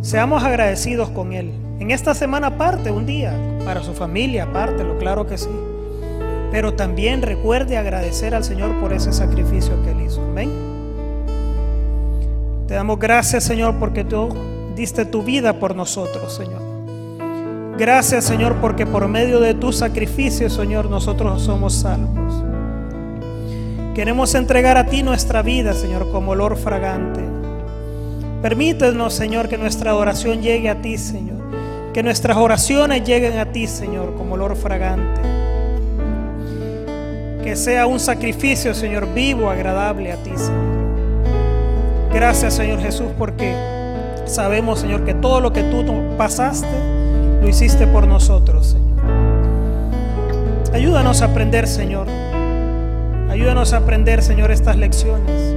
seamos 0.00 0.42
agradecidos 0.44 1.10
con 1.10 1.32
Él. 1.32 1.52
En 1.78 1.90
esta 1.90 2.14
semana 2.14 2.56
parte 2.56 2.90
un 2.90 3.06
día, 3.06 3.32
para 3.64 3.82
su 3.82 3.92
familia, 3.92 4.46
lo 4.46 4.98
claro 4.98 5.26
que 5.26 5.36
sí. 5.36 5.50
Pero 6.50 6.74
también 6.74 7.22
recuerde 7.22 7.76
agradecer 7.76 8.34
al 8.34 8.44
Señor 8.44 8.80
por 8.80 8.92
ese 8.92 9.12
sacrificio 9.12 9.82
que 9.82 9.90
Él 9.90 10.00
hizo. 10.02 10.22
Amén. 10.22 10.50
Te 12.66 12.74
damos 12.74 12.98
gracias, 12.98 13.44
Señor, 13.44 13.76
porque 13.78 14.04
tú 14.04 14.28
diste 14.74 15.04
tu 15.04 15.22
vida 15.22 15.60
por 15.60 15.76
nosotros, 15.76 16.34
Señor. 16.34 16.62
Gracias, 17.78 18.24
Señor, 18.24 18.56
porque 18.60 18.86
por 18.86 19.06
medio 19.06 19.38
de 19.38 19.52
tu 19.52 19.70
sacrificio, 19.72 20.48
Señor, 20.48 20.88
nosotros 20.88 21.42
somos 21.42 21.74
salvos. 21.74 22.45
Queremos 23.96 24.34
entregar 24.34 24.76
a 24.76 24.84
ti 24.84 25.02
nuestra 25.02 25.40
vida, 25.40 25.72
Señor, 25.72 26.10
como 26.12 26.32
olor 26.32 26.58
fragante. 26.58 27.22
Permítenos, 28.42 29.14
Señor, 29.14 29.48
que 29.48 29.56
nuestra 29.56 29.92
adoración 29.92 30.42
llegue 30.42 30.68
a 30.68 30.82
ti, 30.82 30.98
Señor. 30.98 31.38
Que 31.94 32.02
nuestras 32.02 32.36
oraciones 32.36 33.04
lleguen 33.04 33.38
a 33.38 33.46
ti, 33.52 33.66
Señor, 33.66 34.14
como 34.14 34.34
olor 34.34 34.54
fragante. 34.54 35.22
Que 37.42 37.56
sea 37.56 37.86
un 37.86 37.98
sacrificio, 37.98 38.74
Señor, 38.74 39.14
vivo, 39.14 39.48
agradable 39.48 40.12
a 40.12 40.16
ti, 40.16 40.32
Señor. 40.36 40.66
Gracias, 42.12 42.52
Señor 42.52 42.80
Jesús, 42.80 43.08
porque 43.16 43.54
sabemos, 44.26 44.80
Señor, 44.80 45.06
que 45.06 45.14
todo 45.14 45.40
lo 45.40 45.54
que 45.54 45.62
tú 45.62 45.82
pasaste, 46.18 46.68
lo 47.40 47.48
hiciste 47.48 47.86
por 47.86 48.06
nosotros, 48.06 48.66
Señor. 48.66 48.98
Ayúdanos 50.74 51.22
a 51.22 51.24
aprender, 51.24 51.66
Señor. 51.66 52.35
Ayúdanos 53.36 53.74
a 53.74 53.76
aprender, 53.76 54.22
Señor, 54.22 54.50
estas 54.50 54.78
lecciones. 54.78 55.54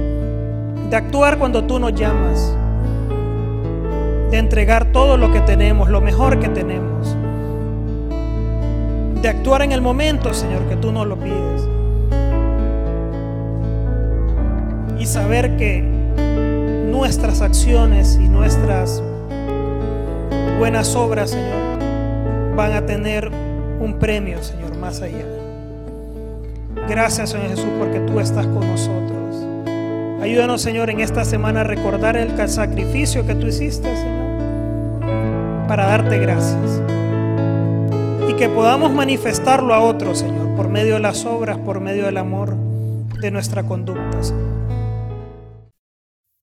De 0.90 0.96
actuar 0.96 1.38
cuando 1.38 1.64
tú 1.64 1.78
nos 1.78 1.94
llamas. 1.94 2.54
De 4.30 4.36
entregar 4.36 4.92
todo 4.92 5.16
lo 5.16 5.32
que 5.32 5.40
tenemos, 5.40 5.88
lo 5.88 6.02
mejor 6.02 6.38
que 6.38 6.50
tenemos. 6.50 7.16
De 9.22 9.28
actuar 9.30 9.62
en 9.62 9.72
el 9.72 9.80
momento, 9.80 10.34
Señor, 10.34 10.68
que 10.68 10.76
tú 10.76 10.92
nos 10.92 11.06
lo 11.06 11.16
pides. 11.18 11.68
y 14.98 15.06
saber 15.06 15.56
que 15.56 15.80
nuestras 15.80 17.40
acciones 17.40 18.18
y 18.20 18.28
nuestras 18.28 19.02
buenas 20.58 20.94
obras, 20.94 21.30
Señor, 21.30 21.78
van 22.54 22.74
a 22.74 22.84
tener 22.84 23.30
un 23.80 23.96
premio, 23.98 24.42
Señor, 24.42 24.76
más 24.76 25.00
allá. 25.00 25.39
Gracias, 26.90 27.30
Señor 27.30 27.50
Jesús, 27.50 27.68
porque 27.78 28.00
tú 28.00 28.18
estás 28.18 28.44
con 28.48 28.66
nosotros. 28.66 29.46
Ayúdanos, 30.20 30.60
Señor, 30.60 30.90
en 30.90 30.98
esta 30.98 31.24
semana 31.24 31.60
a 31.60 31.64
recordar 31.64 32.16
el 32.16 32.36
sacrificio 32.48 33.24
que 33.24 33.36
tú 33.36 33.46
hiciste, 33.46 33.96
Señor, 33.96 34.98
para 35.68 35.86
darte 35.86 36.18
gracias. 36.18 36.82
Y 38.28 38.34
que 38.34 38.48
podamos 38.48 38.92
manifestarlo 38.92 39.72
a 39.72 39.80
otros, 39.82 40.18
Señor, 40.18 40.56
por 40.56 40.68
medio 40.68 40.94
de 40.94 41.00
las 41.00 41.24
obras, 41.26 41.58
por 41.58 41.78
medio 41.78 42.06
del 42.06 42.16
amor 42.16 42.56
de 43.20 43.30
nuestra 43.30 43.62
conducta, 43.62 44.20
Señor. 44.20 44.50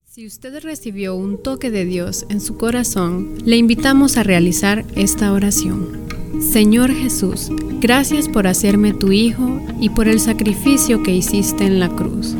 Si 0.06 0.26
usted 0.26 0.62
recibió 0.62 1.14
un 1.14 1.42
toque 1.42 1.70
de 1.70 1.84
Dios 1.84 2.24
en 2.30 2.40
su 2.40 2.56
corazón, 2.56 3.34
le 3.44 3.56
invitamos 3.58 4.16
a 4.16 4.22
realizar 4.22 4.86
esta 4.96 5.30
oración. 5.30 6.08
Señor 6.40 6.90
Jesús, 6.90 7.52
gracias 7.80 8.28
por 8.28 8.46
hacerme 8.46 8.92
tu 8.92 9.12
Hijo 9.12 9.60
y 9.80 9.90
por 9.90 10.08
el 10.08 10.20
sacrificio 10.20 11.02
que 11.02 11.14
hiciste 11.14 11.64
en 11.64 11.80
la 11.80 11.88
cruz. 11.88 12.34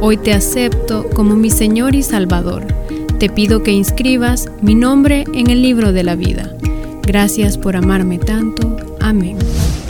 Hoy 0.00 0.16
te 0.16 0.32
acepto 0.32 1.08
como 1.14 1.36
mi 1.36 1.50
Señor 1.50 1.94
y 1.94 2.02
Salvador. 2.02 2.66
Te 3.18 3.28
pido 3.28 3.62
que 3.62 3.72
inscribas 3.72 4.50
mi 4.60 4.74
nombre 4.74 5.24
en 5.32 5.48
el 5.48 5.62
libro 5.62 5.92
de 5.92 6.04
la 6.04 6.16
vida. 6.16 6.54
Gracias 7.02 7.56
por 7.56 7.76
amarme 7.76 8.18
tanto. 8.18 8.76
Amén. 9.00 9.38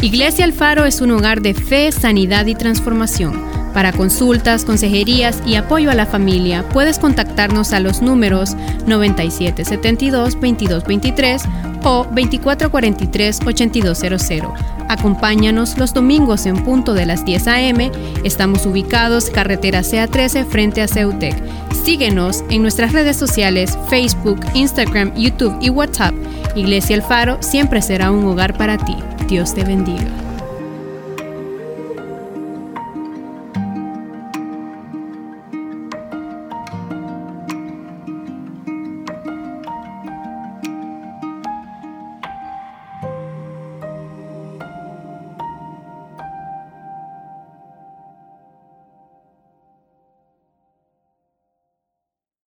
Iglesia 0.01 0.45
Alfaro 0.45 0.85
es 0.85 1.01
un 1.01 1.11
hogar 1.11 1.41
de 1.43 1.55
fe, 1.55 1.91
sanidad 1.91 2.47
y 2.47 2.55
transformación. 2.55 3.56
Para 3.77 3.93
consultas, 3.93 4.65
consejerías 4.65 5.41
y 5.45 5.55
apoyo 5.57 5.91
a 5.91 5.95
la 5.95 6.07
familia, 6.07 6.67
puedes 6.71 6.99
contactarnos 6.99 7.75
a 7.75 7.81
los 7.81 8.01
números 8.01 8.57
9772-2223 8.87 11.43
o 11.85 12.07
2443-8200. 12.07 14.55
Acompáñanos 14.89 15.77
los 15.77 15.93
domingos 15.93 16.47
en 16.47 16.65
punto 16.65 16.95
de 16.95 17.05
las 17.05 17.27
10 17.27 17.49
a.m. 17.49 17.93
Estamos 18.25 18.65
ubicados 18.65 19.29
carretera 19.29 19.83
CA13 19.83 20.47
frente 20.47 20.81
a 20.81 20.89
Ceutec. 20.89 21.37
Síguenos 21.85 22.45
en 22.49 22.63
nuestras 22.63 22.95
redes 22.95 23.19
sociales 23.19 23.79
Facebook, 23.91 24.41
Instagram, 24.55 25.15
YouTube 25.17 25.59
y 25.61 25.69
WhatsApp. 25.69 26.15
Iglesia 26.55 26.97
El 26.97 27.03
Faro 27.03 27.37
siempre 27.43 27.83
será 27.83 28.11
un 28.11 28.25
hogar 28.25 28.57
para 28.57 28.79
ti. 28.79 28.97
Dios 29.29 29.53
te 29.53 29.65
bendiga. 29.65 30.26